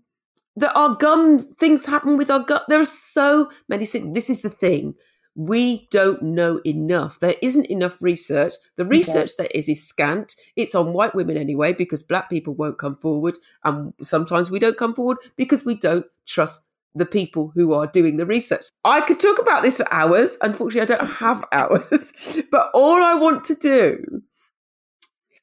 that 0.57 0.75
our 0.75 0.95
gum 0.97 1.39
things 1.39 1.87
happen 1.87 2.17
with 2.17 2.31
our 2.31 2.41
gut. 2.41 2.65
There 2.69 2.81
are 2.81 2.87
so 2.87 3.51
many 3.69 3.87
things. 3.87 4.15
This 4.15 4.31
is 4.31 4.43
the 4.43 4.51
thing. 4.51 4.95
We 5.35 5.89
don't 5.91 6.21
know 6.23 6.61
enough. 6.65 7.21
There 7.21 7.37
isn't 7.41 7.67
enough 7.67 8.03
research. 8.03 8.55
The 8.77 8.85
research 8.85 9.33
okay. 9.39 9.45
that 9.45 9.57
is 9.57 9.69
is 9.69 9.87
scant. 9.87 10.35
It's 10.57 10.75
on 10.75 10.93
white 10.93 11.15
women 11.15 11.37
anyway, 11.37 11.73
because 11.73 12.03
black 12.03 12.29
people 12.29 12.55
won't 12.55 12.79
come 12.79 12.97
forward. 12.97 13.39
And 13.65 13.95
sometimes 14.03 14.51
we 14.51 14.59
don't 14.59 14.77
come 14.77 14.95
forward 14.95 15.19
because 15.37 15.65
we 15.65 15.75
don't 15.77 16.07
trust 16.27 16.67
the 16.95 17.07
people 17.07 17.53
who 17.55 17.73
are 17.73 17.87
doing 17.87 18.17
the 18.17 18.27
research. 18.27 18.65
I 18.85 19.01
could 19.03 19.21
talk 19.21 19.39
about 19.39 19.63
this 19.63 19.77
for 19.77 19.93
hours. 19.93 20.37
Unfortunately, 20.43 20.95
I 20.95 20.99
don't 20.99 21.09
have 21.09 21.45
hours. 21.53 22.13
but 22.51 22.71
all 22.75 23.03
I 23.03 23.15
want 23.15 23.45
to 23.45 23.55
do 23.55 24.23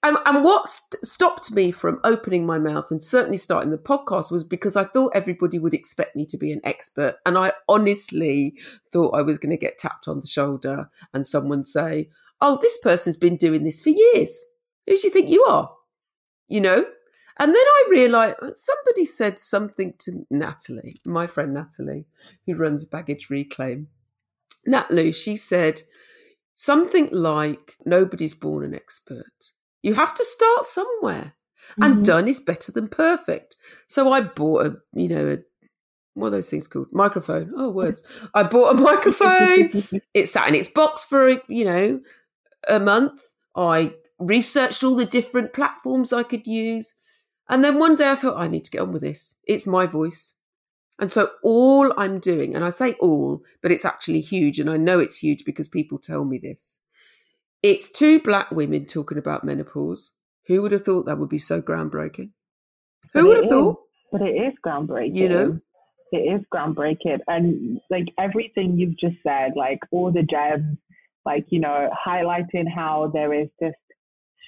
and, 0.04 0.18
and 0.26 0.44
what 0.44 0.70
st- 0.70 1.04
stopped 1.04 1.52
me 1.52 1.72
from 1.72 2.00
opening 2.04 2.46
my 2.46 2.60
mouth 2.60 2.92
and 2.92 3.04
certainly 3.04 3.38
starting 3.38 3.72
the 3.72 3.78
podcast 3.78 4.32
was 4.32 4.44
because 4.44 4.76
I 4.76 4.84
thought 4.84 5.16
everybody 5.16 5.58
would 5.58 5.74
expect 5.74 6.16
me 6.16 6.26
to 6.28 6.38
be 6.38 6.52
an 6.52 6.62
expert. 6.64 7.16
And 7.26 7.38
I 7.38 7.54
honestly 7.68 8.56
thought 8.94 9.16
I 9.16 9.24
was 9.24 9.40
going 9.40 9.50
to 9.50 9.58
get 9.58 9.80
tapped 9.80 10.08
on 10.08 10.22
the 10.22 10.28
shoulder 10.28 10.90
and 11.14 11.26
someone 11.26 11.64
say, 11.64 12.10
Oh, 12.40 12.60
this 12.62 12.78
person's 12.78 13.18
been 13.18 13.38
doing 13.38 13.64
this 13.64 13.82
for 13.82 13.90
years. 13.90 14.46
Who 14.86 14.96
do 14.96 15.02
you 15.04 15.10
think 15.10 15.30
you 15.30 15.44
are? 15.46 15.72
You 16.48 16.62
know? 16.62 16.86
And 17.40 17.50
then 17.50 17.56
I 17.56 17.88
realised 17.90 18.38
somebody 18.56 19.04
said 19.06 19.40
something 19.40 19.94
to 20.00 20.26
Natalie, 20.30 20.98
my 21.06 21.26
friend 21.26 21.54
Natalie, 21.54 22.06
who 22.46 22.56
runs 22.56 22.86
Baggage 22.86 23.30
Reclaim. 23.32 23.88
Natalie, 24.66 25.12
she 25.12 25.36
said 25.36 25.82
something 26.56 27.10
like, 27.12 27.78
Nobody's 27.84 28.36
born 28.36 28.64
an 28.64 28.76
expert. 28.76 29.52
You 29.84 29.94
have 29.94 30.14
to 30.16 30.26
start 30.26 30.66
somewhere. 30.66 31.34
Mm-hmm. 31.72 31.84
And 31.84 32.06
done 32.06 32.28
is 32.28 32.40
better 32.40 32.72
than 32.72 32.88
perfect. 32.88 33.56
So 33.88 34.12
I 34.12 34.22
bought 34.22 34.66
a, 34.66 34.76
you 34.94 35.10
know, 35.10 35.28
a, 35.34 35.38
what 36.14 36.28
are 36.28 36.32
those 36.32 36.50
things 36.50 36.68
called? 36.68 36.90
Microphone. 36.92 37.54
Oh, 37.56 37.70
words. 37.70 38.02
I 38.34 38.44
bought 38.44 38.76
a 38.76 38.82
microphone. 38.82 40.02
it 40.14 40.30
sat 40.30 40.48
in 40.48 40.56
its 40.56 40.70
box 40.70 41.04
for, 41.04 41.30
you 41.48 41.66
know, 41.66 42.00
a 42.68 42.80
month. 42.80 43.22
I 43.56 43.94
researched 44.20 44.84
all 44.84 44.96
the 44.96 45.06
different 45.06 45.54
platforms 45.54 46.12
I 46.12 46.24
could 46.24 46.48
use. 46.48 46.96
And 47.50 47.64
then 47.64 47.80
one 47.80 47.96
day 47.96 48.10
I 48.10 48.16
thought, 48.16 48.38
I 48.38 48.48
need 48.48 48.66
to 48.66 48.72
get 48.72 48.82
on 48.82 48.92
with 48.92 49.02
this. 49.02 49.36
It's 49.46 49.68
my 49.68 49.86
voice. 49.86 50.36
And 51.00 51.12
so 51.12 51.30
all 51.44 51.94
I'm 51.98 52.20
doing, 52.20 52.56
and 52.56 52.66
I 52.66 52.72
say 52.72 52.94
all, 52.94 53.44
but 53.62 53.72
it's 53.72 53.86
actually 53.86 54.22
huge. 54.22 54.60
And 54.60 54.70
I 54.70 54.78
know 54.78 55.00
it's 55.00 55.18
huge 55.18 55.46
because 55.46 55.68
people 55.68 56.00
tell 56.00 56.26
me 56.26 56.40
this. 56.40 56.77
It's 57.64 57.92
two 57.92 58.20
black 58.20 58.52
women 58.52 58.86
talking 58.86 59.18
about 59.18 59.44
menopause. 59.44 60.12
Who 60.48 60.62
would 60.62 60.72
have 60.72 60.86
thought 60.86 61.06
that 61.08 61.18
would 61.18 61.30
be 61.30 61.40
so 61.40 61.62
groundbreaking? 61.62 62.32
Who 63.14 63.28
would 63.28 63.38
have 63.38 63.46
is, 63.46 63.52
thought? 63.52 63.80
But 64.12 64.22
it 64.22 64.36
is 64.36 64.54
groundbreaking. 64.66 65.16
You 65.16 65.30
know? 65.30 65.60
It 66.12 66.18
is 66.18 66.42
groundbreaking. 66.54 67.20
And 67.28 67.80
like 67.90 68.06
everything 68.18 68.78
you've 68.78 68.98
just 68.98 69.18
said, 69.24 69.54
like 69.56 69.80
all 69.92 70.12
the 70.12 70.24
gems, 70.24 70.78
like, 71.26 71.46
you 71.50 71.60
know, 71.60 71.90
highlighting 72.08 72.72
how 72.74 73.12
there 73.14 73.34
is 73.34 73.50
this 73.60 73.74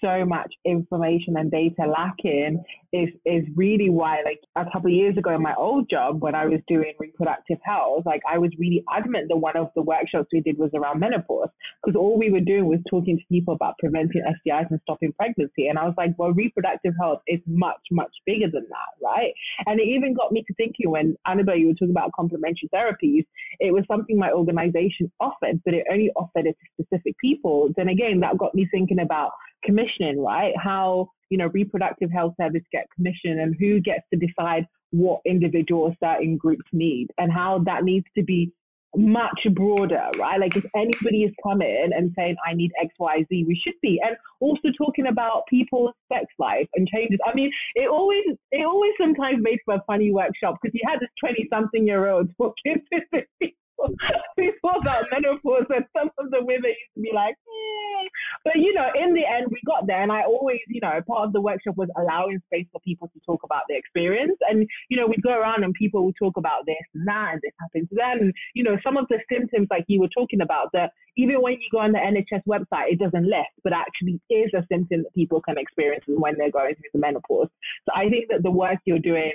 so 0.02 0.26
much 0.26 0.54
information 0.66 1.36
and 1.38 1.52
data 1.52 1.86
lacking 1.88 2.64
is 2.92 3.10
is 3.26 3.44
really 3.56 3.90
why 3.90 4.22
like 4.26 4.40
a 4.56 4.66
couple 4.72 4.90
of 4.90 4.96
years 4.96 5.18
ago 5.18 5.36
in 5.36 5.42
my 5.42 5.54
old 5.56 5.90
job 5.90 6.22
when 6.22 6.36
I 6.36 6.46
was 6.46 6.60
doing 6.68 6.94
reproductive 7.00 7.60
health, 7.64 8.04
like 8.06 8.22
I 8.30 8.38
was 8.38 8.52
really 8.58 8.84
adamant 8.92 9.28
that 9.30 9.38
one 9.38 9.56
of 9.56 9.70
the 9.76 9.82
workshops 9.82 10.30
we 10.34 10.42
did 10.42 10.58
was 10.58 10.72
around 10.74 11.00
menopause 11.00 11.50
because 11.84 11.96
all 11.96 12.18
we 12.18 12.32
were 12.32 12.40
doing 12.40 12.66
was 12.66 12.80
talking 12.90 13.18
to 13.18 13.24
people 13.30 13.54
about 13.54 13.76
preventing 13.80 14.24
STIs 14.24 14.70
and 14.70 14.80
stopping 14.84 15.14
pregnancy. 15.14 15.68
And 15.68 15.78
I 15.78 15.86
was 15.86 15.94
like, 15.98 16.12
well, 16.18 16.32
reproductive 16.32 16.94
health 17.00 17.22
is 17.28 17.40
much, 17.46 17.82
much 17.92 18.12
bigger 18.26 18.48
than 18.52 18.66
that, 18.70 19.06
right? 19.06 19.34
And 19.66 19.80
it 19.80 19.88
even 19.88 20.14
got 20.14 20.32
me 20.32 20.44
to 20.48 20.54
thinking 20.56 20.90
when 20.90 21.16
Annabel, 21.26 21.56
you 21.56 21.68
were 21.68 21.74
talking 21.74 21.92
about 21.92 22.12
complementary 22.16 22.70
therapies, 22.74 23.26
it 23.60 23.72
was 23.72 23.84
something 23.88 24.18
my 24.18 24.32
organization 24.32 25.12
offered, 25.20 25.62
but 25.66 25.74
it 25.74 25.86
only 25.92 26.10
offered 26.16 26.46
it 26.48 26.58
to 26.60 26.84
specific 26.84 27.16
people. 27.20 27.70
Then 27.76 27.90
again, 27.90 28.20
that 28.22 28.38
got 28.38 28.56
me 28.56 28.68
thinking 28.72 29.00
about 29.00 29.32
commissioning, 29.64 30.22
right? 30.22 30.54
How, 30.58 31.10
you 31.30 31.38
know, 31.38 31.48
reproductive 31.48 32.12
health 32.12 32.34
service 32.40 32.64
get 32.72 32.88
commissioned 32.96 33.40
and 33.40 33.56
who 33.60 33.80
gets 33.80 34.04
to 34.14 34.20
decide 34.20 34.66
what 34.92 35.22
individual 35.26 35.84
or 35.84 35.96
certain 36.04 36.38
groups 36.38 36.66
need 36.72 37.08
and 37.18 37.32
how 37.32 37.60
that 37.66 37.84
needs 37.84 38.06
to 38.18 38.24
be 38.24 38.52
much 38.96 39.46
broader, 39.52 40.10
right? 40.18 40.40
Like 40.40 40.58
if 40.58 40.66
anybody 40.76 41.24
is 41.24 41.32
coming 41.44 41.92
and 41.96 42.12
saying, 42.18 42.36
I 42.46 42.54
need 42.54 42.72
X, 42.82 42.94
Y, 42.98 43.26
Z, 43.30 43.46
we 43.48 43.60
should 43.64 43.76
be. 43.82 44.02
And 44.04 44.16
also 44.40 44.70
talking 44.78 45.08
about 45.08 45.44
people's 45.48 45.94
sex 46.12 46.26
life 46.40 46.68
and 46.76 46.88
changes. 46.88 47.20
I 47.26 47.36
mean, 47.36 47.52
it 47.76 47.90
always, 47.90 48.26
it 48.52 48.66
always 48.66 48.94
sometimes 49.00 49.38
made 49.42 49.60
for 49.66 49.76
a 49.76 49.84
funny 49.86 50.12
workshop 50.12 50.58
because 50.62 50.74
you 50.74 50.82
had 50.88 51.00
this 51.00 51.10
20 51.20 51.48
something 51.52 51.86
year 51.86 52.08
old 52.10 52.30
talking 52.38 52.82
to 52.94 53.50
before 54.38 54.78
that 54.86 55.06
menopause, 55.12 55.66
and 55.70 55.86
some 55.96 56.10
of 56.18 56.32
the 56.32 56.44
women 56.44 56.72
used 56.72 56.96
to 56.96 57.02
be 57.02 57.12
like, 57.14 57.36
eh. 57.36 58.08
but 58.44 58.56
you 58.56 58.74
know, 58.74 58.90
in 58.96 59.14
the 59.14 59.26
end, 59.26 59.48
we 59.50 59.60
got 59.66 59.88
there, 59.88 60.02
and 60.02 60.12
I 60.12 60.24
always, 60.24 60.60
you 60.68 60.82
know, 60.82 61.00
part 61.08 61.28
of 61.28 61.34
the 61.34 61.42
workshop 61.42 61.76
was 61.78 61.90
allowing 61.98 62.40
space 62.48 62.68
for 62.72 62.82
people 62.82 63.08
to 63.14 63.20
talk 63.26 63.42
about 63.44 63.64
their 63.68 63.78
experience, 63.78 64.38
and 64.50 64.68
you 64.90 64.98
know, 64.98 65.08
we'd 65.08 65.24
go 65.24 65.34
around 65.34 65.64
and 65.64 65.74
people 65.74 66.06
would 66.06 66.16
talk 66.20 66.38
about 66.38 66.66
this 66.66 66.84
and 66.94 67.08
that, 67.08 67.30
and 67.34 67.42
this 67.42 67.54
happened 67.60 67.90
to 67.90 67.96
them, 67.96 68.18
and 68.30 68.34
you 68.54 68.64
know, 68.64 68.78
some 68.84 68.98
of 68.98 69.06
the 69.10 69.20
symptoms 69.32 69.68
like 69.70 69.86
you 69.88 70.00
were 70.00 70.12
talking 70.16 70.42
about 70.42 70.70
that 70.74 70.92
even 71.18 71.42
when 71.42 71.54
you 71.54 71.68
go 71.72 71.80
on 71.80 71.92
the 71.92 72.00
NHS 72.00 72.44
website, 72.48 72.94
it 72.94 73.00
doesn't 73.00 73.26
list, 73.26 73.52
but 73.64 73.74
actually 73.74 74.22
is 74.30 74.52
a 74.54 74.66
symptom 74.72 75.04
that 75.04 75.14
people 75.14 75.42
can 75.42 75.58
experience 75.58 76.06
when 76.08 76.36
they're 76.38 76.52
going 76.52 76.76
through 76.76 76.92
the 76.94 77.00
menopause. 77.00 77.50
So 77.86 77.92
I 77.94 78.10
think 78.10 78.30
that 78.30 78.42
the 78.42 78.52
work 78.52 78.78
you're 78.86 79.00
doing 79.00 79.34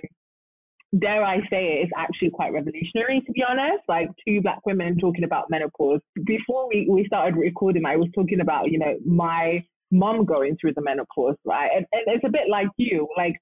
dare 0.99 1.25
I 1.25 1.39
say 1.51 1.65
it, 1.67 1.87
is 1.87 1.91
actually 1.97 2.31
quite 2.31 2.53
revolutionary, 2.53 3.23
to 3.27 3.33
be 3.33 3.43
honest. 3.49 3.83
Like 3.89 4.09
two 4.27 4.41
black 4.41 4.65
women 4.67 4.99
talking 4.99 5.25
about 5.25 5.51
menopause. 5.51 6.01
Before 6.25 6.69
we, 6.69 6.87
we 6.89 7.07
started 7.07 7.37
recording, 7.37 7.85
I 7.85 7.97
was 7.97 8.09
talking 8.15 8.41
about, 8.41 8.71
you 8.71 8.79
know, 8.79 8.97
my 9.05 9.65
mom 9.91 10.25
going 10.25 10.57
through 10.61 10.75
the 10.75 10.83
menopause, 10.83 11.37
right? 11.45 11.71
And, 11.75 11.87
and 11.93 12.03
it's 12.07 12.25
a 12.25 12.31
bit 12.31 12.49
like 12.51 12.69
you, 12.77 13.09
like 13.17 13.35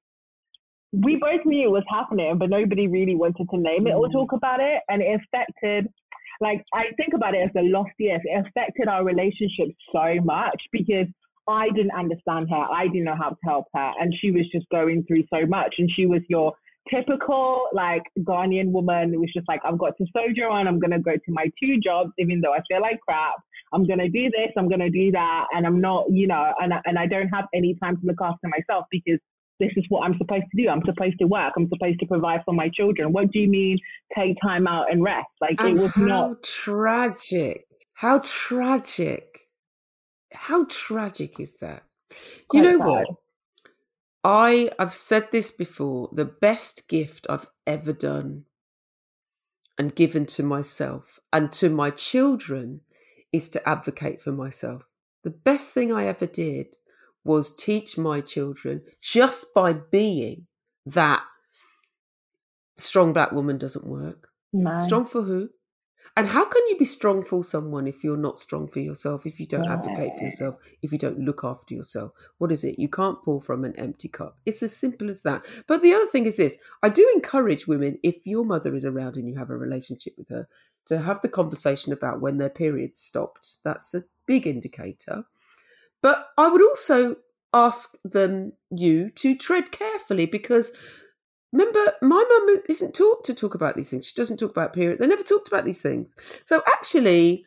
we 0.92 1.16
both 1.16 1.44
knew 1.46 1.68
it 1.68 1.70
was 1.70 1.84
happening, 1.88 2.36
but 2.38 2.50
nobody 2.50 2.86
really 2.86 3.14
wanted 3.14 3.48
to 3.50 3.56
name 3.56 3.86
it 3.86 3.94
or 3.94 4.08
mm. 4.08 4.12
talk 4.12 4.32
about 4.32 4.60
it. 4.60 4.82
And 4.88 5.02
it 5.02 5.20
affected, 5.20 5.88
like, 6.40 6.62
I 6.74 6.84
think 6.96 7.14
about 7.14 7.34
it 7.34 7.38
as 7.44 7.50
the 7.54 7.62
lost 7.62 7.92
years. 7.98 8.20
It 8.24 8.46
affected 8.46 8.88
our 8.88 9.04
relationship 9.04 9.74
so 9.90 10.16
much 10.22 10.60
because 10.70 11.06
I 11.48 11.70
didn't 11.70 11.92
understand 11.98 12.48
her. 12.50 12.56
I 12.56 12.88
didn't 12.88 13.04
know 13.04 13.16
how 13.16 13.30
to 13.30 13.36
help 13.44 13.66
her. 13.74 13.92
And 13.98 14.14
she 14.20 14.30
was 14.30 14.46
just 14.52 14.68
going 14.70 15.04
through 15.08 15.24
so 15.32 15.46
much. 15.46 15.76
And 15.78 15.90
she 15.94 16.06
was 16.06 16.20
your 16.28 16.52
typical 16.90 17.68
like 17.72 18.02
Ghanaian 18.20 18.70
woman 18.70 19.18
was 19.20 19.30
just 19.34 19.48
like, 19.48 19.60
I've 19.64 19.78
got 19.78 19.96
to 19.98 20.06
soldier 20.16 20.48
on. 20.48 20.66
I'm 20.66 20.78
gonna 20.78 21.00
go 21.00 21.12
to 21.12 21.30
my 21.30 21.50
two 21.62 21.78
jobs, 21.78 22.12
even 22.18 22.40
though 22.40 22.52
I 22.52 22.60
feel 22.68 22.80
like 22.80 23.00
crap. 23.00 23.34
I'm 23.72 23.86
gonna 23.86 24.08
do 24.08 24.30
this. 24.30 24.50
I'm 24.56 24.68
gonna 24.68 24.90
do 24.90 25.10
that, 25.12 25.46
and 25.52 25.66
I'm 25.66 25.80
not, 25.80 26.06
you 26.10 26.26
know, 26.26 26.52
and 26.60 26.72
and 26.84 26.98
I 26.98 27.06
don't 27.06 27.28
have 27.28 27.46
any 27.54 27.76
time 27.82 27.96
to 27.96 28.06
look 28.06 28.20
after 28.20 28.48
myself 28.48 28.86
because 28.90 29.18
this 29.60 29.70
is 29.76 29.84
what 29.88 30.02
I'm 30.02 30.16
supposed 30.18 30.44
to 30.54 30.62
do. 30.62 30.68
I'm 30.68 30.82
supposed 30.84 31.18
to 31.20 31.26
work. 31.26 31.52
I'm 31.56 31.68
supposed 31.68 32.00
to 32.00 32.06
provide 32.06 32.40
for 32.44 32.52
my 32.52 32.68
children. 32.74 33.12
What 33.12 33.30
do 33.30 33.38
you 33.38 33.48
mean 33.48 33.78
take 34.16 34.36
time 34.42 34.66
out 34.66 34.90
and 34.90 35.02
rest? 35.02 35.28
Like 35.40 35.56
and 35.58 35.78
it 35.78 35.80
was 35.80 35.92
how 35.92 36.02
not 36.02 36.42
tragic. 36.42 37.66
How 37.94 38.20
tragic. 38.24 39.40
How 40.32 40.64
tragic 40.64 41.38
is 41.38 41.56
that? 41.60 41.84
You 42.52 42.62
know 42.62 42.78
sad. 42.78 42.86
what? 42.86 43.06
I 44.24 44.70
I've 44.78 44.92
said 44.92 45.28
this 45.32 45.50
before, 45.50 46.08
the 46.12 46.24
best 46.24 46.88
gift 46.88 47.26
I've 47.28 47.46
ever 47.66 47.92
done 47.92 48.44
and 49.78 49.94
given 49.94 50.26
to 50.26 50.42
myself 50.42 51.18
and 51.32 51.52
to 51.54 51.68
my 51.68 51.90
children 51.90 52.80
is 53.32 53.48
to 53.50 53.68
advocate 53.68 54.20
for 54.20 54.32
myself. 54.32 54.82
The 55.24 55.30
best 55.30 55.72
thing 55.72 55.92
I 55.92 56.06
ever 56.06 56.26
did 56.26 56.66
was 57.24 57.54
teach 57.56 57.96
my 57.96 58.20
children 58.20 58.82
just 59.00 59.54
by 59.54 59.72
being 59.72 60.46
that 60.86 61.22
strong 62.76 63.12
black 63.12 63.32
woman 63.32 63.58
doesn't 63.58 63.86
work. 63.86 64.28
No. 64.52 64.80
Strong 64.80 65.06
for 65.06 65.22
who? 65.22 65.48
And 66.14 66.26
how 66.26 66.44
can 66.44 66.62
you 66.68 66.76
be 66.76 66.84
strong 66.84 67.24
for 67.24 67.42
someone 67.42 67.86
if 67.86 68.04
you're 68.04 68.18
not 68.18 68.38
strong 68.38 68.68
for 68.68 68.80
yourself, 68.80 69.24
if 69.24 69.40
you 69.40 69.46
don't 69.46 69.68
advocate 69.68 70.12
for 70.18 70.24
yourself, 70.24 70.56
if 70.82 70.92
you 70.92 70.98
don't 70.98 71.18
look 71.18 71.42
after 71.42 71.74
yourself? 71.74 72.12
What 72.36 72.52
is 72.52 72.64
it? 72.64 72.78
You 72.78 72.88
can't 72.88 73.22
pour 73.24 73.40
from 73.40 73.64
an 73.64 73.74
empty 73.76 74.08
cup. 74.08 74.36
It's 74.44 74.62
as 74.62 74.76
simple 74.76 75.08
as 75.08 75.22
that. 75.22 75.46
But 75.66 75.80
the 75.80 75.94
other 75.94 76.06
thing 76.06 76.26
is 76.26 76.36
this 76.36 76.58
I 76.82 76.90
do 76.90 77.10
encourage 77.14 77.66
women, 77.66 77.98
if 78.02 78.26
your 78.26 78.44
mother 78.44 78.74
is 78.74 78.84
around 78.84 79.16
and 79.16 79.26
you 79.26 79.36
have 79.36 79.48
a 79.48 79.56
relationship 79.56 80.12
with 80.18 80.28
her, 80.28 80.46
to 80.86 80.98
have 80.98 81.22
the 81.22 81.28
conversation 81.28 81.94
about 81.94 82.20
when 82.20 82.36
their 82.36 82.50
period 82.50 82.94
stopped. 82.94 83.58
That's 83.64 83.94
a 83.94 84.04
big 84.26 84.46
indicator. 84.46 85.24
But 86.02 86.28
I 86.36 86.48
would 86.48 86.62
also 86.62 87.16
ask 87.54 87.96
them, 88.04 88.52
you, 88.70 89.10
to 89.10 89.36
tread 89.36 89.72
carefully 89.72 90.26
because 90.26 90.72
Remember, 91.52 91.92
my 92.00 92.24
mum 92.28 92.62
isn't 92.68 92.94
taught 92.94 93.24
to 93.24 93.34
talk 93.34 93.54
about 93.54 93.76
these 93.76 93.90
things. 93.90 94.06
She 94.06 94.14
doesn't 94.14 94.38
talk 94.38 94.50
about 94.50 94.72
period. 94.72 94.98
They 94.98 95.06
never 95.06 95.22
talked 95.22 95.48
about 95.48 95.64
these 95.64 95.82
things. 95.82 96.12
So 96.46 96.62
actually, 96.66 97.44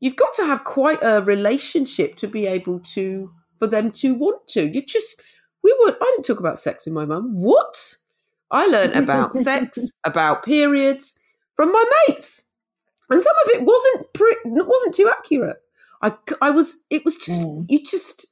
you've 0.00 0.16
got 0.16 0.32
to 0.34 0.44
have 0.44 0.62
quite 0.64 1.00
a 1.02 1.22
relationship 1.22 2.14
to 2.16 2.28
be 2.28 2.46
able 2.46 2.78
to 2.94 3.32
for 3.58 3.66
them 3.66 3.90
to 3.92 4.14
want 4.14 4.46
to. 4.48 4.68
You 4.68 4.82
just 4.84 5.20
we 5.64 5.74
would. 5.80 5.96
I 6.00 6.04
didn't 6.12 6.24
talk 6.26 6.38
about 6.38 6.58
sex 6.60 6.84
with 6.86 6.94
my 6.94 7.04
mum. 7.04 7.34
What? 7.34 7.96
I 8.50 8.66
learned 8.66 8.94
about 9.04 9.36
sex, 9.36 9.90
about 10.04 10.44
periods 10.44 11.18
from 11.54 11.72
my 11.72 11.84
mates, 12.06 12.44
and 13.10 13.20
some 13.22 13.34
of 13.44 13.50
it 13.54 13.62
wasn't 13.62 14.12
pre- 14.12 14.36
wasn't 14.44 14.94
too 14.94 15.10
accurate. 15.18 15.60
I, 16.00 16.12
I 16.40 16.50
was 16.52 16.84
it 16.90 17.04
was 17.04 17.16
just 17.16 17.44
Mm. 17.44 17.66
you 17.68 17.84
just 17.84 18.26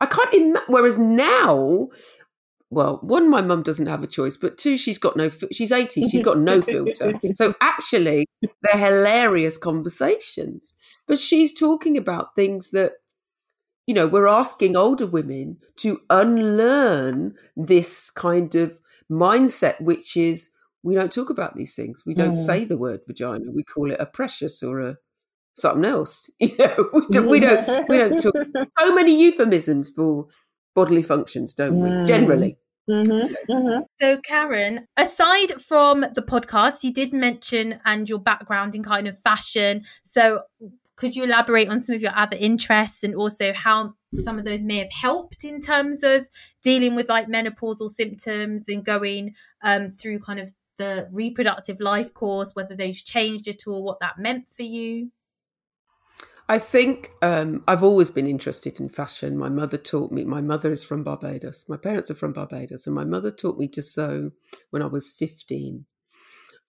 I 0.00 0.06
can't 0.06 0.34
imagine. 0.34 0.62
Whereas 0.66 0.98
now, 0.98 1.88
well, 2.72 3.00
one, 3.02 3.28
my 3.28 3.42
mum 3.42 3.62
doesn't 3.62 3.86
have 3.86 4.02
a 4.02 4.06
choice, 4.06 4.38
but 4.38 4.56
two, 4.56 4.78
she's 4.78 4.96
got 4.96 5.14
no. 5.14 5.28
She's 5.52 5.70
eighty. 5.70 6.08
She's 6.08 6.22
got 6.22 6.38
no 6.38 6.62
filter. 6.62 7.12
So 7.34 7.52
actually, 7.60 8.26
they're 8.62 8.78
hilarious 8.78 9.58
conversations. 9.58 10.72
But 11.06 11.18
she's 11.18 11.52
talking 11.52 11.98
about 11.98 12.34
things 12.34 12.70
that 12.70 12.92
you 13.86 13.92
know 13.94 14.06
we're 14.06 14.26
asking 14.26 14.74
older 14.74 15.06
women 15.06 15.58
to 15.76 16.00
unlearn 16.08 17.34
this 17.58 18.10
kind 18.10 18.54
of 18.54 18.80
mindset, 19.10 19.78
which 19.82 20.16
is 20.16 20.50
we 20.82 20.94
don't 20.94 21.12
talk 21.12 21.28
about 21.28 21.54
these 21.54 21.74
things. 21.74 22.02
We 22.06 22.14
don't 22.14 22.32
Mm. 22.32 22.46
say 22.46 22.64
the 22.64 22.78
word 22.78 23.00
vagina. 23.06 23.52
We 23.52 23.64
call 23.64 23.92
it 23.92 24.00
a 24.00 24.06
precious 24.06 24.62
or 24.62 24.80
a 24.80 24.96
something 25.54 25.84
else. 25.84 26.30
You 26.40 26.56
know, 26.56 26.88
we 26.94 27.06
don't. 27.10 27.28
We 27.28 27.40
don't. 27.40 27.88
We 27.90 27.98
don't 27.98 28.16
talk 28.18 28.34
so 28.78 28.94
many 28.94 29.20
euphemisms 29.22 29.90
for 29.90 30.28
bodily 30.74 31.02
functions, 31.02 31.54
don't 31.54 31.78
we? 31.80 31.88
Mm. 31.88 32.06
Generally. 32.06 32.58
Mhm, 32.88 33.34
mhm. 33.48 33.84
So, 33.90 34.18
Karen, 34.18 34.88
aside 34.96 35.60
from 35.60 36.00
the 36.00 36.22
podcast, 36.22 36.82
you 36.82 36.92
did 36.92 37.12
mention 37.12 37.80
and 37.84 38.08
your 38.08 38.18
background 38.18 38.74
in 38.74 38.82
kind 38.82 39.06
of 39.06 39.16
fashion. 39.16 39.84
So, 40.02 40.42
could 40.96 41.14
you 41.14 41.24
elaborate 41.24 41.68
on 41.68 41.80
some 41.80 41.94
of 41.94 42.02
your 42.02 42.14
other 42.14 42.36
interests 42.38 43.04
and 43.04 43.14
also 43.14 43.52
how 43.52 43.94
some 44.16 44.38
of 44.38 44.44
those 44.44 44.62
may 44.62 44.78
have 44.78 44.92
helped 44.92 45.44
in 45.44 45.58
terms 45.58 46.02
of 46.02 46.28
dealing 46.62 46.94
with 46.94 47.08
like 47.08 47.28
menopausal 47.28 47.88
symptoms 47.88 48.68
and 48.68 48.84
going 48.84 49.34
um, 49.62 49.88
through 49.88 50.18
kind 50.18 50.38
of 50.38 50.52
the 50.76 51.08
reproductive 51.12 51.80
life 51.80 52.12
course, 52.12 52.52
whether 52.54 52.74
those 52.74 53.02
changed 53.02 53.48
at 53.48 53.66
all, 53.66 53.82
what 53.82 54.00
that 54.00 54.18
meant 54.18 54.48
for 54.48 54.64
you? 54.64 55.10
I 56.52 56.58
think 56.58 57.14
um, 57.22 57.64
I've 57.66 57.82
always 57.82 58.10
been 58.10 58.26
interested 58.26 58.78
in 58.78 58.90
fashion. 58.90 59.38
My 59.38 59.48
mother 59.48 59.78
taught 59.78 60.12
me. 60.12 60.22
My 60.26 60.42
mother 60.42 60.70
is 60.70 60.84
from 60.84 61.02
Barbados. 61.02 61.64
My 61.66 61.78
parents 61.78 62.10
are 62.10 62.14
from 62.14 62.34
Barbados, 62.34 62.86
and 62.86 62.94
my 62.94 63.06
mother 63.06 63.30
taught 63.30 63.56
me 63.56 63.68
to 63.68 63.80
sew 63.80 64.32
when 64.68 64.82
I 64.82 64.86
was 64.86 65.08
fifteen. 65.08 65.86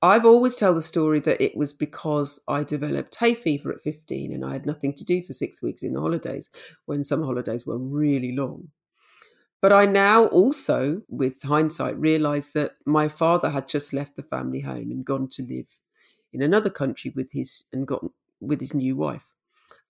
I've 0.02 0.24
always 0.24 0.56
tell 0.56 0.74
the 0.74 0.82
story 0.82 1.20
that 1.20 1.42
it 1.42 1.58
was 1.58 1.74
because 1.74 2.40
I 2.48 2.64
developed 2.64 3.18
hay 3.18 3.34
fever 3.34 3.74
at 3.74 3.82
fifteen, 3.82 4.32
and 4.32 4.46
I 4.46 4.54
had 4.54 4.66
nothing 4.66 4.94
to 4.94 5.04
do 5.04 5.22
for 5.22 5.34
six 5.34 5.62
weeks 5.62 5.84
in 5.84 5.96
the 5.96 6.00
holidays 6.00 6.50
when 6.86 7.04
summer 7.04 7.26
holidays 7.26 7.66
were 7.66 7.78
really 7.78 8.34
long. 8.34 8.70
But 9.62 9.74
I 9.74 9.86
now 9.86 10.28
also, 10.28 11.02
with 11.10 11.42
hindsight, 11.44 12.00
realise 12.00 12.52
that 12.52 12.76
my 12.86 13.10
father 13.10 13.50
had 13.50 13.68
just 13.68 13.92
left 13.92 14.16
the 14.16 14.24
family 14.24 14.62
home 14.62 14.92
and 14.92 15.04
gone 15.04 15.28
to 15.32 15.44
live 15.44 15.82
in 16.32 16.42
another 16.42 16.70
country 16.70 17.12
with 17.14 17.34
his 17.34 17.66
and 17.74 17.86
got 17.86 18.06
with 18.40 18.62
his 18.62 18.74
new 18.74 18.96
wife. 18.96 19.33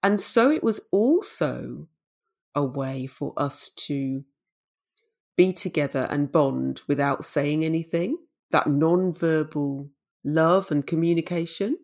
And 0.04 0.20
so 0.20 0.52
it 0.52 0.64
was 0.64 0.88
also 0.92 1.88
a 2.54 2.64
way 2.64 3.08
for 3.08 3.34
us 3.38 3.70
to 3.70 4.24
be 5.36 5.54
together 5.54 6.08
and 6.12 6.32
bond 6.32 6.82
without 6.88 7.26
saying 7.26 7.66
anything, 7.66 8.18
that 8.52 8.68
non-verbal 8.68 9.90
love 10.24 10.72
and 10.72 10.86
communication. 10.86 11.78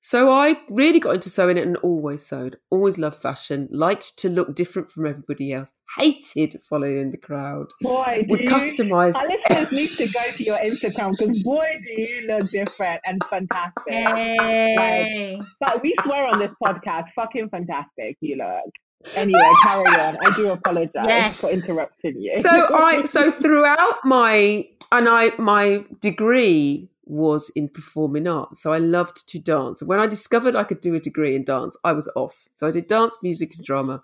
So 0.00 0.30
I 0.32 0.54
really 0.70 1.00
got 1.00 1.16
into 1.16 1.28
sewing 1.28 1.58
it 1.58 1.66
and 1.66 1.76
always 1.78 2.24
sewed, 2.24 2.56
always 2.70 2.98
loved 2.98 3.16
fashion, 3.16 3.68
liked 3.70 4.16
to 4.20 4.28
look 4.28 4.54
different 4.54 4.90
from 4.90 5.06
everybody 5.06 5.52
else, 5.52 5.72
hated 5.98 6.54
following 6.70 7.10
the 7.10 7.16
crowd, 7.18 7.66
Boy, 7.82 8.20
do 8.22 8.30
would 8.30 8.40
you, 8.40 8.48
customize. 8.48 9.14
our 9.16 9.26
listeners 9.28 9.72
need 9.72 9.90
to 9.96 10.06
go 10.08 10.30
to 10.36 10.42
your 10.44 10.58
Instagram 10.58 11.16
because 11.18 11.42
boy, 11.42 11.66
do 11.84 12.00
you 12.00 12.26
look 12.28 12.48
different 12.50 13.00
and 13.04 13.20
fantastic. 13.28 13.92
Hey. 13.92 15.40
But 15.60 15.82
we 15.82 15.94
swear 16.04 16.26
on 16.26 16.38
this 16.38 16.52
podcast, 16.62 17.06
fucking 17.14 17.48
fantastic 17.50 18.16
you 18.20 18.36
look. 18.36 18.72
Anyway, 19.14 19.40
carry 19.62 19.84
on. 19.86 20.16
I 20.24 20.34
do 20.36 20.50
apologize 20.50 21.04
Yes. 21.06 21.40
for 21.40 21.50
interrupting 21.50 22.20
you. 22.20 22.40
so 22.42 22.74
I 22.74 23.02
so 23.04 23.30
throughout 23.42 23.96
my 24.04 24.66
and 24.90 25.08
I 25.08 25.30
my 25.38 25.84
degree 26.00 26.88
was 27.08 27.50
in 27.50 27.68
performing 27.68 28.28
arts. 28.28 28.62
So 28.62 28.72
I 28.72 28.78
loved 28.78 29.28
to 29.30 29.38
dance. 29.38 29.82
When 29.82 29.98
I 29.98 30.06
discovered 30.06 30.54
I 30.54 30.64
could 30.64 30.80
do 30.80 30.94
a 30.94 31.00
degree 31.00 31.34
in 31.34 31.44
dance, 31.44 31.76
I 31.84 31.92
was 31.92 32.08
off. 32.14 32.46
So 32.56 32.66
I 32.66 32.70
did 32.70 32.86
dance, 32.86 33.18
music, 33.22 33.54
and 33.56 33.64
drama, 33.64 34.02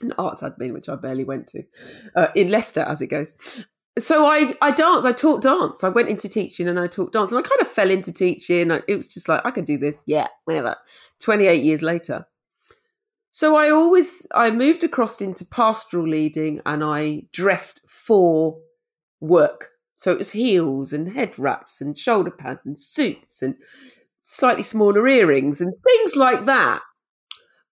and 0.00 0.14
arts 0.18 0.40
admin, 0.40 0.72
which 0.72 0.88
I 0.88 0.96
barely 0.96 1.24
went 1.24 1.46
to, 1.48 1.62
uh, 2.16 2.28
in 2.34 2.50
Leicester 2.50 2.80
as 2.80 3.00
it 3.00 3.08
goes. 3.08 3.36
So 3.98 4.26
I 4.26 4.54
I 4.62 4.70
danced. 4.70 5.06
I 5.06 5.12
taught 5.12 5.42
dance. 5.42 5.84
I 5.84 5.88
went 5.88 6.08
into 6.08 6.28
teaching 6.28 6.68
and 6.68 6.78
I 6.78 6.86
taught 6.86 7.12
dance, 7.12 7.32
and 7.32 7.38
I 7.38 7.42
kind 7.42 7.60
of 7.60 7.68
fell 7.68 7.90
into 7.90 8.12
teaching. 8.12 8.70
It 8.70 8.96
was 8.96 9.08
just 9.08 9.28
like 9.28 9.44
I 9.44 9.50
could 9.50 9.66
do 9.66 9.78
this. 9.78 9.96
Yeah, 10.06 10.28
whenever. 10.44 10.76
Twenty 11.18 11.46
eight 11.46 11.64
years 11.64 11.82
later. 11.82 12.26
So 13.32 13.56
I 13.56 13.70
always 13.70 14.26
I 14.34 14.50
moved 14.50 14.84
across 14.84 15.20
into 15.20 15.44
pastoral 15.44 16.06
leading 16.06 16.60
and 16.66 16.82
I 16.82 17.24
dressed 17.32 17.88
for 17.88 18.58
work. 19.20 19.69
So 20.00 20.12
it 20.12 20.16
was 20.16 20.30
heels 20.30 20.94
and 20.94 21.12
head 21.12 21.38
wraps 21.38 21.82
and 21.82 21.96
shoulder 21.96 22.30
pads 22.30 22.64
and 22.64 22.80
suits 22.80 23.42
and 23.42 23.56
slightly 24.22 24.62
smaller 24.62 25.06
earrings 25.06 25.60
and 25.60 25.74
things 25.86 26.16
like 26.16 26.46
that. 26.46 26.80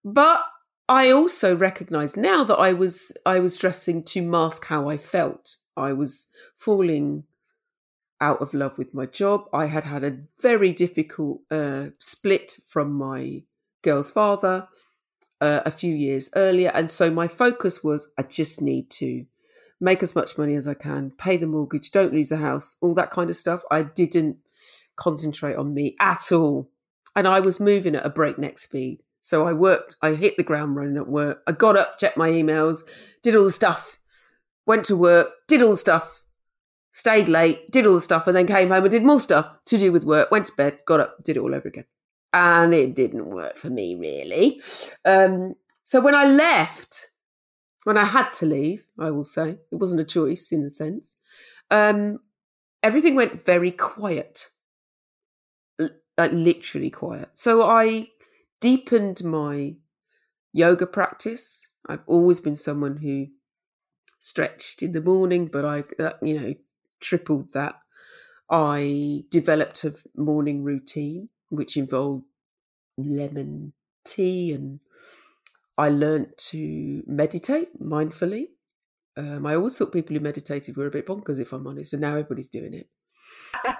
But 0.05 0.43
I 0.87 1.09
also 1.09 1.55
recognized 1.55 2.17
now 2.17 2.43
that 2.43 2.59
I 2.59 2.71
was 2.71 3.11
I 3.25 3.39
was 3.39 3.57
dressing 3.57 4.03
to 4.03 4.21
mask 4.21 4.67
how 4.67 4.87
I 4.89 4.95
felt. 4.95 5.55
I 5.75 5.93
was 5.93 6.27
falling 6.55 7.23
out 8.21 8.43
of 8.43 8.53
love 8.53 8.77
with 8.77 8.93
my 8.93 9.07
job. 9.07 9.45
I 9.51 9.65
had 9.65 9.85
had 9.85 10.03
a 10.03 10.19
very 10.39 10.71
difficult 10.71 11.41
uh, 11.49 11.87
split 11.97 12.59
from 12.67 12.93
my 12.93 13.41
girl's 13.81 14.11
father 14.11 14.67
uh, 15.41 15.61
a 15.65 15.71
few 15.71 15.95
years 15.95 16.29
earlier, 16.35 16.69
and 16.75 16.91
so 16.91 17.09
my 17.09 17.27
focus 17.27 17.83
was 17.83 18.11
I 18.19 18.21
just 18.21 18.61
need 18.61 18.91
to 18.91 19.25
make 19.79 20.03
as 20.03 20.15
much 20.15 20.37
money 20.37 20.55
as 20.55 20.67
I 20.67 20.73
can, 20.73 21.11
pay 21.17 21.37
the 21.37 21.47
mortgage, 21.47 21.91
don't 21.91 22.13
lose 22.13 22.29
the 22.29 22.37
house, 22.37 22.75
all 22.81 22.93
that 22.95 23.11
kind 23.11 23.29
of 23.29 23.35
stuff. 23.35 23.63
I 23.71 23.83
didn't 23.83 24.37
concentrate 24.95 25.55
on 25.55 25.73
me 25.73 25.95
at 25.99 26.31
all, 26.31 26.69
and 27.15 27.27
I 27.27 27.39
was 27.39 27.59
moving 27.59 27.95
at 27.95 28.05
a 28.05 28.09
breakneck 28.09 28.59
speed. 28.59 28.99
So 29.21 29.45
I 29.45 29.53
worked, 29.53 29.95
I 30.01 30.15
hit 30.15 30.37
the 30.37 30.43
ground 30.43 30.75
running 30.75 30.97
at 30.97 31.07
work. 31.07 31.41
I 31.45 31.51
got 31.51 31.77
up, 31.77 31.97
checked 31.97 32.17
my 32.17 32.29
emails, 32.29 32.79
did 33.21 33.35
all 33.35 33.43
the 33.43 33.51
stuff, 33.51 33.97
went 34.65 34.85
to 34.85 34.95
work, 34.95 35.31
did 35.47 35.61
all 35.61 35.71
the 35.71 35.77
stuff, 35.77 36.23
stayed 36.93 37.27
late, 37.27 37.69
did 37.71 37.85
all 37.85 37.95
the 37.95 38.01
stuff, 38.01 38.27
and 38.27 38.35
then 38.35 38.47
came 38.47 38.69
home 38.69 38.83
and 38.83 38.91
did 38.91 39.03
more 39.03 39.19
stuff 39.19 39.49
to 39.65 39.77
do 39.77 39.91
with 39.91 40.03
work, 40.03 40.31
went 40.31 40.45
to 40.45 40.55
bed, 40.55 40.79
got 40.85 40.99
up, 40.99 41.23
did 41.23 41.37
it 41.37 41.39
all 41.39 41.53
over 41.53 41.67
again. 41.67 41.85
And 42.31 42.73
it 42.73 42.95
didn't 42.95 43.25
work 43.25 43.57
for 43.57 43.69
me 43.69 43.95
really. 43.95 44.61
Um, 45.05 45.55
so 45.83 45.99
when 45.99 46.15
I 46.15 46.25
left, 46.25 47.08
when 47.89 47.97
I 47.97 48.05
had 48.05 48.29
to 48.33 48.45
leave, 48.45 48.85
I 48.99 49.09
will 49.09 49.25
say, 49.25 49.57
it 49.71 49.79
wasn't 49.79 50.01
a 50.01 50.05
choice 50.05 50.51
in 50.51 50.63
a 50.63 50.69
sense, 50.69 51.17
um, 51.71 52.19
everything 52.83 53.15
went 53.15 53.43
very 53.43 53.71
quiet. 53.71 54.45
Like 56.15 56.31
literally 56.31 56.91
quiet. 56.91 57.29
So 57.33 57.63
I 57.63 58.09
deepened 58.61 59.23
my 59.23 59.73
yoga 60.53 60.85
practice. 60.85 61.67
I've 61.87 62.03
always 62.05 62.39
been 62.39 62.57
someone 62.57 62.97
who 62.97 63.25
stretched 64.19 64.83
in 64.83 64.91
the 64.91 65.01
morning, 65.01 65.47
but 65.47 65.65
I, 65.65 65.83
uh, 65.97 66.11
you 66.21 66.39
know, 66.39 66.53
tripled 66.99 67.53
that. 67.53 67.73
I 68.51 69.23
developed 69.31 69.83
a 69.83 69.95
morning 70.15 70.63
routine 70.63 71.29
which 71.49 71.75
involved 71.75 72.25
lemon 72.99 73.73
tea 74.05 74.51
and 74.51 74.79
I 75.79 75.89
learnt 75.89 76.37
to 76.51 77.03
meditate 77.07 77.69
mindfully. 77.81 78.47
Um, 79.17 79.45
I 79.45 79.55
always 79.55 79.77
thought 79.77 79.93
people 79.93 80.13
who 80.15 80.19
meditated 80.19 80.75
were 80.77 80.87
a 80.87 80.91
bit 80.91 81.07
bonkers, 81.07 81.39
if 81.39 81.53
I'm 81.53 81.65
honest, 81.67 81.93
and 81.93 82.01
now 82.01 82.11
everybody's 82.11 82.49
doing 82.49 82.73
it. 82.73 82.87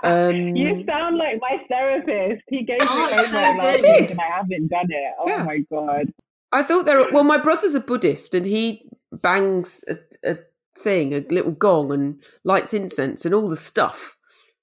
Um, 0.04 0.56
you 0.56 0.84
sound 0.88 1.18
like 1.18 1.40
my 1.42 1.58
therapist. 1.68 2.44
He 2.48 2.64
gave 2.64 2.80
me 2.80 2.88
Oh, 2.88 3.08
homework 3.10 3.28
so 3.28 3.38
last 3.38 3.60
good. 3.60 3.84
week 4.00 4.10
and 4.12 4.20
I 4.20 4.38
haven't 4.38 4.68
done 4.70 4.88
it. 4.90 5.14
Oh 5.20 5.28
Yeah. 5.28 5.44
my 5.44 5.58
god. 5.72 6.14
I 6.52 6.64
thought 6.64 6.86
there. 6.86 6.98
Were, 6.98 7.12
Well, 7.12 7.24
my 7.26 7.38
brother's 7.38 7.76
a 7.76 7.80
Buddhist, 7.82 8.34
and 8.34 8.46
he 8.46 8.90
bangs 9.12 9.84
a, 9.90 9.98
a 10.24 10.38
thing, 10.80 11.14
a 11.14 11.20
little 11.30 11.52
gong, 11.52 11.92
and 11.92 12.22
lights 12.44 12.74
incense 12.74 13.26
and 13.26 13.34
all 13.36 13.50
the 13.50 13.58
stuff. 13.58 14.18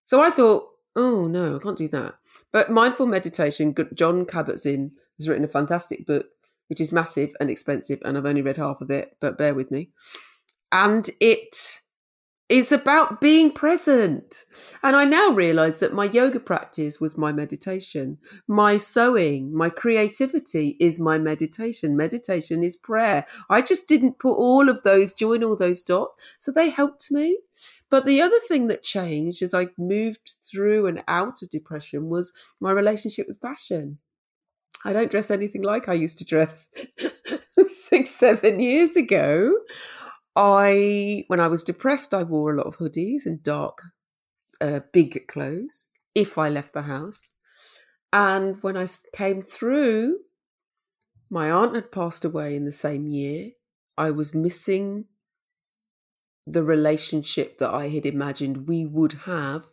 So 0.04 0.22
I 0.22 0.30
thought, 0.30 0.68
oh 0.96 1.26
no, 1.26 1.56
I 1.56 1.58
can't 1.62 1.76
do 1.76 1.88
that. 1.88 2.14
But 2.52 2.70
mindful 2.70 3.06
meditation, 3.06 3.74
Jon 3.94 4.24
Kabat-Zinn 4.24 4.92
has 5.18 5.28
written 5.28 5.44
a 5.44 5.48
fantastic 5.48 6.06
book, 6.06 6.26
which 6.68 6.80
is 6.80 6.92
massive 6.92 7.32
and 7.40 7.50
expensive, 7.50 8.00
and 8.04 8.16
I've 8.16 8.26
only 8.26 8.42
read 8.42 8.56
half 8.56 8.80
of 8.80 8.90
it, 8.90 9.16
but 9.20 9.38
bear 9.38 9.54
with 9.54 9.70
me. 9.70 9.90
And 10.72 11.08
it 11.20 11.80
is 12.48 12.70
about 12.70 13.20
being 13.20 13.50
present. 13.50 14.44
And 14.82 14.94
I 14.94 15.04
now 15.04 15.30
realise 15.30 15.78
that 15.78 15.94
my 15.94 16.04
yoga 16.04 16.38
practice 16.38 17.00
was 17.00 17.18
my 17.18 17.32
meditation. 17.32 18.18
My 18.46 18.76
sewing, 18.76 19.52
my 19.52 19.68
creativity 19.68 20.76
is 20.78 21.00
my 21.00 21.18
meditation. 21.18 21.96
Meditation 21.96 22.62
is 22.62 22.76
prayer. 22.76 23.26
I 23.50 23.62
just 23.62 23.88
didn't 23.88 24.20
put 24.20 24.34
all 24.34 24.68
of 24.68 24.82
those, 24.84 25.12
join 25.12 25.42
all 25.42 25.56
those 25.56 25.82
dots. 25.82 26.18
So 26.38 26.52
they 26.52 26.70
helped 26.70 27.10
me. 27.10 27.38
But 27.90 28.04
the 28.04 28.20
other 28.22 28.38
thing 28.48 28.68
that 28.68 28.82
changed 28.82 29.42
as 29.42 29.54
I 29.54 29.68
moved 29.78 30.36
through 30.48 30.86
and 30.86 31.02
out 31.08 31.42
of 31.42 31.50
depression 31.50 32.08
was 32.08 32.32
my 32.60 32.70
relationship 32.70 33.26
with 33.26 33.40
fashion. 33.40 33.98
I 34.86 34.92
don't 34.92 35.10
dress 35.10 35.32
anything 35.32 35.62
like 35.62 35.88
I 35.88 35.94
used 35.94 36.18
to 36.18 36.24
dress 36.24 36.68
six, 37.66 38.10
seven 38.12 38.60
years 38.60 38.94
ago. 38.94 39.52
I, 40.36 41.24
when 41.26 41.40
I 41.40 41.48
was 41.48 41.64
depressed, 41.64 42.14
I 42.14 42.22
wore 42.22 42.52
a 42.52 42.56
lot 42.56 42.66
of 42.66 42.76
hoodies 42.76 43.26
and 43.26 43.42
dark, 43.42 43.82
uh, 44.60 44.80
big 44.92 45.26
clothes 45.26 45.88
if 46.14 46.38
I 46.38 46.50
left 46.50 46.72
the 46.72 46.82
house. 46.82 47.34
And 48.12 48.62
when 48.62 48.76
I 48.76 48.86
came 49.12 49.42
through, 49.42 50.18
my 51.30 51.50
aunt 51.50 51.74
had 51.74 51.90
passed 51.90 52.24
away 52.24 52.54
in 52.54 52.64
the 52.64 52.70
same 52.70 53.08
year. 53.08 53.50
I 53.98 54.12
was 54.12 54.36
missing 54.36 55.06
the 56.46 56.62
relationship 56.62 57.58
that 57.58 57.74
I 57.74 57.88
had 57.88 58.06
imagined 58.06 58.68
we 58.68 58.86
would 58.86 59.14
have 59.24 59.64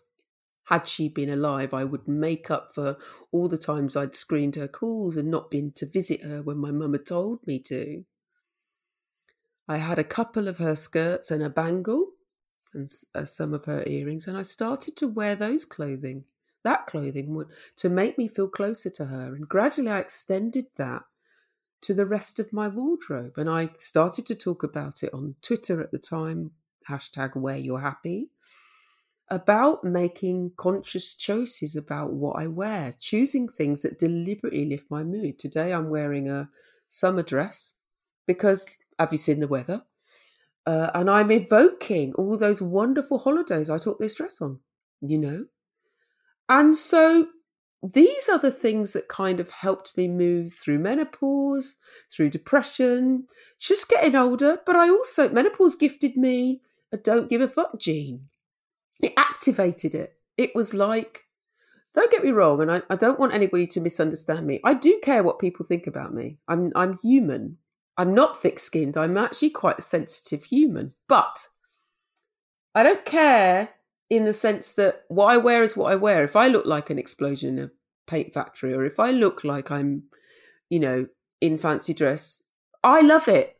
had 0.65 0.87
she 0.87 1.09
been 1.09 1.29
alive. 1.29 1.73
I 1.73 1.83
would 1.83 2.07
make 2.07 2.49
up 2.49 2.73
for 2.73 2.97
all 3.31 3.47
the 3.47 3.57
times 3.57 3.95
I'd 3.95 4.15
screened 4.15 4.55
her 4.55 4.67
calls 4.67 5.17
and 5.17 5.29
not 5.29 5.51
been 5.51 5.71
to 5.73 5.85
visit 5.85 6.23
her 6.23 6.41
when 6.41 6.57
my 6.57 6.71
mum 6.71 6.93
had 6.93 7.05
told 7.05 7.45
me 7.45 7.59
to. 7.59 8.05
I 9.67 9.77
had 9.77 9.99
a 9.99 10.03
couple 10.03 10.47
of 10.47 10.57
her 10.57 10.75
skirts 10.75 11.31
and 11.31 11.43
a 11.43 11.49
bangle 11.49 12.11
and 12.73 12.89
uh, 13.13 13.25
some 13.25 13.53
of 13.53 13.65
her 13.65 13.83
earrings, 13.85 14.27
and 14.27 14.37
I 14.37 14.43
started 14.43 14.97
to 14.97 15.07
wear 15.07 15.35
those 15.35 15.63
clothing, 15.63 16.23
that 16.63 16.87
clothing, 16.87 17.45
to 17.77 17.89
make 17.89 18.17
me 18.17 18.27
feel 18.27 18.47
closer 18.47 18.89
to 18.91 19.05
her. 19.05 19.35
And 19.35 19.47
gradually 19.47 19.91
I 19.91 19.99
extended 19.99 20.65
that 20.77 21.03
to 21.81 21.93
the 21.93 22.05
rest 22.05 22.39
of 22.39 22.51
my 22.51 22.67
wardrobe. 22.67 23.37
And 23.37 23.49
I 23.49 23.69
started 23.77 24.25
to 24.27 24.35
talk 24.35 24.63
about 24.63 25.03
it 25.03 25.13
on 25.13 25.35
Twitter 25.41 25.81
at 25.81 25.91
the 25.91 25.99
time, 25.99 26.51
hashtag 26.89 27.35
wear 27.35 27.57
your 27.57 27.81
happy, 27.81 28.29
about 29.29 29.83
making 29.83 30.51
conscious 30.57 31.15
choices 31.15 31.75
about 31.75 32.13
what 32.13 32.37
I 32.37 32.47
wear, 32.47 32.95
choosing 32.99 33.47
things 33.47 33.81
that 33.81 33.99
deliberately 33.99 34.65
lift 34.65 34.91
my 34.91 35.03
mood. 35.03 35.39
Today 35.39 35.73
I'm 35.73 35.89
wearing 35.89 36.29
a 36.29 36.49
summer 36.89 37.23
dress 37.23 37.79
because 38.27 38.77
have 38.99 39.11
you 39.11 39.17
seen 39.17 39.39
the 39.39 39.47
weather? 39.47 39.83
Uh, 40.65 40.91
and 40.93 41.09
I'm 41.09 41.31
evoking 41.31 42.13
all 42.13 42.37
those 42.37 42.61
wonderful 42.61 43.17
holidays 43.17 43.69
I 43.69 43.77
took 43.77 43.99
this 43.99 44.15
dress 44.15 44.41
on, 44.41 44.59
you 45.01 45.17
know? 45.17 45.45
And 46.47 46.75
so 46.75 47.27
these 47.81 48.29
are 48.29 48.39
the 48.39 48.51
things 48.51 48.93
that 48.93 49.09
kind 49.09 49.39
of 49.39 49.49
helped 49.49 49.97
me 49.97 50.07
move 50.07 50.53
through 50.53 50.79
menopause, 50.79 51.75
through 52.11 52.29
depression, 52.29 53.27
just 53.59 53.89
getting 53.89 54.15
older. 54.15 54.59
But 54.65 54.75
I 54.75 54.89
also, 54.89 55.27
menopause 55.29 55.75
gifted 55.75 56.15
me 56.15 56.61
a 56.93 56.97
don't 56.97 57.29
give 57.29 57.41
a 57.41 57.47
fuck 57.47 57.77
gene. 57.79 58.29
It 59.03 59.13
activated 59.17 59.93
it. 59.93 60.15
It 60.37 60.55
was 60.55 60.73
like, 60.73 61.25
don't 61.93 62.11
get 62.11 62.23
me 62.23 62.31
wrong, 62.31 62.61
and 62.61 62.71
I, 62.71 62.81
I 62.89 62.95
don't 62.95 63.19
want 63.19 63.33
anybody 63.33 63.67
to 63.67 63.81
misunderstand 63.81 64.47
me. 64.47 64.59
I 64.63 64.73
do 64.73 64.99
care 65.03 65.21
what 65.21 65.39
people 65.39 65.65
think 65.65 65.85
about 65.85 66.13
me. 66.13 66.39
I'm 66.47 66.71
I'm 66.75 66.97
human. 66.99 67.57
I'm 67.97 68.15
not 68.15 68.41
thick 68.41 68.59
skinned. 68.59 68.97
I'm 68.97 69.17
actually 69.17 69.51
quite 69.51 69.77
a 69.77 69.83
sensitive 69.83 70.45
human. 70.45 70.91
But 71.07 71.37
I 72.73 72.81
don't 72.81 73.05
care 73.05 73.69
in 74.09 74.25
the 74.25 74.33
sense 74.33 74.73
that 74.73 75.03
what 75.09 75.27
I 75.27 75.37
wear 75.37 75.61
is 75.61 75.77
what 75.77 75.91
I 75.91 75.95
wear. 75.95 76.23
If 76.23 76.35
I 76.35 76.47
look 76.47 76.65
like 76.65 76.89
an 76.89 76.97
explosion 76.97 77.57
in 77.57 77.65
a 77.65 77.71
paint 78.07 78.33
factory, 78.33 78.73
or 78.73 78.85
if 78.85 78.99
I 78.99 79.11
look 79.11 79.43
like 79.43 79.69
I'm, 79.69 80.03
you 80.69 80.79
know, 80.79 81.05
in 81.41 81.57
fancy 81.57 81.93
dress, 81.93 82.43
I 82.83 83.01
love 83.01 83.27
it. 83.27 83.57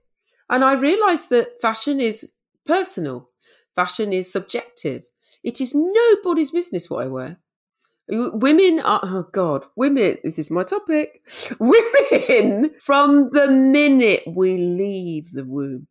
And 0.49 0.63
I 0.63 0.73
realize 0.73 1.27
that 1.27 1.61
fashion 1.61 1.99
is 1.99 2.33
personal, 2.65 3.29
fashion 3.75 4.13
is 4.13 4.31
subjective. 4.31 5.03
It 5.43 5.59
is 5.59 5.73
nobody's 5.75 6.51
business 6.51 6.89
what 6.89 7.05
I 7.05 7.07
wear. 7.07 7.39
Women 8.09 8.79
are, 8.81 8.99
oh 9.03 9.27
God, 9.31 9.65
women, 9.75 10.17
this 10.23 10.37
is 10.37 10.51
my 10.51 10.63
topic. 10.63 11.21
Women, 11.59 12.71
from 12.79 13.29
the 13.31 13.47
minute 13.47 14.23
we 14.27 14.57
leave 14.57 15.31
the 15.31 15.45
womb, 15.45 15.87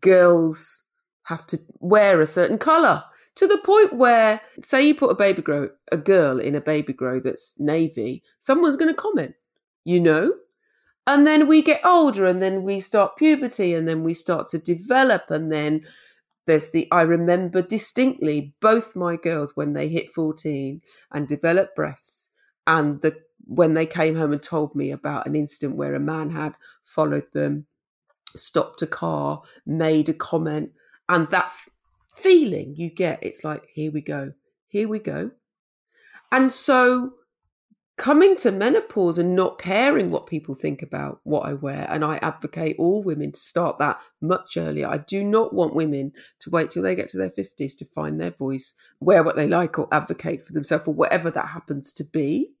girls 0.00 0.84
have 1.24 1.46
to 1.48 1.58
wear 1.80 2.20
a 2.20 2.26
certain 2.26 2.58
colour 2.58 3.02
to 3.36 3.46
the 3.46 3.58
point 3.58 3.94
where, 3.94 4.40
say, 4.62 4.86
you 4.86 4.94
put 4.94 5.10
a 5.10 5.14
baby 5.14 5.42
grow, 5.42 5.70
a 5.90 5.96
girl 5.96 6.38
in 6.38 6.54
a 6.54 6.60
baby 6.60 6.92
grow 6.92 7.20
that's 7.20 7.54
navy, 7.58 8.22
someone's 8.38 8.76
going 8.76 8.94
to 8.94 9.00
comment, 9.00 9.34
you 9.84 10.00
know? 10.00 10.32
And 11.06 11.26
then 11.26 11.46
we 11.46 11.62
get 11.62 11.84
older 11.84 12.24
and 12.24 12.42
then 12.42 12.62
we 12.62 12.80
start 12.80 13.16
puberty 13.16 13.74
and 13.74 13.86
then 13.86 14.02
we 14.02 14.12
start 14.12 14.48
to 14.48 14.58
develop 14.58 15.30
and 15.30 15.52
then 15.52 15.86
there's 16.46 16.70
the 16.70 16.88
I 16.90 17.02
remember 17.02 17.62
distinctly 17.62 18.54
both 18.60 18.96
my 18.96 19.16
girls 19.16 19.56
when 19.56 19.72
they 19.72 19.88
hit 19.88 20.10
14 20.10 20.80
and 21.12 21.28
developed 21.28 21.76
breasts 21.76 22.30
and 22.66 23.00
the 23.02 23.16
when 23.46 23.74
they 23.74 23.86
came 23.86 24.16
home 24.16 24.32
and 24.32 24.42
told 24.42 24.74
me 24.74 24.90
about 24.90 25.26
an 25.26 25.36
incident 25.36 25.76
where 25.76 25.94
a 25.94 26.00
man 26.00 26.30
had 26.30 26.54
followed 26.84 27.30
them, 27.32 27.66
stopped 28.34 28.82
a 28.82 28.86
car, 28.86 29.42
made 29.64 30.08
a 30.08 30.14
comment, 30.14 30.72
and 31.08 31.28
that 31.30 31.52
feeling 32.16 32.74
you 32.76 32.90
get, 32.90 33.22
it's 33.22 33.44
like, 33.44 33.62
here 33.72 33.92
we 33.92 34.00
go, 34.00 34.32
here 34.66 34.88
we 34.88 34.98
go. 34.98 35.30
And 36.32 36.50
so 36.50 37.12
coming 37.96 38.36
to 38.36 38.50
menopause 38.50 39.18
and 39.18 39.34
not 39.34 39.58
caring 39.58 40.10
what 40.10 40.26
people 40.26 40.54
think 40.54 40.82
about 40.82 41.20
what 41.24 41.46
I 41.46 41.54
wear, 41.54 41.86
and 41.88 42.04
I 42.04 42.16
advocate 42.18 42.76
all 42.78 43.02
women 43.02 43.32
to 43.32 43.40
start 43.40 43.78
that 43.78 43.98
much 44.20 44.56
earlier. 44.56 44.88
I 44.88 44.98
do 44.98 45.24
not 45.24 45.54
want 45.54 45.74
women 45.74 46.12
to 46.40 46.50
wait 46.50 46.70
till 46.70 46.82
they 46.82 46.94
get 46.94 47.08
to 47.10 47.18
their 47.18 47.30
50s 47.30 47.76
to 47.78 47.84
find 47.84 48.20
their 48.20 48.30
voice, 48.32 48.74
wear 49.00 49.22
what 49.22 49.36
they 49.36 49.48
like, 49.48 49.78
or 49.78 49.88
advocate 49.92 50.42
for 50.42 50.52
themselves, 50.52 50.86
or 50.86 50.94
whatever 50.94 51.30
that 51.30 51.48
happens 51.48 51.92
to 51.94 52.04
be. 52.04 52.52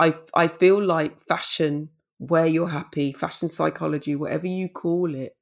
I, 0.00 0.14
I 0.34 0.48
feel 0.48 0.82
like 0.82 1.20
fashion, 1.20 1.90
where 2.18 2.46
you're 2.46 2.68
happy, 2.68 3.12
fashion 3.12 3.48
psychology, 3.48 4.16
whatever 4.16 4.46
you 4.46 4.68
call 4.68 5.14
it, 5.14 5.36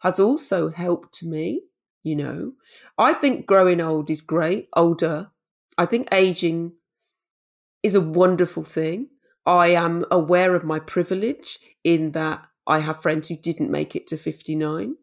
has 0.00 0.18
also 0.18 0.70
helped 0.70 1.22
me 1.22 1.62
you 2.02 2.16
know 2.16 2.52
i 2.98 3.12
think 3.12 3.46
growing 3.46 3.80
old 3.80 4.10
is 4.10 4.20
great 4.20 4.68
older 4.74 5.30
i 5.78 5.84
think 5.84 6.08
aging 6.12 6.72
is 7.82 7.94
a 7.94 8.00
wonderful 8.00 8.64
thing 8.64 9.08
i 9.46 9.68
am 9.68 10.04
aware 10.10 10.54
of 10.54 10.64
my 10.64 10.78
privilege 10.78 11.58
in 11.84 12.12
that 12.12 12.46
i 12.66 12.78
have 12.78 13.02
friends 13.02 13.28
who 13.28 13.36
didn't 13.36 13.70
make 13.70 13.96
it 13.96 14.06
to 14.06 14.16
59 14.16 14.94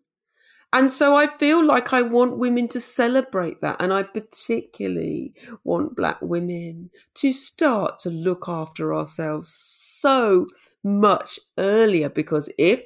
and 0.73 0.91
so 0.91 1.15
I 1.15 1.27
feel 1.27 1.65
like 1.65 1.93
I 1.93 2.01
want 2.01 2.37
women 2.37 2.67
to 2.69 2.81
celebrate 2.81 3.61
that. 3.61 3.77
And 3.79 3.93
I 3.93 4.03
particularly 4.03 5.33
want 5.63 5.95
black 5.95 6.21
women 6.21 6.89
to 7.15 7.31
start 7.31 7.99
to 7.99 8.09
look 8.09 8.49
after 8.49 8.93
ourselves 8.93 9.49
so 9.49 10.47
much 10.83 11.39
earlier 11.57 12.09
because 12.09 12.51
if 12.57 12.83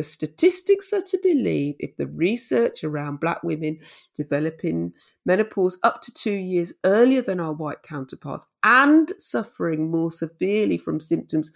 the 0.00 0.04
statistics 0.04 0.94
are 0.94 1.02
to 1.02 1.18
believe 1.22 1.74
if 1.78 1.94
the 1.98 2.06
research 2.06 2.82
around 2.84 3.20
black 3.20 3.42
women 3.42 3.78
developing 4.14 4.94
menopause 5.26 5.78
up 5.82 6.00
to 6.00 6.14
two 6.14 6.32
years 6.32 6.72
earlier 6.84 7.20
than 7.20 7.38
our 7.38 7.52
white 7.52 7.82
counterparts 7.82 8.46
and 8.62 9.12
suffering 9.18 9.90
more 9.90 10.10
severely 10.10 10.78
from 10.78 11.00
symptoms 11.00 11.52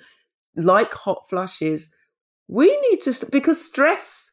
like 0.57 0.93
hot 0.93 1.27
flushes, 1.27 1.91
we 2.47 2.67
need 2.91 3.01
to, 3.01 3.15
st- 3.15 3.33
because 3.33 3.65
stress 3.65 4.33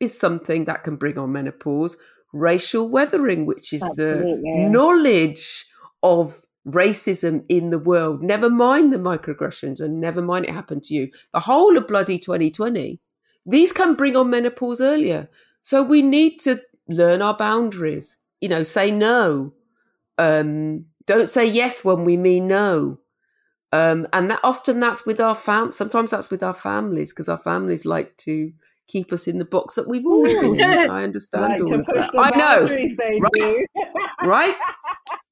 is 0.00 0.18
something 0.18 0.66
that 0.66 0.84
can 0.84 0.96
bring 0.96 1.16
on 1.16 1.32
menopause, 1.32 1.96
racial 2.34 2.90
weathering, 2.90 3.46
which 3.46 3.72
is 3.72 3.82
Absolutely. 3.82 4.42
the 4.42 4.68
knowledge 4.68 5.64
of 6.02 6.44
racism 6.68 7.42
in 7.48 7.70
the 7.70 7.78
world, 7.78 8.22
never 8.22 8.50
mind 8.50 8.92
the 8.92 8.98
microaggressions 8.98 9.80
and 9.80 9.98
never 9.98 10.20
mind 10.20 10.44
it 10.44 10.50
happened 10.50 10.84
to 10.84 10.92
you. 10.92 11.08
The 11.32 11.40
whole 11.40 11.78
of 11.78 11.88
bloody 11.88 12.18
2020 12.18 13.00
these 13.46 13.72
can 13.72 13.94
bring 13.94 14.16
on 14.16 14.30
menopause 14.30 14.80
earlier. 14.80 15.28
So 15.62 15.82
we 15.82 16.02
need 16.02 16.40
to 16.40 16.60
learn 16.88 17.22
our 17.22 17.36
boundaries. 17.36 18.18
You 18.40 18.48
know, 18.48 18.62
say 18.62 18.90
no. 18.90 19.54
Um, 20.18 20.86
don't 21.06 21.28
say 21.28 21.46
yes 21.46 21.84
when 21.84 22.04
we 22.04 22.16
mean 22.16 22.48
no. 22.48 22.98
Um, 23.72 24.06
and 24.12 24.30
that 24.30 24.40
often 24.44 24.80
that's 24.80 25.06
with 25.06 25.20
our 25.20 25.34
fam. 25.34 25.72
Sometimes 25.72 26.10
that's 26.10 26.30
with 26.30 26.42
our 26.42 26.54
families 26.54 27.12
because 27.12 27.28
our 27.28 27.38
families 27.38 27.84
like 27.84 28.16
to 28.18 28.52
keep 28.86 29.12
us 29.12 29.26
in 29.26 29.38
the 29.38 29.44
box 29.44 29.74
that 29.74 29.88
we've 29.88 30.06
always 30.06 30.34
been 30.34 30.58
in. 30.60 30.90
I 30.90 31.02
understand 31.02 31.52
like 31.52 31.60
all 31.60 31.80
of 31.80 31.86
that. 31.86 32.10
I 32.16 32.30
know, 32.36 33.20
right? 33.20 33.66
right? 34.22 34.56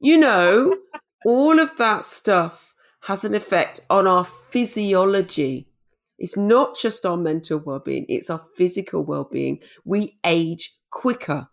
You 0.01 0.19
know, 0.19 0.77
all 1.25 1.59
of 1.59 1.77
that 1.79 2.05
stuff 2.05 2.75
has 3.03 3.25
an 3.25 3.35
effect 3.35 3.81
on 3.89 4.07
our 4.07 4.25
physiology. 4.25 5.69
It's 6.19 6.37
not 6.37 6.77
just 6.77 7.05
our 7.07 7.17
mental 7.17 7.59
well-being; 7.59 8.07
it's 8.09 8.31
our 8.31 8.41
physical 8.57 9.05
well-being. 9.05 9.61
We 9.85 10.19
age 10.25 10.77
quicker. 10.91 11.49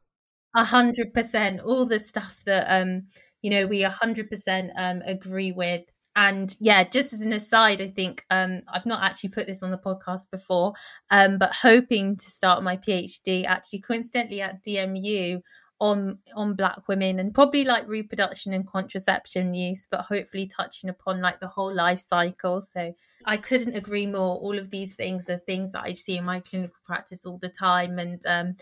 A 0.55 0.63
hundred 0.65 1.13
percent. 1.13 1.61
All 1.61 1.85
the 1.85 1.99
stuff 1.99 2.43
that 2.45 2.67
um, 2.69 3.07
you 3.41 3.49
know, 3.49 3.67
we 3.67 3.83
a 3.83 3.89
hundred 3.89 4.29
percent 4.29 4.71
um 4.77 5.01
agree 5.05 5.51
with. 5.51 5.83
And 6.15 6.53
yeah, 6.59 6.83
just 6.83 7.13
as 7.13 7.21
an 7.21 7.31
aside, 7.31 7.79
I 7.79 7.87
think 7.87 8.25
um, 8.29 8.61
I've 8.67 8.85
not 8.85 9.01
actually 9.01 9.29
put 9.29 9.47
this 9.47 9.63
on 9.63 9.71
the 9.71 9.77
podcast 9.77 10.29
before, 10.29 10.73
um, 11.09 11.37
but 11.37 11.53
hoping 11.61 12.17
to 12.17 12.29
start 12.29 12.63
my 12.63 12.75
PhD 12.75 13.45
actually 13.45 13.79
coincidentally 13.79 14.41
at 14.41 14.61
DMU 14.61 15.39
on 15.81 16.19
on 16.35 16.53
black 16.53 16.87
women 16.87 17.19
and 17.19 17.33
probably 17.33 17.63
like 17.63 17.87
reproduction 17.87 18.53
and 18.53 18.67
contraception 18.67 19.53
use 19.55 19.87
but 19.89 20.01
hopefully 20.01 20.45
touching 20.47 20.89
upon 20.89 21.19
like 21.21 21.39
the 21.39 21.47
whole 21.47 21.73
life 21.73 21.99
cycle 21.99 22.61
so 22.61 22.93
i 23.25 23.35
couldn't 23.35 23.75
agree 23.75 24.05
more 24.05 24.37
all 24.37 24.57
of 24.59 24.69
these 24.69 24.95
things 24.95 25.27
are 25.29 25.39
things 25.39 25.71
that 25.71 25.83
i 25.83 25.91
see 25.91 26.17
in 26.17 26.23
my 26.23 26.39
clinical 26.39 26.77
practice 26.85 27.25
all 27.25 27.39
the 27.39 27.49
time 27.49 27.97
and 27.97 28.21
um 28.27 28.55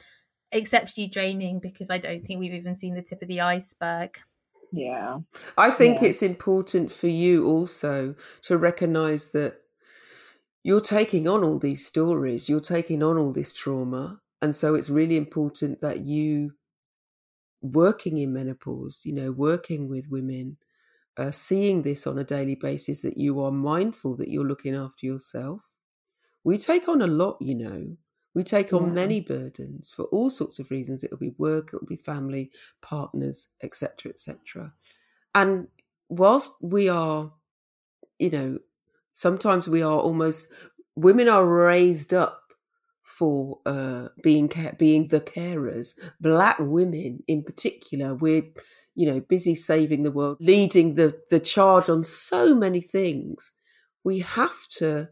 exceptionally 0.51 1.09
draining 1.09 1.59
because 1.59 1.89
i 1.89 1.97
don't 1.97 2.21
think 2.21 2.39
we've 2.39 2.53
even 2.53 2.75
seen 2.75 2.95
the 2.95 3.01
tip 3.03 3.21
of 3.21 3.27
the 3.27 3.41
iceberg 3.41 4.17
Yeah. 4.71 5.19
I 5.57 5.71
think 5.71 6.01
Yeah. 6.01 6.09
it's 6.09 6.21
important 6.21 6.91
for 6.91 7.07
you 7.07 7.45
also 7.47 8.15
to 8.43 8.57
recognize 8.57 9.31
that 9.31 9.61
you're 10.63 10.81
taking 10.81 11.27
on 11.27 11.43
all 11.43 11.57
these 11.59 11.85
stories, 11.85 12.49
you're 12.49 12.59
taking 12.59 13.01
on 13.01 13.17
all 13.17 13.31
this 13.31 13.53
trauma. 13.53 14.21
And 14.41 14.55
so 14.55 14.75
it's 14.75 14.89
really 14.89 15.17
important 15.17 15.81
that 15.81 16.01
you, 16.01 16.53
working 17.61 18.17
in 18.17 18.33
menopause, 18.33 19.01
you 19.05 19.13
know, 19.13 19.31
working 19.31 19.87
with 19.89 20.09
women, 20.09 20.57
uh, 21.17 21.31
seeing 21.31 21.83
this 21.83 22.07
on 22.07 22.19
a 22.19 22.23
daily 22.23 22.55
basis, 22.55 23.01
that 23.01 23.17
you 23.17 23.41
are 23.41 23.51
mindful 23.51 24.15
that 24.17 24.29
you're 24.29 24.45
looking 24.47 24.75
after 24.75 25.05
yourself. 25.05 25.61
We 26.43 26.57
take 26.57 26.87
on 26.89 27.01
a 27.01 27.07
lot, 27.07 27.37
you 27.41 27.55
know. 27.55 27.97
We 28.33 28.43
take 28.43 28.73
on 28.73 28.93
Yeah. 28.93 28.93
many 28.93 29.21
burdens 29.21 29.91
for 29.91 30.05
all 30.05 30.29
sorts 30.29 30.59
of 30.59 30.71
reasons. 30.71 31.03
It'll 31.03 31.17
be 31.17 31.35
work, 31.37 31.69
it'll 31.73 31.85
be 31.87 31.97
family, 31.97 32.51
partners, 32.81 33.49
etc., 33.61 34.11
etc. 34.13 34.73
And 35.35 35.67
whilst 36.09 36.53
we 36.61 36.89
are, 36.89 37.33
you 38.19 38.29
know, 38.29 38.59
sometimes 39.13 39.67
we 39.69 39.81
are 39.81 39.99
almost 39.99 40.51
women 40.95 41.29
are 41.29 41.45
raised 41.45 42.13
up 42.13 42.48
for 43.17 43.59
uh, 43.65 44.07
being 44.23 44.47
ca- 44.47 44.73
being 44.77 45.07
the 45.07 45.21
carers. 45.21 45.93
Black 46.21 46.57
women, 46.59 47.23
in 47.27 47.43
particular, 47.43 48.15
we're 48.15 48.43
you 48.95 49.11
know 49.11 49.19
busy 49.19 49.55
saving 49.55 50.03
the 50.03 50.11
world, 50.11 50.37
leading 50.39 50.95
the 50.95 51.19
the 51.29 51.39
charge 51.39 51.89
on 51.89 52.03
so 52.03 52.55
many 52.55 52.81
things. 52.81 53.51
We 54.03 54.19
have 54.19 54.67
to 54.77 55.09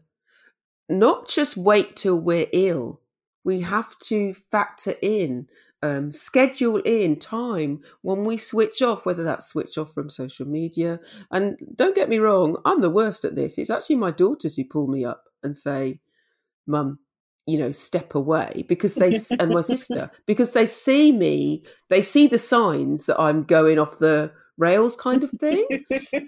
not 0.88 1.28
just 1.28 1.56
wait 1.56 1.96
till 1.96 2.20
we're 2.20 2.46
ill. 2.52 3.00
We 3.44 3.60
have 3.62 3.98
to 4.00 4.34
factor 4.34 4.94
in, 5.02 5.48
um, 5.82 6.12
schedule 6.12 6.78
in 6.84 7.18
time 7.18 7.80
when 8.02 8.24
we 8.24 8.36
switch 8.36 8.82
off, 8.82 9.06
whether 9.06 9.22
that's 9.24 9.48
switch 9.48 9.78
off 9.78 9.92
from 9.92 10.10
social 10.10 10.46
media. 10.46 10.98
And 11.30 11.56
don't 11.74 11.94
get 11.94 12.08
me 12.08 12.18
wrong, 12.18 12.56
I'm 12.64 12.80
the 12.80 12.90
worst 12.90 13.24
at 13.24 13.36
this. 13.36 13.58
It's 13.58 13.70
actually 13.70 13.96
my 13.96 14.10
daughters 14.10 14.56
who 14.56 14.64
pull 14.64 14.86
me 14.88 15.04
up 15.04 15.24
and 15.42 15.56
say, 15.56 16.00
Mum, 16.66 16.98
you 17.48 17.58
know, 17.58 17.72
step 17.72 18.14
away 18.14 18.66
because 18.68 18.94
they, 18.94 19.18
and 19.40 19.50
my 19.50 19.60
sister, 19.74 20.10
because 20.26 20.52
they 20.52 20.66
see 20.66 21.12
me, 21.12 21.64
they 21.88 22.02
see 22.02 22.26
the 22.26 22.36
signs 22.36 23.06
that 23.06 23.18
I'm 23.18 23.42
going 23.42 23.78
off 23.78 23.98
the 23.98 24.30
rails 24.58 24.96
kind 24.96 25.24
of 25.24 25.30
thing. 25.30 25.66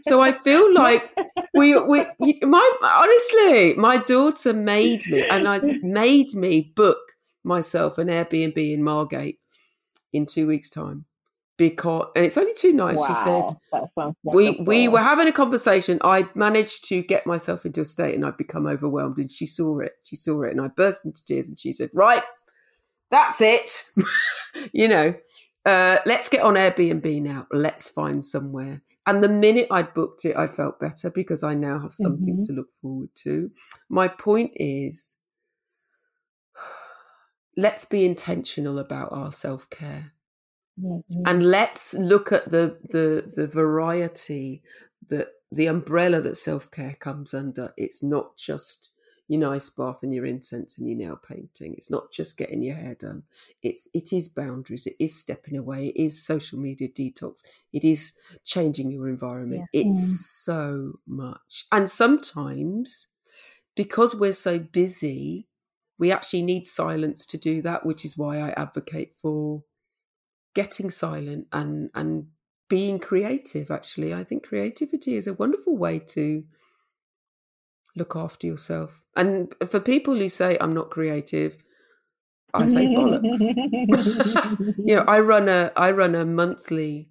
So 0.03 0.23
I 0.23 0.33
feel 0.33 0.73
like 0.73 1.15
we 1.55 1.79
we 1.79 2.07
my 2.41 2.73
honestly, 2.83 3.75
my 3.75 3.99
daughter 3.99 4.55
made 4.55 5.07
me 5.09 5.27
and 5.29 5.47
I 5.47 5.61
made 5.83 6.33
me 6.35 6.73
book 6.75 6.99
myself 7.45 7.99
an 7.99 8.09
Airbnb 8.09 8.57
in 8.57 8.83
Margate 8.83 9.39
in 10.15 10.25
two 10.25 10.47
weeks' 10.47 10.71
time 10.71 11.05
because 11.61 12.07
and 12.17 12.25
it's 12.25 12.39
only 12.39 12.55
two 12.55 12.73
nights. 12.73 13.07
She 13.07 13.15
said 13.15 13.45
Wow, 13.45 13.57
that 13.71 13.91
sounds 13.95 14.17
we 14.25 14.59
we 14.63 14.89
were 14.89 15.03
having 15.03 15.29
a 15.29 15.33
conversation. 15.33 16.01
I 16.03 16.27
managed 16.35 16.87
to 16.89 17.03
get 17.03 17.27
myself 17.27 17.67
into 17.67 17.83
a 17.83 17.85
state 17.85 18.15
and 18.15 18.25
I'd 18.25 18.39
become 18.39 18.67
overwhelmed. 18.67 19.19
And 19.19 19.31
she 19.31 19.47
saw 19.47 19.79
it. 19.81 19.93
She 20.03 20.17
saw 20.17 20.43
it, 20.43 20.53
and 20.53 20.61
I 20.61 20.69
burst 20.69 21.05
into 21.05 21.23
tears. 21.23 21.49
And 21.51 21.61
she 21.61 21.73
said, 21.73 21.91
"Right, 21.93 22.23
that's 23.11 23.43
it. 23.43 23.85
you 24.73 24.89
know, 24.89 25.15
uh, 25.67 25.99
let's 26.07 26.31
get 26.31 26.43
on 26.43 26.55
Airbnb 26.55 27.21
now. 27.23 27.47
Let's 27.53 27.91
find 27.91 28.25
somewhere." 28.25 28.81
And 29.07 29.23
the 29.23 29.29
minute 29.29 29.67
I'd 29.71 29.93
booked 29.93 30.25
it, 30.25 30.37
I 30.37 30.47
felt 30.47 30.81
better 30.81 31.11
because 31.11 31.43
I 31.43 31.53
now 31.55 31.79
have 31.79 31.93
something 31.93 32.39
Mhm. 32.39 32.47
to 32.47 32.53
look 32.55 32.69
forward 32.81 33.11
to. 33.25 33.51
My 33.91 34.09
point 34.09 34.53
is, 34.57 35.17
let's 37.57 37.85
be 37.85 38.07
intentional 38.07 38.79
about 38.79 39.13
our 39.13 39.31
self 39.31 39.69
care 39.69 40.13
Mhm. 40.81 41.25
and 41.25 41.47
let's 41.47 41.95
look 41.95 42.33
at 42.33 42.51
the 42.51 42.79
the 42.91 43.31
the 43.35 43.47
variety 43.47 44.63
that 45.09 45.29
the 45.53 45.67
umbrella 45.67 46.21
that 46.21 46.37
self-care 46.37 46.95
comes 47.01 47.35
under. 47.35 47.75
It's 47.77 48.03
not 48.03 48.37
just 48.37 48.91
your 49.29 49.41
nice 49.41 49.71
bath 49.71 49.99
and 50.03 50.13
your 50.15 50.27
incense 50.27 50.79
and 50.79 50.89
your 50.89 50.99
nail 50.99 51.17
painting. 51.17 51.75
It's 51.77 51.91
not 51.91 52.13
just 52.13 52.37
getting 52.39 52.63
your 52.63 52.77
hair 52.77 52.95
done. 52.95 53.25
It's 53.63 53.89
it 53.95 54.13
is 54.13 54.29
boundaries. 54.29 54.87
It 54.87 54.97
is 54.99 55.19
stepping 55.19 55.57
away. 55.57 55.89
It 55.89 56.03
is 56.05 56.23
social 56.25 56.59
media 56.59 56.89
detox. 56.89 57.43
It 57.73 57.85
is 57.85 58.19
changing 58.45 58.91
your 58.91 59.09
environment. 59.09 59.69
It's 59.73 60.03
so 60.03 61.01
much. 61.07 61.67
And 61.73 61.91
sometimes 61.91 63.09
because 63.75 64.15
we're 64.15 64.33
so 64.33 64.59
busy 64.59 65.49
we 65.99 66.11
actually 66.13 66.43
need 66.43 66.67
silence 66.67 67.27
to 67.27 67.39
do 67.39 67.63
that 67.63 67.85
which 67.87 68.05
is 68.05 68.17
why 68.17 68.39
i 68.39 68.51
advocate 68.53 69.15
for 69.17 69.63
getting 70.55 70.91
silent 70.91 71.47
and 71.53 71.91
and 71.95 72.27
being 72.69 72.99
creative 72.99 73.71
actually. 73.71 74.15
I 74.15 74.25
think 74.25 74.47
creativity 74.47 75.17
is 75.17 75.27
a 75.27 75.35
wonderful 75.35 75.77
way 75.77 75.99
to 75.99 76.45
look 77.97 78.15
after 78.17 78.47
yourself. 78.47 79.03
And 79.17 79.55
for 79.69 79.81
people 79.81 80.15
who 80.15 80.29
say 80.29 80.57
i'm 80.61 80.75
not 80.75 80.91
creative 80.91 81.57
i 82.55 82.67
say 82.67 82.87
bollocks. 82.87 83.41
You 84.87 84.97
know 84.97 85.05
i 85.07 85.21
run 85.21 85.49
a 85.49 85.73
i 85.77 85.91
run 85.91 86.15
a 86.15 86.25
monthly 86.25 87.11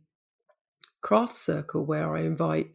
craft 1.01 1.35
circle 1.35 1.85
where 1.85 2.15
i 2.15 2.21
invite 2.21 2.71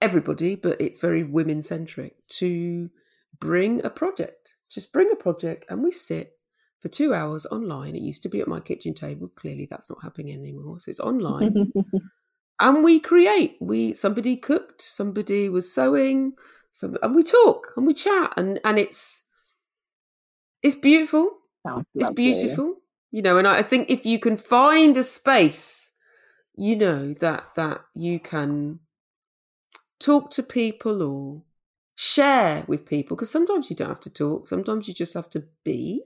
everybody 0.00 0.54
but 0.54 0.80
it's 0.80 0.98
very 1.00 1.24
women 1.24 1.62
centric 1.62 2.14
to 2.28 2.90
bring 3.38 3.84
a 3.84 3.90
project. 3.90 4.54
Just 4.70 4.92
bring 4.92 5.10
a 5.12 5.16
project 5.16 5.66
and 5.68 5.82
we 5.82 5.90
sit 5.90 6.38
for 6.82 6.88
two 6.88 7.14
hours 7.14 7.46
online. 7.46 7.94
It 7.94 8.02
used 8.02 8.22
to 8.24 8.28
be 8.28 8.40
at 8.40 8.48
my 8.48 8.60
kitchen 8.60 8.92
table. 8.92 9.28
Clearly, 9.36 9.66
that's 9.70 9.88
not 9.88 10.02
happening 10.02 10.34
anymore. 10.34 10.80
So 10.80 10.90
it's 10.90 11.00
online, 11.00 11.72
and 12.60 12.84
we 12.84 13.00
create. 13.00 13.56
We 13.60 13.94
somebody 13.94 14.36
cooked, 14.36 14.82
somebody 14.82 15.48
was 15.48 15.72
sewing, 15.72 16.32
some, 16.72 16.96
and 17.02 17.14
we 17.14 17.22
talk 17.22 17.68
and 17.76 17.86
we 17.86 17.94
chat, 17.94 18.32
and 18.36 18.60
and 18.64 18.78
it's 18.78 19.28
it's 20.62 20.76
beautiful. 20.76 21.38
Sounds 21.66 21.86
It's 21.94 22.08
lovely. 22.08 22.16
beautiful, 22.16 22.76
you 23.12 23.22
know. 23.22 23.38
And 23.38 23.46
I 23.46 23.62
think 23.62 23.88
if 23.88 24.04
you 24.04 24.18
can 24.18 24.36
find 24.36 24.96
a 24.96 25.04
space, 25.04 25.92
you 26.56 26.76
know 26.76 27.14
that 27.14 27.54
that 27.54 27.82
you 27.94 28.18
can 28.18 28.80
talk 30.00 30.30
to 30.32 30.42
people 30.42 31.02
or 31.02 31.42
share 31.94 32.64
with 32.66 32.86
people 32.86 33.16
because 33.16 33.30
sometimes 33.30 33.70
you 33.70 33.76
don't 33.76 33.88
have 33.88 34.00
to 34.00 34.10
talk. 34.10 34.48
Sometimes 34.48 34.88
you 34.88 34.94
just 34.94 35.14
have 35.14 35.30
to 35.30 35.44
be. 35.64 36.02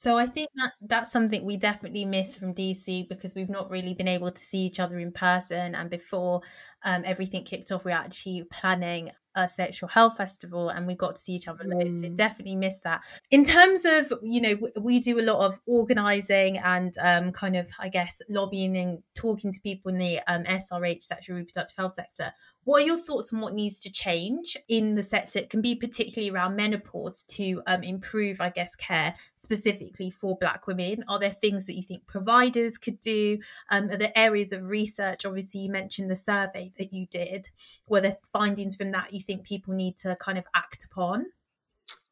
So 0.00 0.16
I 0.16 0.24
think 0.24 0.48
that 0.54 0.72
that's 0.80 1.12
something 1.12 1.44
we 1.44 1.58
definitely 1.58 2.06
miss 2.06 2.34
from 2.34 2.54
DC 2.54 3.06
because 3.06 3.34
we've 3.34 3.50
not 3.50 3.70
really 3.70 3.92
been 3.92 4.08
able 4.08 4.30
to 4.30 4.38
see 4.38 4.60
each 4.60 4.80
other 4.80 4.98
in 4.98 5.12
person. 5.12 5.74
And 5.74 5.90
before 5.90 6.40
um, 6.82 7.02
everything 7.04 7.44
kicked 7.44 7.70
off, 7.70 7.84
we 7.84 7.90
were 7.92 7.98
actually 7.98 8.44
planning 8.50 9.10
a 9.34 9.46
sexual 9.46 9.90
health 9.90 10.16
festival 10.16 10.70
and 10.70 10.86
we 10.86 10.94
got 10.94 11.16
to 11.16 11.20
see 11.20 11.34
each 11.34 11.48
other 11.48 11.64
loads. 11.64 12.02
It 12.02 12.12
Mm. 12.12 12.16
definitely 12.16 12.56
missed 12.56 12.82
that. 12.84 13.02
In 13.30 13.44
terms 13.44 13.84
of, 13.84 14.10
you 14.22 14.40
know, 14.40 14.54
w- 14.54 14.72
we 14.80 15.00
do 15.00 15.20
a 15.20 15.28
lot 15.30 15.44
of 15.46 15.60
organizing 15.66 16.56
and 16.56 16.94
um, 16.98 17.30
kind 17.30 17.54
of, 17.56 17.68
I 17.78 17.90
guess, 17.90 18.22
lobbying 18.30 18.78
and 18.78 19.02
talking 19.14 19.52
to 19.52 19.60
people 19.60 19.92
in 19.92 19.98
the 19.98 20.20
um, 20.26 20.44
SRH, 20.46 21.02
sexual 21.02 21.36
reproductive 21.36 21.76
health 21.76 21.94
sector. 21.94 22.32
What 22.64 22.82
are 22.82 22.86
your 22.86 22.98
thoughts 22.98 23.32
on 23.32 23.40
what 23.40 23.54
needs 23.54 23.80
to 23.80 23.90
change 23.90 24.56
in 24.68 24.94
the 24.94 25.02
sector? 25.02 25.38
It 25.38 25.48
can 25.48 25.62
be 25.62 25.74
particularly 25.74 26.30
around 26.30 26.56
menopause 26.56 27.22
to 27.30 27.62
um, 27.66 27.82
improve, 27.82 28.40
I 28.40 28.50
guess, 28.50 28.76
care 28.76 29.14
specifically 29.34 30.10
for 30.10 30.36
Black 30.36 30.66
women. 30.66 31.02
Are 31.08 31.18
there 31.18 31.30
things 31.30 31.64
that 31.66 31.74
you 31.74 31.82
think 31.82 32.06
providers 32.06 32.76
could 32.76 33.00
do? 33.00 33.38
Um, 33.70 33.84
are 33.90 33.96
there 33.96 34.12
areas 34.14 34.52
of 34.52 34.68
research? 34.68 35.24
Obviously, 35.24 35.62
you 35.62 35.70
mentioned 35.70 36.10
the 36.10 36.16
survey 36.16 36.70
that 36.76 36.92
you 36.92 37.06
did. 37.06 37.48
Were 37.88 38.02
there 38.02 38.16
findings 38.30 38.76
from 38.76 38.92
that 38.92 39.14
you 39.14 39.20
think 39.20 39.46
people 39.46 39.72
need 39.72 39.96
to 39.98 40.16
kind 40.20 40.36
of 40.36 40.46
act 40.54 40.84
upon? 40.84 41.26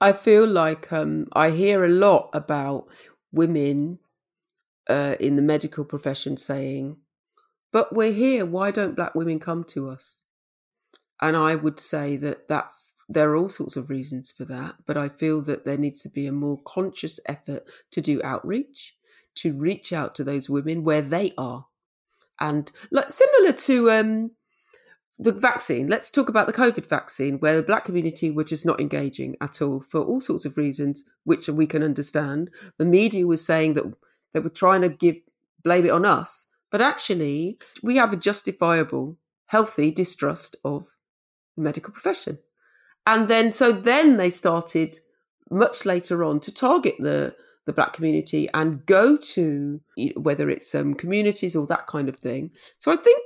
I 0.00 0.12
feel 0.12 0.46
like 0.46 0.90
um, 0.92 1.26
I 1.34 1.50
hear 1.50 1.84
a 1.84 1.88
lot 1.88 2.30
about 2.32 2.86
women 3.32 3.98
uh, 4.88 5.16
in 5.20 5.36
the 5.36 5.42
medical 5.42 5.84
profession 5.84 6.38
saying, 6.38 6.96
"But 7.70 7.94
we're 7.94 8.12
here. 8.12 8.46
Why 8.46 8.70
don't 8.70 8.96
black 8.96 9.14
women 9.14 9.38
come 9.40 9.64
to 9.64 9.90
us?" 9.90 10.17
And 11.20 11.36
I 11.36 11.54
would 11.54 11.80
say 11.80 12.16
that 12.16 12.48
that's 12.48 12.94
there 13.08 13.30
are 13.30 13.36
all 13.36 13.48
sorts 13.48 13.76
of 13.76 13.88
reasons 13.88 14.30
for 14.30 14.44
that, 14.44 14.74
but 14.86 14.96
I 14.96 15.08
feel 15.08 15.40
that 15.42 15.64
there 15.64 15.78
needs 15.78 16.02
to 16.02 16.10
be 16.10 16.26
a 16.26 16.32
more 16.32 16.60
conscious 16.64 17.18
effort 17.26 17.64
to 17.92 18.02
do 18.02 18.20
outreach, 18.22 18.94
to 19.36 19.56
reach 19.56 19.92
out 19.92 20.14
to 20.16 20.24
those 20.24 20.50
women 20.50 20.84
where 20.84 21.00
they 21.00 21.32
are, 21.38 21.66
and 22.38 22.70
like 22.90 23.10
similar 23.10 23.52
to 23.52 23.90
um, 23.90 24.30
the 25.18 25.32
vaccine. 25.32 25.88
Let's 25.88 26.10
talk 26.10 26.28
about 26.28 26.46
the 26.46 26.52
COVID 26.52 26.86
vaccine, 26.86 27.38
where 27.38 27.56
the 27.56 27.62
black 27.62 27.86
community 27.86 28.30
were 28.30 28.44
just 28.44 28.66
not 28.66 28.80
engaging 28.80 29.36
at 29.40 29.62
all 29.62 29.80
for 29.80 30.02
all 30.02 30.20
sorts 30.20 30.44
of 30.44 30.58
reasons, 30.58 31.04
which 31.24 31.48
we 31.48 31.66
can 31.66 31.82
understand. 31.82 32.50
The 32.76 32.84
media 32.84 33.26
was 33.26 33.44
saying 33.44 33.74
that 33.74 33.84
they 34.34 34.40
were 34.40 34.50
trying 34.50 34.82
to 34.82 34.90
give 34.90 35.16
blame 35.64 35.86
it 35.86 35.90
on 35.90 36.04
us. 36.04 36.46
But 36.70 36.80
actually, 36.82 37.58
we 37.82 37.96
have 37.96 38.12
a 38.12 38.16
justifiable, 38.16 39.16
healthy 39.46 39.90
distrust 39.90 40.56
of 40.64 40.86
medical 41.58 41.92
profession. 41.92 42.38
And 43.06 43.28
then, 43.28 43.52
so 43.52 43.72
then 43.72 44.16
they 44.16 44.30
started 44.30 44.96
much 45.50 45.84
later 45.84 46.24
on 46.24 46.40
to 46.40 46.52
target 46.52 46.94
the 46.98 47.34
the 47.68 47.72
black 47.74 47.92
community 47.92 48.48
and 48.54 48.84
go 48.86 49.18
to 49.18 49.78
whether 50.16 50.48
it's 50.48 50.74
um, 50.74 50.94
communities 50.94 51.54
or 51.54 51.66
that 51.66 51.86
kind 51.86 52.08
of 52.08 52.16
thing. 52.16 52.50
So 52.78 52.90
I 52.90 52.96
think 52.96 53.22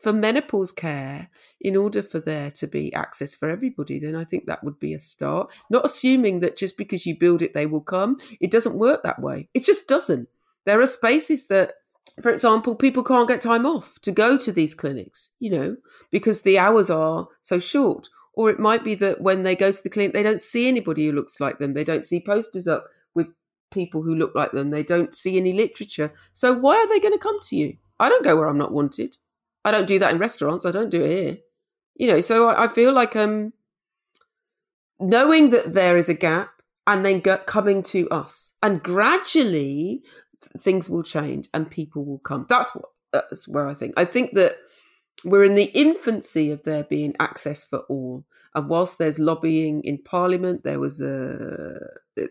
for 0.00 0.12
menopause 0.12 0.72
care, 0.72 1.30
in 1.60 1.76
order 1.76 2.02
for 2.02 2.18
there 2.18 2.50
to 2.50 2.66
be 2.66 2.92
access 2.92 3.36
for 3.36 3.48
everybody, 3.48 4.00
then 4.00 4.16
I 4.16 4.24
think 4.24 4.46
that 4.46 4.64
would 4.64 4.80
be 4.80 4.94
a 4.94 5.00
start. 5.00 5.52
Not 5.70 5.84
assuming 5.84 6.40
that 6.40 6.56
just 6.56 6.76
because 6.76 7.06
you 7.06 7.16
build 7.16 7.40
it, 7.40 7.54
they 7.54 7.66
will 7.66 7.80
come. 7.80 8.18
It 8.40 8.50
doesn't 8.50 8.74
work 8.74 9.04
that 9.04 9.22
way. 9.22 9.48
It 9.54 9.64
just 9.64 9.88
doesn't. 9.88 10.28
There 10.66 10.80
are 10.80 10.86
spaces 10.86 11.46
that, 11.46 11.74
for 12.20 12.32
example, 12.32 12.74
people 12.74 13.04
can't 13.04 13.28
get 13.28 13.40
time 13.40 13.64
off 13.64 14.00
to 14.02 14.10
go 14.10 14.36
to 14.38 14.50
these 14.50 14.74
clinics, 14.74 15.30
you 15.38 15.50
know, 15.50 15.76
because 16.10 16.42
the 16.42 16.58
hours 16.58 16.90
are 16.90 17.28
so 17.42 17.58
short. 17.58 18.08
Or 18.34 18.50
it 18.50 18.60
might 18.60 18.84
be 18.84 18.94
that 18.96 19.20
when 19.20 19.42
they 19.42 19.56
go 19.56 19.72
to 19.72 19.82
the 19.82 19.90
clinic, 19.90 20.14
they 20.14 20.22
don't 20.22 20.40
see 20.40 20.68
anybody 20.68 21.06
who 21.06 21.12
looks 21.12 21.40
like 21.40 21.58
them. 21.58 21.74
They 21.74 21.84
don't 21.84 22.04
see 22.04 22.20
posters 22.20 22.68
up 22.68 22.86
with 23.14 23.28
people 23.72 24.02
who 24.02 24.14
look 24.14 24.34
like 24.34 24.52
them. 24.52 24.70
They 24.70 24.84
don't 24.84 25.14
see 25.14 25.36
any 25.36 25.52
literature. 25.52 26.12
So 26.34 26.54
why 26.54 26.76
are 26.76 26.88
they 26.88 27.00
going 27.00 27.14
to 27.14 27.18
come 27.18 27.38
to 27.42 27.56
you? 27.56 27.76
I 27.98 28.08
don't 28.08 28.24
go 28.24 28.36
where 28.36 28.48
I'm 28.48 28.58
not 28.58 28.72
wanted. 28.72 29.16
I 29.64 29.70
don't 29.70 29.88
do 29.88 29.98
that 29.98 30.12
in 30.12 30.18
restaurants. 30.18 30.64
I 30.64 30.70
don't 30.70 30.90
do 30.90 31.02
it 31.04 31.10
here. 31.10 31.36
You 31.96 32.06
know, 32.06 32.20
so 32.20 32.48
I, 32.48 32.64
I 32.64 32.68
feel 32.68 32.92
like 32.92 33.16
um 33.16 33.52
knowing 35.00 35.50
that 35.50 35.72
there 35.74 35.96
is 35.96 36.08
a 36.08 36.14
gap 36.14 36.50
and 36.86 37.04
then 37.04 37.20
go, 37.20 37.36
coming 37.38 37.82
to 37.84 38.08
us 38.10 38.54
and 38.62 38.82
gradually 38.82 40.02
things 40.58 40.88
will 40.88 41.02
change 41.02 41.48
and 41.52 41.70
people 41.70 42.04
will 42.04 42.20
come. 42.20 42.46
That's 42.48 42.74
what 42.74 42.86
that's 43.12 43.48
where 43.48 43.68
I 43.68 43.74
think. 43.74 43.94
I 43.96 44.04
think 44.04 44.34
that 44.34 44.56
we're 45.24 45.44
in 45.44 45.54
the 45.54 45.70
infancy 45.74 46.50
of 46.50 46.62
there 46.62 46.84
being 46.84 47.14
access 47.18 47.64
for 47.64 47.80
all. 47.88 48.24
And 48.54 48.68
whilst 48.68 48.98
there's 48.98 49.18
lobbying 49.18 49.82
in 49.82 49.98
Parliament, 50.02 50.62
there 50.62 50.80
was 50.80 51.00
a 51.00 51.78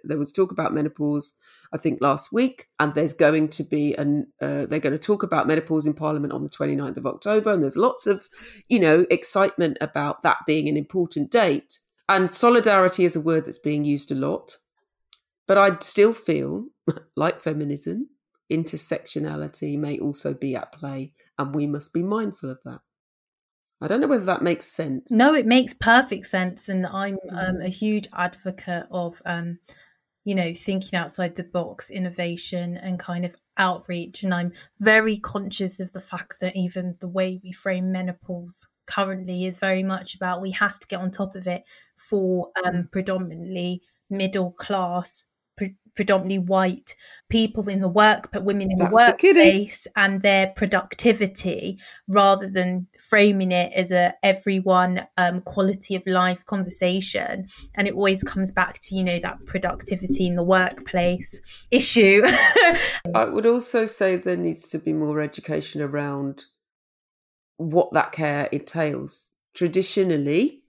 there 0.04 0.18
was 0.18 0.32
talk 0.32 0.52
about 0.52 0.74
menopause, 0.74 1.34
I 1.74 1.78
think 1.78 2.00
last 2.02 2.34
week, 2.34 2.68
and 2.80 2.94
there's 2.94 3.14
going 3.14 3.50
to 3.50 3.64
be 3.64 3.94
an 3.96 4.28
uh, 4.42 4.66
they're 4.66 4.80
going 4.80 4.98
to 4.98 5.00
talk 5.00 5.24
about 5.24 5.48
menopause 5.48 5.86
in 5.86 5.94
Parliament 5.94 6.34
on 6.34 6.44
the 6.44 6.50
29th 6.50 6.98
of 6.98 7.06
October, 7.06 7.52
and 7.52 7.64
there's 7.64 7.78
lots 7.78 8.08
of 8.08 8.28
you 8.68 8.80
know 8.80 9.06
excitement 9.10 9.78
about 9.82 10.24
that 10.24 10.38
being 10.46 10.68
an 10.68 10.78
important 10.78 11.32
date. 11.32 11.80
And 12.10 12.34
solidarity 12.34 13.04
is 13.04 13.18
a 13.18 13.22
word 13.22 13.46
that's 13.46 13.58
being 13.58 13.84
used 13.84 14.12
a 14.14 14.16
lot, 14.16 14.56
but 15.46 15.58
I'd 15.58 15.84
still 15.84 16.14
feel 16.14 16.68
like 17.18 17.42
feminism, 17.42 18.10
intersectionality 18.52 19.78
may 19.78 20.00
also 20.00 20.34
be 20.34 20.56
at 20.56 20.72
play 20.72 21.14
and 21.38 21.54
we 21.54 21.68
must 21.68 21.94
be 21.94 22.04
mindful 22.04 22.50
of 22.50 22.60
that. 22.66 22.80
I 23.80 23.88
don't 23.88 24.02
know 24.02 24.08
whether 24.08 24.26
that 24.26 24.42
makes 24.42 24.66
sense. 24.66 25.12
No, 25.12 25.36
it 25.36 25.46
makes 25.46 25.74
perfect 25.76 26.24
sense, 26.26 26.68
and 26.68 26.88
I'm 26.88 27.18
um, 27.30 27.62
a 27.62 27.70
huge 27.70 28.08
advocate 28.12 28.88
of, 28.90 29.22
um, 29.24 29.60
you 30.24 30.34
know, 30.34 30.52
thinking 30.56 30.98
outside 30.98 31.36
the 31.36 31.44
box, 31.44 31.92
innovation, 31.92 32.76
and 32.76 32.98
kind 32.98 33.24
of 33.24 33.36
outreach. 33.56 34.24
And 34.24 34.34
I'm 34.34 34.52
very 34.80 35.18
conscious 35.18 35.80
of 35.80 35.92
the 35.92 36.00
fact 36.00 36.38
that 36.42 36.56
even 36.56 36.96
the 37.00 37.08
way 37.08 37.40
we 37.44 37.52
frame 37.52 37.92
menopause 37.92 38.68
currently 38.88 39.46
is 39.46 39.60
very 39.60 39.84
much 39.84 40.16
about 40.16 40.42
we 40.42 40.52
have 40.52 40.80
to 40.80 40.88
get 40.88 41.00
on 41.00 41.12
top 41.12 41.36
of 41.36 41.46
it 41.46 41.64
for 41.96 42.50
um, 42.64 42.90
predominantly 42.92 43.82
middle 44.10 44.52
class 44.52 45.26
pre- 45.58 45.76
predominantly 45.98 46.40
white 46.40 46.96
people 47.30 47.68
in 47.68 47.82
the 47.82 47.90
work, 47.90 48.30
but 48.32 48.46
women 48.46 48.72
in 48.72 48.78
That's 48.78 48.92
the 48.92 48.96
workplace 48.96 49.84
the 49.84 50.00
and 50.00 50.22
their 50.22 50.54
productivity, 50.56 51.78
rather 52.08 52.50
than 52.50 52.88
framing 53.10 53.52
it 53.52 53.74
as 53.76 53.92
a 53.92 54.14
everyone 54.24 55.08
um, 55.18 55.42
quality 55.42 55.96
of 55.96 56.08
life 56.08 56.46
conversation. 56.46 57.48
And 57.76 57.88
it 57.88 57.96
always 57.96 58.24
comes 58.24 58.52
back 58.52 58.78
to 58.80 58.96
you 58.96 59.04
know 59.04 59.20
that 59.20 59.46
productivity 59.46 60.28
in 60.28 60.36
the 60.36 60.44
workplace 60.44 61.68
issue. 61.72 62.24
I 63.14 63.26
would 63.26 63.46
also 63.46 63.88
say 63.88 64.16
there 64.16 64.38
needs 64.38 64.70
to 64.70 64.78
be 64.78 64.94
more 64.94 65.20
education 65.20 65.82
around 65.82 66.46
what 67.58 67.92
that 67.94 68.12
care 68.12 68.46
entails. 68.52 69.28
Traditionally, 69.54 70.62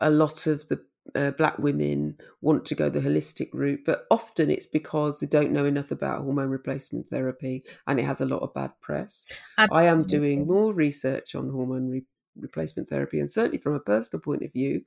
a 0.00 0.08
lot 0.08 0.46
of 0.46 0.68
the 0.68 0.80
uh, 1.14 1.30
black 1.32 1.58
women 1.58 2.16
want 2.40 2.64
to 2.66 2.74
go 2.74 2.88
the 2.88 3.00
holistic 3.00 3.50
route, 3.52 3.80
but 3.84 4.06
often 4.10 4.50
it's 4.50 4.66
because 4.66 5.20
they 5.20 5.26
don't 5.26 5.52
know 5.52 5.64
enough 5.64 5.90
about 5.90 6.22
hormone 6.22 6.48
replacement 6.48 7.08
therapy 7.10 7.62
and 7.86 8.00
it 8.00 8.04
has 8.04 8.20
a 8.20 8.26
lot 8.26 8.42
of 8.42 8.54
bad 8.54 8.72
press. 8.80 9.26
Absolutely. 9.58 9.86
I 9.86 9.90
am 9.90 10.02
doing 10.02 10.46
more 10.46 10.72
research 10.72 11.34
on 11.34 11.50
hormone 11.50 11.90
re- 11.90 12.06
replacement 12.38 12.88
therapy, 12.88 13.20
and 13.20 13.30
certainly 13.30 13.58
from 13.58 13.74
a 13.74 13.80
personal 13.80 14.20
point 14.20 14.42
of 14.42 14.52
view, 14.52 14.82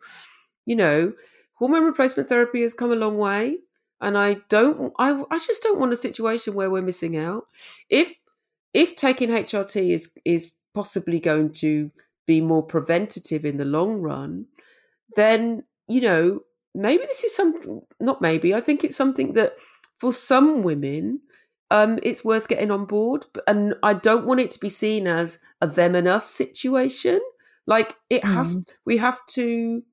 you 0.65 0.75
know, 0.75 1.13
hormone 1.53 1.85
replacement 1.85 2.29
therapy 2.29 2.61
has 2.61 2.73
come 2.73 2.91
a 2.91 2.95
long 2.95 3.17
way. 3.17 3.57
And 3.99 4.15
I 4.15 4.37
don't, 4.49 4.93
I, 4.99 5.23
I 5.31 5.39
just 5.39 5.63
don't 5.63 5.79
want 5.79 5.93
a 5.93 5.97
situation 5.97 6.53
where 6.53 6.69
we're 6.69 6.83
missing 6.83 7.17
out. 7.17 7.45
If 7.89 8.13
if 8.73 8.95
taking 8.95 9.29
HRT 9.29 9.89
is 9.89 10.13
is 10.23 10.55
possibly 10.73 11.19
going 11.19 11.51
to 11.53 11.89
be 12.27 12.41
more 12.41 12.61
preventative 12.61 13.43
in 13.43 13.57
the 13.57 13.65
long 13.65 14.01
run, 14.01 14.45
then 15.15 15.63
you 15.87 16.01
know, 16.01 16.41
maybe 16.75 17.03
this 17.05 17.23
is 17.23 17.35
something, 17.35 17.81
not 17.99 18.21
maybe, 18.21 18.53
I 18.53 18.61
think 18.61 18.83
it's 18.83 18.97
something 18.97 19.33
that 19.33 19.53
for 19.99 20.13
some 20.13 20.61
women, 20.61 21.21
um, 21.71 21.99
it's 22.03 22.23
worth 22.23 22.47
getting 22.47 22.71
on 22.71 22.85
board. 22.85 23.25
And 23.47 23.75
I 23.83 23.93
don't 23.93 24.25
want 24.25 24.39
it 24.39 24.51
to 24.51 24.59
be 24.59 24.69
seen 24.69 25.07
as 25.07 25.39
a 25.61 25.67
them 25.67 25.95
and 25.95 26.07
us 26.07 26.29
situation. 26.29 27.19
Like 27.65 27.95
it 28.09 28.23
has, 28.23 28.55
mm. 28.55 28.69
we 28.85 28.97
have 28.97 29.19
to, 29.31 29.83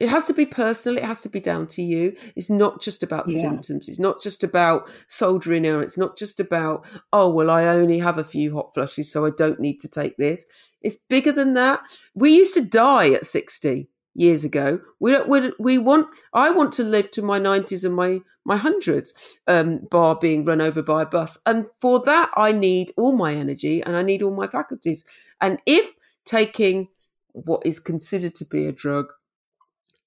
it 0.00 0.08
has 0.08 0.26
to 0.26 0.34
be 0.34 0.44
personal. 0.44 0.98
It 0.98 1.04
has 1.04 1.20
to 1.20 1.28
be 1.28 1.38
down 1.38 1.68
to 1.68 1.82
you. 1.82 2.16
It's 2.34 2.50
not 2.50 2.82
just 2.82 3.04
about 3.04 3.26
the 3.26 3.34
yeah. 3.34 3.42
symptoms. 3.42 3.88
It's 3.88 4.00
not 4.00 4.20
just 4.20 4.42
about 4.42 4.90
soldiering 5.06 5.66
on. 5.68 5.82
It's 5.82 5.96
not 5.96 6.16
just 6.16 6.40
about, 6.40 6.84
oh, 7.12 7.30
well, 7.30 7.48
I 7.48 7.66
only 7.66 8.00
have 8.00 8.18
a 8.18 8.24
few 8.24 8.52
hot 8.54 8.74
flushes, 8.74 9.12
so 9.12 9.24
I 9.24 9.30
don't 9.30 9.60
need 9.60 9.78
to 9.80 9.88
take 9.88 10.16
this. 10.16 10.44
It's 10.82 10.98
bigger 11.08 11.30
than 11.30 11.54
that. 11.54 11.80
We 12.14 12.34
used 12.34 12.54
to 12.54 12.64
die 12.64 13.12
at 13.12 13.24
60 13.24 13.88
years 14.14 14.44
ago. 14.44 14.80
We 15.00 15.12
don't, 15.12 15.28
we, 15.28 15.52
we 15.58 15.78
want, 15.78 16.08
I 16.32 16.50
want 16.50 16.72
to 16.74 16.82
live 16.82 17.10
to 17.12 17.22
my 17.22 17.40
90s 17.40 17.84
and 17.84 17.94
my, 17.94 18.20
my 18.44 18.56
hundreds, 18.56 19.12
um, 19.46 19.80
bar 19.90 20.16
being 20.20 20.44
run 20.44 20.60
over 20.60 20.82
by 20.82 21.02
a 21.02 21.06
bus. 21.06 21.38
And 21.46 21.66
for 21.80 22.00
that, 22.04 22.30
I 22.36 22.52
need 22.52 22.92
all 22.96 23.12
my 23.16 23.34
energy 23.34 23.82
and 23.82 23.96
I 23.96 24.02
need 24.02 24.22
all 24.22 24.34
my 24.34 24.46
faculties. 24.46 25.04
And 25.40 25.60
if 25.66 25.94
taking 26.24 26.88
what 27.32 27.66
is 27.66 27.80
considered 27.80 28.34
to 28.36 28.44
be 28.44 28.66
a 28.66 28.72
drug 28.72 29.06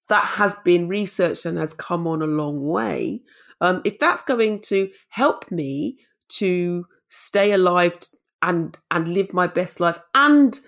that 0.07 0.23
has 0.23 0.55
been 0.63 0.87
researched 0.87 1.45
and 1.45 1.57
has 1.57 1.73
come 1.73 2.07
on 2.07 2.21
a 2.21 2.27
long 2.27 2.65
way, 2.67 3.21
um, 3.59 3.81
if 3.83 3.99
that's 3.99 4.23
going 4.23 4.61
to 4.61 4.89
help 5.09 5.51
me 5.51 5.97
to 6.29 6.85
stay 7.09 7.51
alive 7.51 7.97
and 8.41 8.77
and 8.91 9.07
live 9.07 9.33
my 9.33 9.47
best 9.47 9.79
life 9.79 9.97
and 10.13 10.59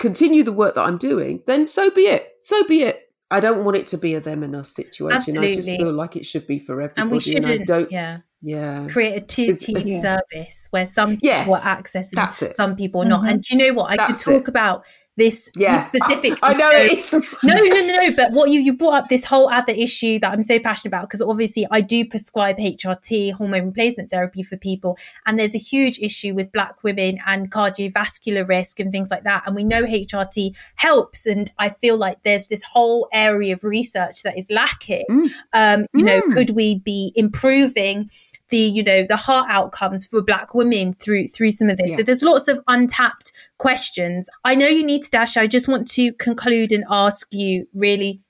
continue 0.00 0.42
the 0.42 0.52
work 0.52 0.74
that 0.74 0.82
I'm 0.82 0.98
doing, 0.98 1.42
then 1.46 1.64
so 1.64 1.90
be 1.90 2.02
it. 2.02 2.32
So 2.40 2.64
be 2.64 2.82
it. 2.82 3.06
I 3.30 3.38
don't 3.38 3.64
want 3.64 3.76
it 3.76 3.86
to 3.88 3.98
be 3.98 4.14
a 4.14 4.20
them 4.20 4.42
and 4.42 4.56
us 4.56 4.74
situation. 4.74 5.16
Absolutely. 5.16 5.52
I 5.52 5.54
just 5.54 5.68
feel 5.68 5.92
like 5.92 6.16
it 6.16 6.26
should 6.26 6.48
be 6.48 6.58
for 6.58 6.80
everybody. 6.80 7.00
And 7.02 7.10
we 7.12 7.20
shouldn't. 7.20 7.46
And 7.46 7.66
don't, 7.66 7.92
yeah. 7.92 8.18
Yeah. 8.42 8.88
Create 8.88 9.16
a 9.16 9.20
two 9.20 9.54
tier 9.54 9.78
yeah. 9.78 10.00
service 10.00 10.66
where 10.70 10.86
some 10.86 11.10
people 11.10 11.28
yeah, 11.28 11.48
are 11.48 11.60
accessing, 11.60 12.54
some 12.54 12.74
people 12.74 13.02
are 13.02 13.04
not. 13.04 13.20
Mm-hmm. 13.20 13.28
And 13.28 13.42
do 13.42 13.54
you 13.54 13.68
know 13.68 13.74
what? 13.74 13.92
I 13.92 13.96
That's 13.96 14.24
could 14.24 14.32
talk 14.32 14.42
it. 14.42 14.48
about 14.48 14.84
this 15.20 15.50
yeah. 15.54 15.82
specific. 15.82 16.38
I 16.42 16.54
know 16.54 16.70
it's 16.72 17.12
no, 17.12 17.54
no, 17.54 17.62
no, 17.62 17.82
no. 17.82 18.10
But 18.12 18.32
what 18.32 18.50
you 18.50 18.60
you 18.60 18.76
brought 18.76 18.94
up 18.94 19.08
this 19.08 19.24
whole 19.24 19.48
other 19.48 19.72
issue 19.72 20.18
that 20.18 20.32
I'm 20.32 20.42
so 20.42 20.58
passionate 20.58 20.88
about 20.88 21.02
because 21.02 21.22
obviously 21.22 21.66
I 21.70 21.82
do 21.82 22.04
prescribe 22.04 22.56
HRT 22.56 23.34
hormone 23.34 23.66
replacement 23.66 24.10
therapy 24.10 24.42
for 24.42 24.56
people, 24.56 24.98
and 25.26 25.38
there's 25.38 25.54
a 25.54 25.58
huge 25.58 25.98
issue 26.00 26.34
with 26.34 26.50
Black 26.52 26.82
women 26.82 27.18
and 27.26 27.50
cardiovascular 27.50 28.48
risk 28.48 28.80
and 28.80 28.90
things 28.90 29.10
like 29.10 29.24
that. 29.24 29.42
And 29.46 29.54
we 29.54 29.62
know 29.62 29.82
HRT 29.82 30.56
helps, 30.76 31.26
and 31.26 31.52
I 31.58 31.68
feel 31.68 31.96
like 31.96 32.22
there's 32.22 32.46
this 32.46 32.62
whole 32.62 33.08
area 33.12 33.52
of 33.52 33.62
research 33.62 34.22
that 34.22 34.38
is 34.38 34.50
lacking. 34.50 35.04
Mm. 35.10 35.30
Um, 35.52 35.86
you 35.92 36.04
mm. 36.04 36.06
know, 36.06 36.22
could 36.32 36.50
we 36.50 36.78
be 36.78 37.12
improving? 37.14 38.10
The 38.50 38.58
you 38.58 38.82
know 38.82 39.04
the 39.04 39.16
heart 39.16 39.48
outcomes 39.48 40.06
for 40.06 40.22
black 40.22 40.54
women 40.54 40.92
through 40.92 41.28
through 41.28 41.52
some 41.52 41.68
of 41.68 41.76
this. 41.76 41.90
Yeah. 41.90 41.96
so 41.96 42.02
there's 42.02 42.22
lots 42.22 42.48
of 42.48 42.60
untapped 42.68 43.32
questions. 43.58 44.28
I 44.44 44.54
know 44.54 44.66
you 44.66 44.84
need 44.84 45.02
to 45.02 45.10
dash. 45.10 45.36
I 45.36 45.46
just 45.46 45.68
want 45.68 45.88
to 45.92 46.12
conclude 46.14 46.72
and 46.72 46.84
ask 46.90 47.26
you 47.32 47.66
really 47.74 48.22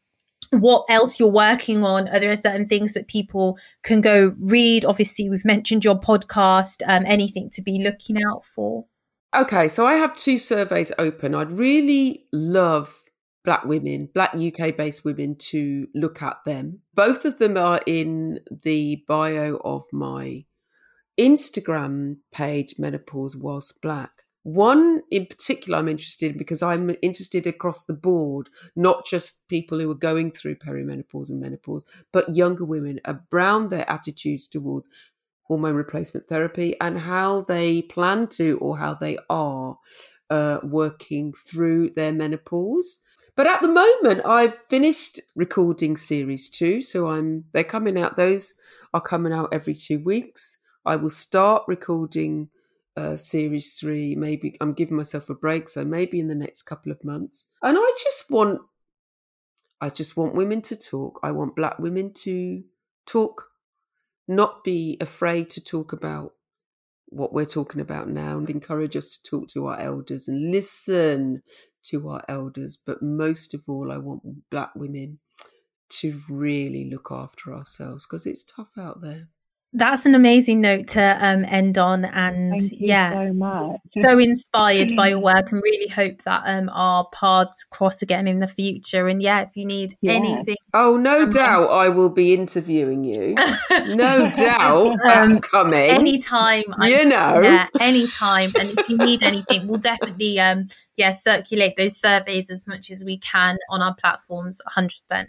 what 0.53 0.85
else 0.89 1.21
you're 1.21 1.29
working 1.29 1.85
on. 1.85 2.09
Are 2.09 2.19
there 2.19 2.35
certain 2.37 2.67
things 2.67 2.95
that 2.95 3.09
people 3.09 3.59
can 3.83 4.01
go 4.01 4.35
read? 4.39 4.85
Obviously 4.85 5.29
we've 5.31 5.45
mentioned 5.45 5.85
your 5.85 5.99
podcast 5.99 6.83
um, 6.87 7.05
anything 7.07 7.51
to 7.51 7.63
be 7.63 7.83
looking 7.83 8.23
out 8.23 8.45
for. 8.45 8.87
Okay 9.35 9.69
so 9.69 9.87
i 9.87 9.95
have 9.95 10.15
two 10.17 10.39
surveys 10.39 10.93
open. 10.99 11.35
I'd 11.35 11.53
really 11.53 12.27
love 12.33 13.00
black 13.45 13.65
women, 13.65 14.09
black 14.15 14.35
UK 14.35 14.77
based 14.77 15.05
women 15.05 15.37
to 15.37 15.89
look 15.95 16.23
at 16.23 16.39
them. 16.45 16.81
Both 16.95 17.25
of 17.25 17.39
them 17.39 17.57
are 17.57 17.81
in 17.87 18.41
the 18.63 19.03
bio 19.09 19.57
of 19.65 19.85
my 19.93 20.45
Instagram 21.19 22.17
page, 22.33 22.75
Menopause 22.79 23.37
Whilst 23.37 23.81
Black. 23.83 24.11
One 24.43 25.03
in 25.11 25.27
particular 25.27 25.79
I'm 25.79 25.89
interested 25.89 26.33
in 26.33 26.39
because 26.39 26.63
I'm 26.63 26.97
interested 27.03 27.47
across 27.47 27.85
the 27.85 27.93
board, 27.93 28.49
not 28.75 29.05
just 29.05 29.47
people 29.49 29.79
who 29.79 29.91
are 29.91 29.95
going 29.95 30.33
through 30.33 30.57
perimenopause 30.57 31.29
and 31.29 31.41
menopause, 31.41 31.85
but 32.11 32.35
younger 32.35 32.65
women 32.65 33.01
around 33.05 33.69
their 33.69 33.89
attitudes 33.91 34.49
towards 34.49 34.89
hormone 35.43 35.75
replacement 35.75 36.27
therapy 36.27 36.75
and 36.81 36.99
how 36.99 37.43
they 37.43 37.83
plan 37.83 38.29
to 38.29 38.57
or 38.59 38.79
how 38.79 38.95
they 38.95 39.19
are 39.29 39.77
uh, 40.31 40.61
working 40.63 41.35
through 41.35 41.91
their 41.91 42.13
menopause. 42.13 43.01
But 43.37 43.47
at 43.47 43.63
the 43.63 43.69
moment, 43.69 44.27
I've 44.27 44.59
finished 44.69 45.21
recording 45.35 45.97
series 45.97 46.51
two, 46.51 46.81
so 46.81 47.09
I'm 47.09 47.45
they're 47.53 47.65
coming 47.65 47.99
out. 47.99 48.17
Those 48.17 48.55
are 48.93 49.01
coming 49.01 49.33
out 49.33 49.51
every 49.53 49.75
two 49.75 50.01
weeks. 50.01 50.59
I 50.85 50.97
will 50.97 51.11
start 51.11 51.63
recording 51.69 52.49
uh, 52.97 53.17
series 53.17 53.75
three. 53.75 54.15
Maybe 54.15 54.57
I'm 54.61 54.73
giving 54.73 54.97
myself 54.97 55.31
a 55.31 55.35
break, 55.35 55.69
so 55.69 55.85
maybe 55.85 56.21
in 56.21 56.29
the 56.29 56.35
next 56.35 56.63
couple 56.63 56.93
of 56.93 57.03
months. 57.05 57.47
And 57.63 57.79
I 57.79 57.93
just 58.03 58.31
want, 58.31 58.61
I 59.81 59.91
just 59.91 60.17
want 60.17 60.35
women 60.35 60.61
to 60.63 60.77
talk. 60.77 61.21
I 61.23 61.31
want 61.31 61.57
black 61.57 61.79
women 61.79 62.13
to 62.25 62.63
talk, 63.07 63.45
not 64.27 64.65
be 64.65 64.99
afraid 65.01 65.51
to 65.51 65.65
talk 65.65 65.93
about 65.93 66.35
what 67.11 67.33
we're 67.33 67.45
talking 67.45 67.81
about 67.81 68.09
now, 68.09 68.39
and 68.39 68.49
encourage 68.49 68.97
us 68.97 69.11
to 69.11 69.23
talk 69.23 69.49
to 69.49 69.67
our 69.67 69.79
elders 69.79 70.29
and 70.29 70.51
listen 70.51 71.43
to 71.85 72.09
our 72.09 72.25
elders. 72.29 72.79
But 72.85 73.03
most 73.03 73.55
of 73.55 73.63
all, 73.69 73.93
I 73.93 73.99
want 73.99 74.23
black 74.51 74.71
women 74.75 75.19
to 75.91 76.21
really 76.29 76.89
look 76.91 77.09
after 77.11 77.55
ourselves 77.55 78.07
because 78.07 78.27
it's 78.27 78.45
tough 78.45 78.71
out 78.79 79.01
there. 79.03 79.29
That's 79.73 80.05
an 80.05 80.17
amazing 80.17 80.61
note 80.61 80.89
to 80.89 81.01
um, 81.25 81.45
end 81.45 81.79
on, 81.79 82.05
and 82.05 82.59
Thank 82.59 82.73
you 82.73 82.79
yeah, 82.89 83.13
so 83.13 83.33
much. 83.33 83.81
so 83.99 84.19
inspired 84.19 84.97
by 84.97 85.09
your 85.11 85.21
work, 85.21 85.53
and 85.53 85.63
really 85.63 85.87
hope 85.87 86.23
that 86.23 86.43
um, 86.45 86.69
our 86.73 87.07
paths 87.13 87.63
cross 87.63 88.03
again 88.03 88.27
in 88.27 88.41
the 88.41 88.49
future. 88.49 89.07
And 89.07 89.23
yeah, 89.23 89.43
if 89.43 89.51
you 89.55 89.65
need 89.65 89.95
Yeah. 90.01 90.13
anything, 90.15 90.57
Oh, 90.75 90.97
no 90.97 91.23
Um, 91.23 91.31
doubt 91.31 91.69
I 91.71 91.89
will 91.89 92.11
be 92.11 92.35
interviewing 92.35 93.05
you. 93.05 93.37
No 93.95 94.29
doubt 94.35 94.97
that's 95.05 95.37
Um, 95.37 95.41
coming. 95.41 95.91
anytime, 95.91 96.65
I'm- 96.77 96.91
you 96.91 97.05
know. 97.05 97.41
yeah, 97.41 97.69
anytime. 97.79 98.53
And 98.59 98.77
if 98.77 98.89
you 98.89 98.97
need 98.99 99.23
anything, 99.23 99.69
we'll 99.69 99.79
definitely 99.79 100.41
um, 100.41 100.67
yeah, 100.97 101.13
circulate 101.13 101.77
those 101.77 101.97
surveys 101.97 102.51
as 102.51 102.67
much 102.67 102.91
as 102.91 103.05
we 103.05 103.19
can 103.19 103.57
on 103.71 103.83
our 103.83 103.95
platforms. 103.95 104.61
Hundred 104.67 105.01
percent. 105.09 105.29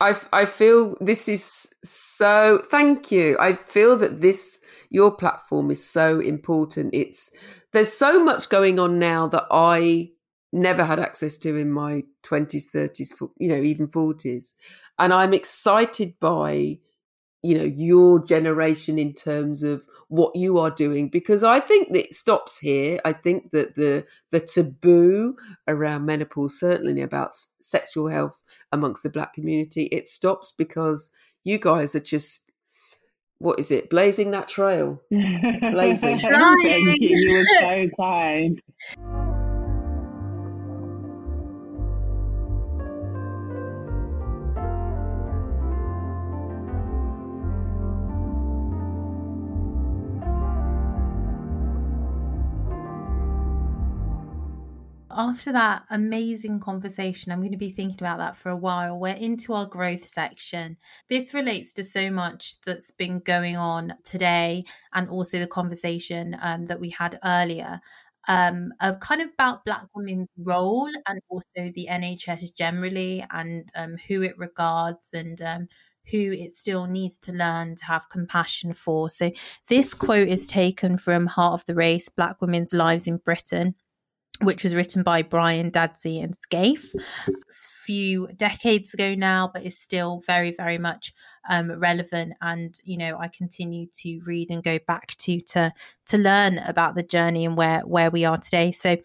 I, 0.00 0.18
I 0.32 0.44
feel 0.46 0.96
this 1.00 1.28
is 1.28 1.68
so 1.84 2.62
thank 2.70 3.12
you. 3.12 3.36
I 3.38 3.52
feel 3.54 3.96
that 3.98 4.20
this 4.20 4.58
your 4.90 5.14
platform 5.14 5.70
is 5.70 5.84
so 5.88 6.18
important. 6.20 6.90
It's 6.94 7.30
there's 7.72 7.92
so 7.92 8.22
much 8.22 8.48
going 8.48 8.78
on 8.78 8.98
now 8.98 9.26
that 9.28 9.46
i 9.50 10.10
never 10.52 10.84
had 10.84 10.98
access 10.98 11.36
to 11.38 11.56
in 11.56 11.70
my 11.70 12.02
20s 12.24 12.66
30s 12.74 13.12
fo- 13.12 13.32
you 13.38 13.48
know 13.48 13.60
even 13.62 13.86
40s 13.86 14.54
and 14.98 15.12
i'm 15.12 15.32
excited 15.32 16.14
by 16.20 16.78
you 17.42 17.56
know 17.58 17.64
your 17.64 18.24
generation 18.24 18.98
in 18.98 19.14
terms 19.14 19.62
of 19.62 19.84
what 20.10 20.34
you 20.34 20.58
are 20.58 20.72
doing 20.72 21.08
because 21.08 21.44
i 21.44 21.60
think 21.60 21.92
that 21.92 22.08
it 22.08 22.14
stops 22.14 22.58
here 22.58 23.00
i 23.04 23.12
think 23.12 23.52
that 23.52 23.76
the 23.76 24.04
the 24.32 24.40
taboo 24.40 25.36
around 25.68 26.04
menopause 26.04 26.58
certainly 26.58 27.00
about 27.00 27.28
s- 27.28 27.54
sexual 27.60 28.08
health 28.08 28.42
amongst 28.72 29.04
the 29.04 29.08
black 29.08 29.32
community 29.32 29.84
it 29.86 30.08
stops 30.08 30.52
because 30.58 31.12
you 31.44 31.58
guys 31.58 31.94
are 31.94 32.00
just 32.00 32.50
what 33.38 33.58
is 33.60 33.70
it 33.70 33.88
blazing 33.88 34.32
that 34.32 34.48
trail 34.48 35.00
Blazing. 35.70 36.18
Thank 36.18 36.62
you. 36.62 36.96
You 37.00 37.38
were 37.38 37.60
so 37.60 37.88
kind. 37.96 38.60
After 55.20 55.52
that 55.52 55.82
amazing 55.90 56.60
conversation, 56.60 57.30
I'm 57.30 57.40
going 57.40 57.52
to 57.52 57.58
be 57.58 57.70
thinking 57.70 57.98
about 58.00 58.16
that 58.16 58.36
for 58.36 58.48
a 58.48 58.56
while. 58.56 58.98
We're 58.98 59.12
into 59.12 59.52
our 59.52 59.66
growth 59.66 60.02
section. 60.02 60.78
This 61.10 61.34
relates 61.34 61.74
to 61.74 61.84
so 61.84 62.10
much 62.10 62.58
that's 62.62 62.90
been 62.90 63.18
going 63.18 63.54
on 63.58 63.92
today 64.02 64.64
and 64.94 65.10
also 65.10 65.38
the 65.38 65.46
conversation 65.46 66.38
um, 66.40 66.64
that 66.68 66.80
we 66.80 66.88
had 66.88 67.18
earlier. 67.22 67.82
Um, 68.28 68.72
of 68.80 69.00
kind 69.00 69.20
of 69.20 69.28
about 69.34 69.66
Black 69.66 69.88
women's 69.94 70.30
role 70.38 70.88
and 71.06 71.20
also 71.28 71.70
the 71.74 71.86
NHS 71.90 72.56
generally 72.56 73.22
and 73.30 73.68
um, 73.76 73.98
who 74.08 74.22
it 74.22 74.38
regards 74.38 75.12
and 75.12 75.38
um, 75.42 75.68
who 76.10 76.32
it 76.32 76.52
still 76.52 76.86
needs 76.86 77.18
to 77.18 77.32
learn 77.32 77.74
to 77.74 77.84
have 77.84 78.08
compassion 78.08 78.72
for. 78.72 79.10
So, 79.10 79.32
this 79.68 79.92
quote 79.92 80.28
is 80.28 80.46
taken 80.46 80.96
from 80.96 81.26
Heart 81.26 81.60
of 81.60 81.66
the 81.66 81.74
Race 81.74 82.08
Black 82.08 82.40
Women's 82.40 82.72
Lives 82.72 83.06
in 83.06 83.18
Britain 83.18 83.74
which 84.42 84.64
was 84.64 84.74
written 84.74 85.02
by 85.02 85.22
Bryan 85.22 85.70
Dadzie 85.70 86.22
and 86.22 86.34
Scafe 86.34 86.94
a 87.28 87.32
few 87.84 88.28
decades 88.36 88.94
ago 88.94 89.14
now, 89.14 89.50
but 89.52 89.64
is 89.64 89.78
still 89.78 90.22
very, 90.26 90.52
very 90.52 90.78
much 90.78 91.12
um, 91.48 91.72
relevant. 91.78 92.34
And 92.40 92.74
you 92.84 92.96
know, 92.96 93.18
I 93.18 93.28
continue 93.28 93.86
to 94.00 94.20
read 94.24 94.50
and 94.50 94.62
go 94.62 94.78
back 94.86 95.08
to 95.18 95.40
to 95.40 95.72
to 96.06 96.18
learn 96.18 96.58
about 96.58 96.94
the 96.94 97.02
journey 97.02 97.44
and 97.44 97.56
where 97.56 97.80
where 97.80 98.10
we 98.10 98.24
are 98.24 98.38
today. 98.38 98.72
So. 98.72 98.96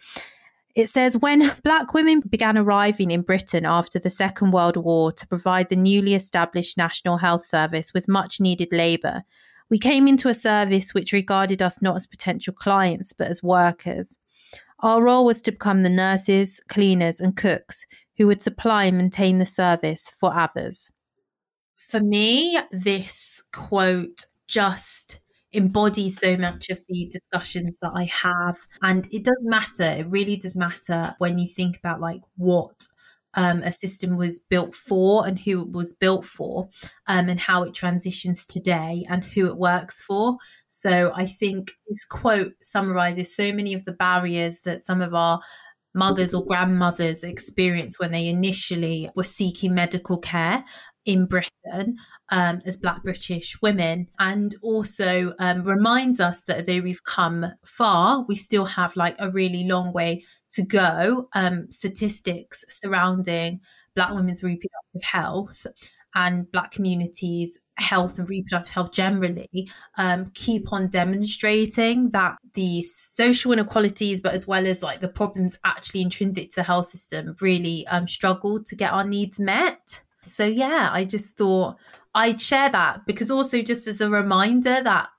It 0.76 0.90
says 0.90 1.16
when 1.16 1.54
black 1.64 1.94
women 1.94 2.20
began 2.20 2.58
arriving 2.58 3.12
in 3.12 3.22
Britain 3.22 3.66
after 3.66 3.98
the 3.98 4.10
Second 4.10 4.52
World 4.52 4.76
War 4.76 5.10
to 5.14 5.26
provide 5.26 5.70
the 5.70 5.78
newly 5.78 6.16
established 6.16 6.76
National 6.76 7.16
Health 7.16 7.46
Service 7.46 7.94
with 7.94 8.10
much 8.10 8.42
needed 8.42 8.74
labour, 8.74 9.24
we 9.70 9.80
came 9.80 10.06
into 10.06 10.28
a 10.28 10.34
service 10.34 10.94
which 10.94 11.14
regarded 11.14 11.62
us 11.62 11.82
not 11.82 11.96
as 11.96 12.06
potential 12.06 12.54
clients 12.54 13.14
but 13.14 13.28
as 13.28 13.42
workers. 13.42 14.18
Our 14.80 15.03
role 15.03 15.26
was 15.26 15.41
to 15.41 15.51
become 15.51 15.82
the 15.82 15.89
nurses, 15.89 16.59
cleaners, 16.67 17.19
and 17.19 17.36
cooks 17.36 17.86
who 18.17 18.28
would 18.28 18.41
supply 18.41 18.86
and 18.86 18.97
maintain 18.97 19.39
the 19.39 19.45
service 19.45 20.11
for 20.19 20.38
others. 20.38 20.91
For 21.78 21.99
me, 21.99 22.59
this 22.71 23.41
quote 23.51 24.26
just 24.47 25.19
embodies 25.53 26.19
so 26.19 26.36
much 26.38 26.69
of 26.69 26.82
the 26.88 27.07
discussions 27.09 27.80
that 27.82 27.93
I 27.95 28.05
have. 28.05 28.57
And 28.82 29.07
it 29.11 29.23
does 29.23 29.38
matter. 29.41 29.84
It 29.84 30.07
really 30.07 30.36
does 30.36 30.57
matter 30.57 31.15
when 31.17 31.38
you 31.38 31.47
think 31.47 31.78
about 31.78 32.01
like 32.01 32.21
what 32.36 32.86
um, 33.36 33.61
a 33.63 33.71
system 33.71 34.17
was 34.17 34.39
built 34.39 34.73
for 34.73 35.28
and 35.28 35.39
who 35.39 35.61
it 35.61 35.71
was 35.71 35.93
built 35.93 36.26
for, 36.26 36.69
um, 37.07 37.30
and 37.30 37.39
how 37.39 37.63
it 37.63 37.73
transitions 37.73 38.45
today 38.45 39.05
and 39.09 39.23
who 39.23 39.47
it 39.47 39.57
works 39.57 40.01
for. 40.01 40.38
So 40.76 41.13
I 41.15 41.26
think 41.26 41.71
this 41.88 42.03
quote 42.03 42.53
summarizes 42.61 43.36
so 43.36 43.53
many 43.53 43.73
of 43.73 43.86
the 43.86 43.93
barriers 43.93 44.59
that 44.65 44.82
some 44.82 45.01
of 45.01 45.13
our 45.13 45.39
mothers 45.93 46.34
or 46.34 46.45
grandmothers 46.45 47.23
experienced 47.23 47.99
when 47.99 48.11
they 48.11 48.28
initially 48.28 49.09
were 49.15 49.23
seeking 49.23 49.73
medical 49.73 50.18
care 50.18 50.65
in 51.06 51.27
Britain 51.27 51.95
um, 52.30 52.60
as 52.65 52.76
Black 52.76 53.03
British 53.03 53.56
women, 53.61 54.07
and 54.19 54.56
also 54.61 55.34
um, 55.39 55.64
reminds 55.64 56.19
us 56.19 56.41
that 56.43 56.65
though 56.65 56.81
we've 56.81 57.03
come 57.03 57.45
far, 57.65 58.26
we 58.27 58.35
still 58.35 58.65
have 58.65 58.97
like 58.97 59.15
a 59.19 59.31
really 59.31 59.64
long 59.65 59.93
way 59.93 60.23
to 60.49 60.64
go. 60.64 61.30
Um, 61.34 61.68
statistics 61.72 62.65
surrounding 62.68 63.61
Black 63.95 64.14
women's 64.14 64.43
reproductive 64.43 65.03
health 65.03 65.65
and 66.16 66.50
Black 66.52 66.72
communities' 66.72 67.60
health 67.78 68.18
and 68.18 68.30
reproductive 68.30 68.74
health 68.74 68.92
generally 68.94 69.70
um, 69.98 70.32
keep 70.34 70.72
on 70.72 70.88
demonstrating 70.88 72.10
that 72.12 72.38
the 72.54 72.82
social 72.82 73.52
inequalities, 73.52 74.22
but 74.22 74.34
as 74.34 74.48
well 74.48 74.66
as 74.66 74.82
like 74.82 75.02
the 75.02 75.10
problems 75.10 75.60
actually 75.66 76.02
intrinsic 76.02 76.50
to 76.50 76.56
the 76.56 76.64
health 76.64 76.88
system, 76.88 77.36
really 77.42 77.86
um, 77.88 78.08
struggle 78.08 78.64
to 78.64 78.76
get 78.76 78.94
our 78.94 79.06
needs 79.06 79.40
met. 79.40 80.02
So, 80.22 80.46
yeah, 80.46 80.90
I 80.92 81.04
just 81.06 81.38
thought 81.38 81.78
I'd 82.16 82.40
share 82.42 82.70
that 82.70 83.06
because 83.06 83.30
also 83.30 83.62
just 83.62 83.88
as 83.88 84.00
a 84.02 84.10
reminder 84.10 84.82
that 84.82 85.10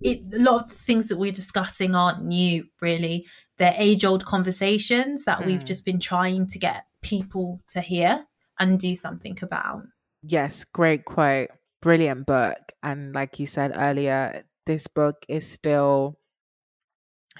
it, 0.00 0.20
a 0.34 0.38
lot 0.38 0.62
of 0.64 0.68
the 0.68 0.74
things 0.74 1.08
that 1.08 1.18
we're 1.18 1.30
discussing 1.30 1.94
aren't 1.94 2.24
new, 2.24 2.66
really. 2.80 3.26
They're 3.56 3.74
age 3.76 4.04
old 4.04 4.24
conversations 4.24 5.24
that 5.24 5.46
we've 5.46 5.60
Hmm. 5.60 5.66
just 5.66 5.84
been 5.84 6.00
trying 6.00 6.46
to 6.48 6.58
get 6.58 6.84
people 7.02 7.60
to 7.68 7.80
hear 7.80 8.24
and 8.58 8.78
do 8.78 8.94
something 8.94 9.38
about. 9.42 9.82
Yes, 10.22 10.64
great 10.64 11.04
quote. 11.04 11.50
Brilliant 11.80 12.26
book. 12.26 12.58
And 12.82 13.12
like 13.12 13.38
you 13.38 13.46
said 13.46 13.72
earlier, 13.74 14.44
this 14.66 14.86
book 14.86 15.24
is 15.28 15.46
still 15.50 16.18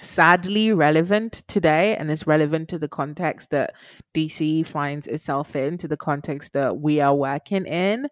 sadly 0.01 0.73
relevant 0.73 1.43
today 1.47 1.95
and 1.95 2.11
it's 2.11 2.25
relevant 2.27 2.67
to 2.69 2.79
the 2.79 2.87
context 2.87 3.51
that 3.51 3.73
DC 4.13 4.63
finds 4.63 5.07
itself 5.07 5.55
in, 5.55 5.77
to 5.77 5.87
the 5.87 5.97
context 5.97 6.53
that 6.53 6.77
we 6.79 6.99
are 6.99 7.15
working 7.15 7.65
in. 7.65 8.07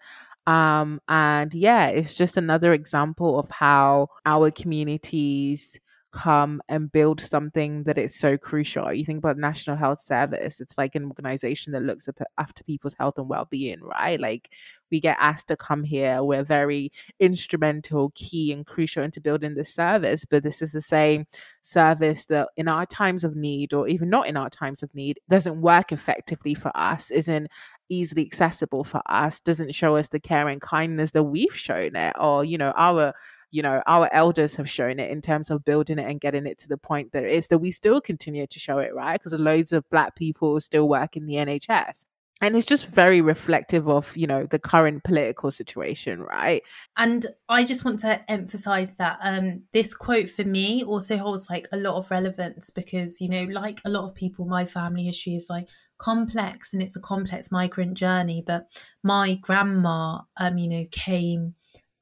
Um, 0.48 1.02
and 1.08 1.54
yeah, 1.54 1.88
it's 1.88 2.14
just 2.14 2.38
another 2.38 2.74
example 2.74 3.40
of 3.40 3.50
how 3.50 4.08
our 4.26 4.52
communities 4.52 5.80
come 6.12 6.62
and 6.70 6.92
build 6.92 7.20
something 7.22 7.84
that 7.84 7.98
is 7.98 8.16
so 8.16 8.38
crucial. 8.38 8.94
You 8.94 9.06
think 9.06 9.20
about 9.20 9.38
National 9.38 9.76
Health 9.76 10.02
Service, 10.02 10.60
it's 10.60 10.78
like 10.78 10.96
an 10.96 11.06
organization 11.06 11.74
that 11.74 11.84
looks 11.84 12.10
after 12.38 12.64
people's 12.64 12.96
health 13.00 13.18
and 13.18 13.30
well-being, 13.30 13.82
right? 13.82 14.20
Like 14.20 14.54
we 14.92 15.00
get 15.00 15.18
asked 15.20 15.48
to 15.48 15.56
come 15.56 15.84
here, 15.84 16.24
we're 16.24 16.44
very 16.44 16.92
instrumental, 17.20 18.12
key 18.14 18.52
and 18.52 18.66
crucial 18.66 19.04
into 19.04 19.22
building 19.22 19.56
this 19.56 19.74
service, 19.74 20.26
but 20.26 20.44
this 20.44 20.62
is 20.62 20.74
the 20.74 20.82
same 20.82 21.26
service 21.62 22.26
that 22.26 22.50
in 22.58 22.68
our 22.68 22.86
times 22.86 23.24
of 23.24 23.36
need 23.36 23.74
or 23.74 23.88
even 23.88 24.10
not 24.10 24.28
in 24.28 24.38
our 24.38 24.50
times 24.50 24.84
of 24.84 24.94
need 24.94 25.20
doesn't 25.30 25.62
work 25.62 25.92
effectively 25.92 26.54
for 26.54 26.72
us, 26.76 27.10
isn't 27.10 27.48
easily 27.90 28.26
accessible 28.26 28.84
for 28.84 29.02
us, 29.06 29.40
doesn't 29.40 29.74
show 29.76 29.96
us 29.96 30.08
the 30.10 30.20
care 30.20 30.48
and 30.48 30.62
kindness 30.62 31.12
that 31.12 31.24
we've 31.24 31.56
shown 31.56 31.96
it 31.96 32.14
or 32.20 32.44
you 32.44 32.58
know 32.58 32.74
our 32.76 33.14
you 33.52 33.62
know 33.62 33.82
our 33.86 34.10
elders 34.14 34.56
have 34.56 34.70
shown 34.70 35.00
it 35.00 35.12
in 35.12 35.22
terms 35.22 35.50
of 35.50 35.66
building 35.66 36.00
it 36.00 36.10
and 36.10 36.22
getting 36.22 36.46
it 36.46 36.58
to 36.60 36.68
the 36.68 36.78
point 36.78 37.12
that 37.12 37.24
it 37.24 37.32
is 37.32 37.48
that 37.50 37.60
we 37.60 37.72
still 37.72 38.02
continue 38.02 38.48
to 38.48 38.60
show 38.60 38.80
it 38.80 38.94
right? 38.96 39.14
Because 39.14 39.34
loads 39.34 39.72
of 39.72 39.90
black 39.90 40.16
people 40.16 40.60
still 40.62 40.88
work 40.88 41.16
in 41.16 41.26
the 41.26 41.36
nhs 41.36 42.06
and 42.42 42.56
it's 42.56 42.66
just 42.66 42.88
very 42.88 43.22
reflective 43.22 43.88
of 43.88 44.16
you 44.18 44.26
know 44.26 44.46
the 44.46 44.60
current 44.60 45.04
political 45.04 45.52
situation 45.52 46.22
right? 46.22 46.64
And 46.98 47.26
i 47.48 47.64
just 47.64 47.86
want 47.86 48.00
to 48.00 48.30
emphasize 48.30 48.96
that 48.96 49.18
um 49.22 49.64
this 49.74 49.94
quote 49.94 50.30
for 50.30 50.44
me 50.44 50.84
also 50.84 51.18
holds 51.18 51.50
like 51.50 51.68
a 51.72 51.78
lot 51.78 51.98
of 51.98 52.10
relevance 52.12 52.70
because 52.70 53.22
you 53.22 53.30
know 53.30 53.44
like 53.44 53.80
a 53.86 53.90
lot 53.90 54.06
of 54.06 54.16
people 54.16 54.46
my 54.46 54.66
family 54.66 55.04
history 55.04 55.36
is 55.36 55.48
like 55.50 55.68
complex 55.98 56.74
and 56.74 56.82
it's 56.82 56.96
a 56.96 57.00
complex 57.00 57.52
migrant 57.52 57.96
journey 57.96 58.44
but 58.46 58.66
my 59.04 59.36
grandma 59.36 60.20
um 60.38 60.58
you 60.58 60.68
know 60.68 60.86
came 60.92 61.54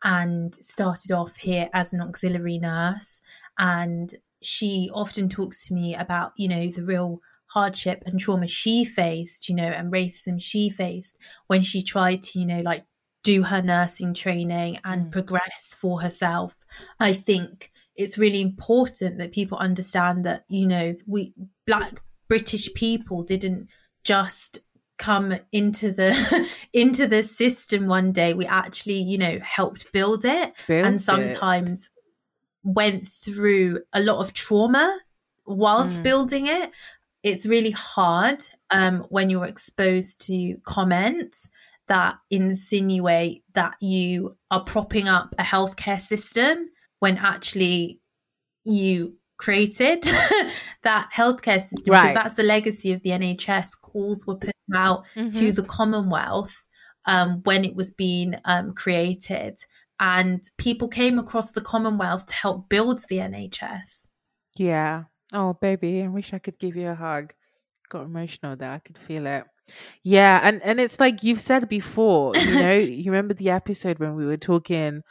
and 0.03 0.53
started 0.55 1.11
off 1.11 1.37
here 1.37 1.69
as 1.73 1.93
an 1.93 2.01
auxiliary 2.01 2.57
nurse. 2.57 3.21
And 3.57 4.13
she 4.41 4.89
often 4.93 5.29
talks 5.29 5.67
to 5.67 5.73
me 5.73 5.95
about, 5.95 6.33
you 6.37 6.47
know, 6.47 6.67
the 6.69 6.83
real 6.83 7.21
hardship 7.47 8.03
and 8.05 8.19
trauma 8.19 8.47
she 8.47 8.85
faced, 8.85 9.49
you 9.49 9.55
know, 9.55 9.63
and 9.63 9.91
racism 9.91 10.41
she 10.41 10.69
faced 10.69 11.17
when 11.47 11.61
she 11.61 11.81
tried 11.81 12.21
to, 12.23 12.39
you 12.39 12.45
know, 12.45 12.61
like 12.61 12.85
do 13.23 13.43
her 13.43 13.61
nursing 13.61 14.13
training 14.13 14.79
and 14.83 15.07
mm. 15.07 15.11
progress 15.11 15.75
for 15.79 16.01
herself. 16.01 16.63
I 16.99 17.13
think 17.13 17.71
it's 17.95 18.17
really 18.17 18.41
important 18.41 19.17
that 19.17 19.33
people 19.33 19.57
understand 19.57 20.23
that, 20.23 20.45
you 20.47 20.67
know, 20.67 20.95
we 21.05 21.33
black 21.67 22.01
British 22.29 22.73
people 22.73 23.23
didn't 23.23 23.69
just 24.03 24.59
come 24.99 25.33
into 25.51 25.91
the 25.91 26.49
into 26.73 27.07
the 27.07 27.23
system 27.23 27.87
one 27.87 28.11
day 28.11 28.33
we 28.33 28.45
actually 28.45 28.99
you 28.99 29.17
know 29.17 29.39
helped 29.41 29.91
build 29.91 30.25
it 30.25 30.53
build 30.67 30.85
and 30.85 31.01
sometimes 31.01 31.89
it. 31.95 32.69
went 32.71 33.07
through 33.07 33.79
a 33.93 34.01
lot 34.01 34.19
of 34.19 34.33
trauma 34.33 34.99
whilst 35.45 35.99
mm. 35.99 36.03
building 36.03 36.45
it 36.45 36.69
it's 37.23 37.45
really 37.45 37.71
hard 37.71 38.43
um, 38.71 39.05
when 39.09 39.29
you're 39.29 39.45
exposed 39.45 40.21
to 40.27 40.55
comments 40.63 41.49
that 41.87 42.15
insinuate 42.29 43.43
that 43.55 43.73
you 43.81 44.37
are 44.51 44.63
propping 44.63 45.07
up 45.07 45.33
a 45.39 45.43
healthcare 45.43 45.99
system 45.99 46.69
when 46.99 47.17
actually 47.17 47.99
you 48.63 49.15
created 49.39 50.03
that 50.83 51.09
healthcare 51.15 51.59
system 51.61 51.93
right. 51.93 52.01
because 52.01 52.13
that's 52.13 52.33
the 52.35 52.43
legacy 52.43 52.91
of 52.91 53.01
the 53.01 53.09
NHS. 53.09 53.81
Calls 53.81 54.27
were 54.27 54.35
put 54.35 54.53
out 54.75 55.05
mm-hmm. 55.15 55.29
to 55.29 55.51
the 55.51 55.63
Commonwealth 55.63 56.67
um, 57.05 57.41
when 57.45 57.65
it 57.65 57.75
was 57.75 57.89
being 57.89 58.35
um, 58.45 58.73
created, 58.73 59.57
and 59.99 60.43
people 60.57 60.87
came 60.87 61.17
across 61.17 61.51
the 61.51 61.61
Commonwealth 61.61 62.27
to 62.27 62.35
help 62.35 62.69
build 62.69 62.99
the 63.09 63.17
NHS. 63.17 64.09
Yeah. 64.57 65.05
Oh, 65.33 65.53
baby, 65.53 66.03
I 66.03 66.07
wish 66.07 66.33
I 66.33 66.39
could 66.39 66.59
give 66.59 66.75
you 66.75 66.89
a 66.89 66.95
hug. 66.95 67.33
Got 67.89 68.05
emotional 68.05 68.55
there. 68.55 68.71
I 68.71 68.79
could 68.79 68.97
feel 68.97 69.25
it. 69.25 69.45
Yeah, 70.03 70.39
and 70.43 70.61
and 70.63 70.79
it's 70.79 70.99
like 70.99 71.23
you've 71.23 71.41
said 71.41 71.69
before. 71.69 72.35
You 72.35 72.59
know, 72.59 72.73
you 72.75 73.11
remember 73.11 73.33
the 73.33 73.51
episode 73.51 73.99
when 73.99 74.15
we 74.15 74.25
were 74.25 74.37
talking 74.37 75.03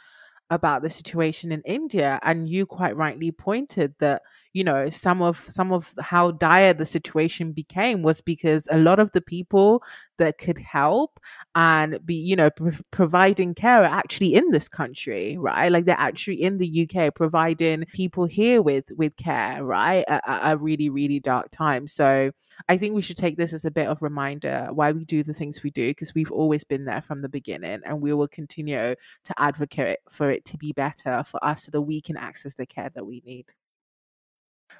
about 0.49 0.81
the 0.81 0.89
situation 0.89 1.51
in 1.51 1.61
India 1.61 2.19
and 2.23 2.49
you 2.49 2.65
quite 2.65 2.95
rightly 2.95 3.31
pointed 3.31 3.93
that 3.99 4.21
you 4.53 4.63
know 4.63 4.89
some 4.89 5.21
of 5.21 5.37
some 5.47 5.71
of 5.71 5.93
how 5.99 6.31
dire 6.31 6.73
the 6.73 6.85
situation 6.85 7.51
became 7.51 8.01
was 8.01 8.21
because 8.21 8.67
a 8.71 8.77
lot 8.77 8.99
of 8.99 9.11
the 9.11 9.21
people 9.21 9.83
that 10.17 10.37
could 10.37 10.57
help 10.57 11.19
and 11.55 11.99
be 12.05 12.15
you 12.15 12.35
know 12.35 12.49
pr- 12.49 12.69
providing 12.91 13.53
care 13.53 13.81
are 13.81 13.85
actually 13.85 14.33
in 14.33 14.49
this 14.51 14.67
country 14.67 15.37
right? 15.37 15.71
Like 15.71 15.85
they're 15.85 15.95
actually 15.97 16.41
in 16.41 16.57
the 16.57 16.67
UK 16.67 17.13
providing 17.13 17.85
people 17.93 18.25
here 18.25 18.61
with 18.61 18.85
with 18.97 19.15
care 19.17 19.63
right? 19.63 20.03
A 20.27 20.57
really 20.57 20.89
really 20.89 21.19
dark 21.19 21.51
time. 21.51 21.87
So 21.87 22.31
I 22.67 22.77
think 22.77 22.95
we 22.95 23.01
should 23.01 23.17
take 23.17 23.37
this 23.37 23.53
as 23.53 23.65
a 23.65 23.71
bit 23.71 23.87
of 23.87 24.01
reminder 24.01 24.69
why 24.71 24.91
we 24.91 25.05
do 25.05 25.23
the 25.23 25.33
things 25.33 25.63
we 25.63 25.71
do 25.71 25.89
because 25.89 26.13
we've 26.13 26.31
always 26.31 26.63
been 26.63 26.85
there 26.85 27.01
from 27.01 27.21
the 27.21 27.29
beginning 27.29 27.81
and 27.85 28.01
we 28.01 28.13
will 28.13 28.27
continue 28.27 28.95
to 29.23 29.33
advocate 29.37 29.99
for 30.09 30.29
it 30.29 30.45
to 30.45 30.57
be 30.57 30.73
better 30.73 31.23
for 31.23 31.43
us 31.43 31.63
so 31.63 31.71
that 31.71 31.81
we 31.81 32.01
can 32.01 32.17
access 32.17 32.55
the 32.55 32.65
care 32.65 32.89
that 32.95 33.05
we 33.05 33.21
need. 33.25 33.45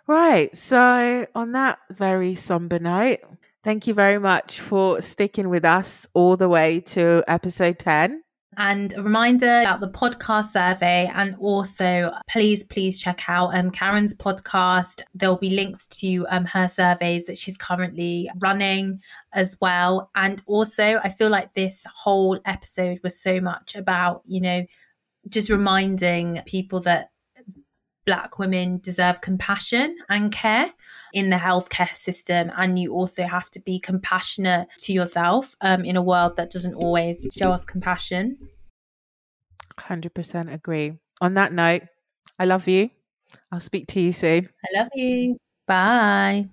Right. 0.10 0.58
So, 0.58 1.28
on 1.36 1.52
that 1.52 1.78
very 1.92 2.34
somber 2.34 2.80
note, 2.80 3.20
thank 3.64 3.86
you 3.86 3.94
very 3.94 4.18
much 4.18 4.60
for 4.60 5.04
sticking 5.04 5.50
with 5.50 5.64
us 5.64 6.08
all 6.16 6.36
the 6.36 6.50
way 6.50 6.80
to 6.96 7.24
episode 7.28 7.78
10. 7.78 8.24
And 8.58 8.92
a 8.98 9.04
reminder 9.04 9.62
about 9.62 9.82
the 9.82 9.90
podcast 9.92 10.46
survey, 10.46 11.12
and 11.14 11.36
also 11.40 12.12
please, 12.28 12.64
please 12.64 13.00
check 13.00 13.26
out 13.28 13.50
um, 13.54 13.70
Karen's 13.70 14.18
podcast. 14.18 15.04
There'll 15.14 15.38
be 15.38 15.52
links 15.52 15.86
to 16.02 16.26
um, 16.30 16.46
her 16.46 16.68
surveys 16.68 17.26
that 17.26 17.38
she's 17.38 17.56
currently 17.56 18.32
running 18.40 19.02
as 19.34 19.60
well. 19.62 20.10
And 20.16 20.42
also, 20.48 21.00
I 21.04 21.10
feel 21.10 21.30
like 21.30 21.54
this 21.54 21.86
whole 21.86 22.40
episode 22.46 23.00
was 23.04 23.22
so 23.22 23.40
much 23.40 23.76
about, 23.76 24.24
you 24.26 24.42
know, 24.42 24.66
just 25.30 25.52
reminding 25.52 26.42
people 26.48 26.80
that 26.80 27.12
black 28.10 28.40
women 28.40 28.80
deserve 28.82 29.22
compassion 29.22 29.96
and 30.10 30.32
care 30.32 30.74
in 31.14 31.30
the 31.30 31.36
healthcare 31.36 31.96
system 31.96 32.52
and 32.58 32.80
you 32.80 32.92
also 32.92 33.28
have 33.28 33.52
to 33.52 33.60
be 33.62 33.80
compassionate 33.80 34.68
to 34.80 34.92
yourself 34.92 35.56
um, 35.62 35.86
in 35.86 35.96
a 35.96 36.02
world 36.02 36.36
that 36.36 36.50
doesn't 36.50 36.74
always 36.74 37.28
show 37.38 37.52
us 37.52 37.64
compassion. 37.64 38.36
100% 39.78 40.52
agree. 40.52 40.98
On 41.22 41.36
that 41.36 41.54
note 41.54 41.84
i 42.40 42.46
love 42.46 42.68
you. 42.68 42.90
I'll 43.52 43.60
speak 43.60 43.86
to 43.90 44.00
you 44.00 44.12
soon. 44.12 44.50
I 44.66 44.80
love 44.80 44.90
you. 44.96 45.38
Bye 45.68 46.50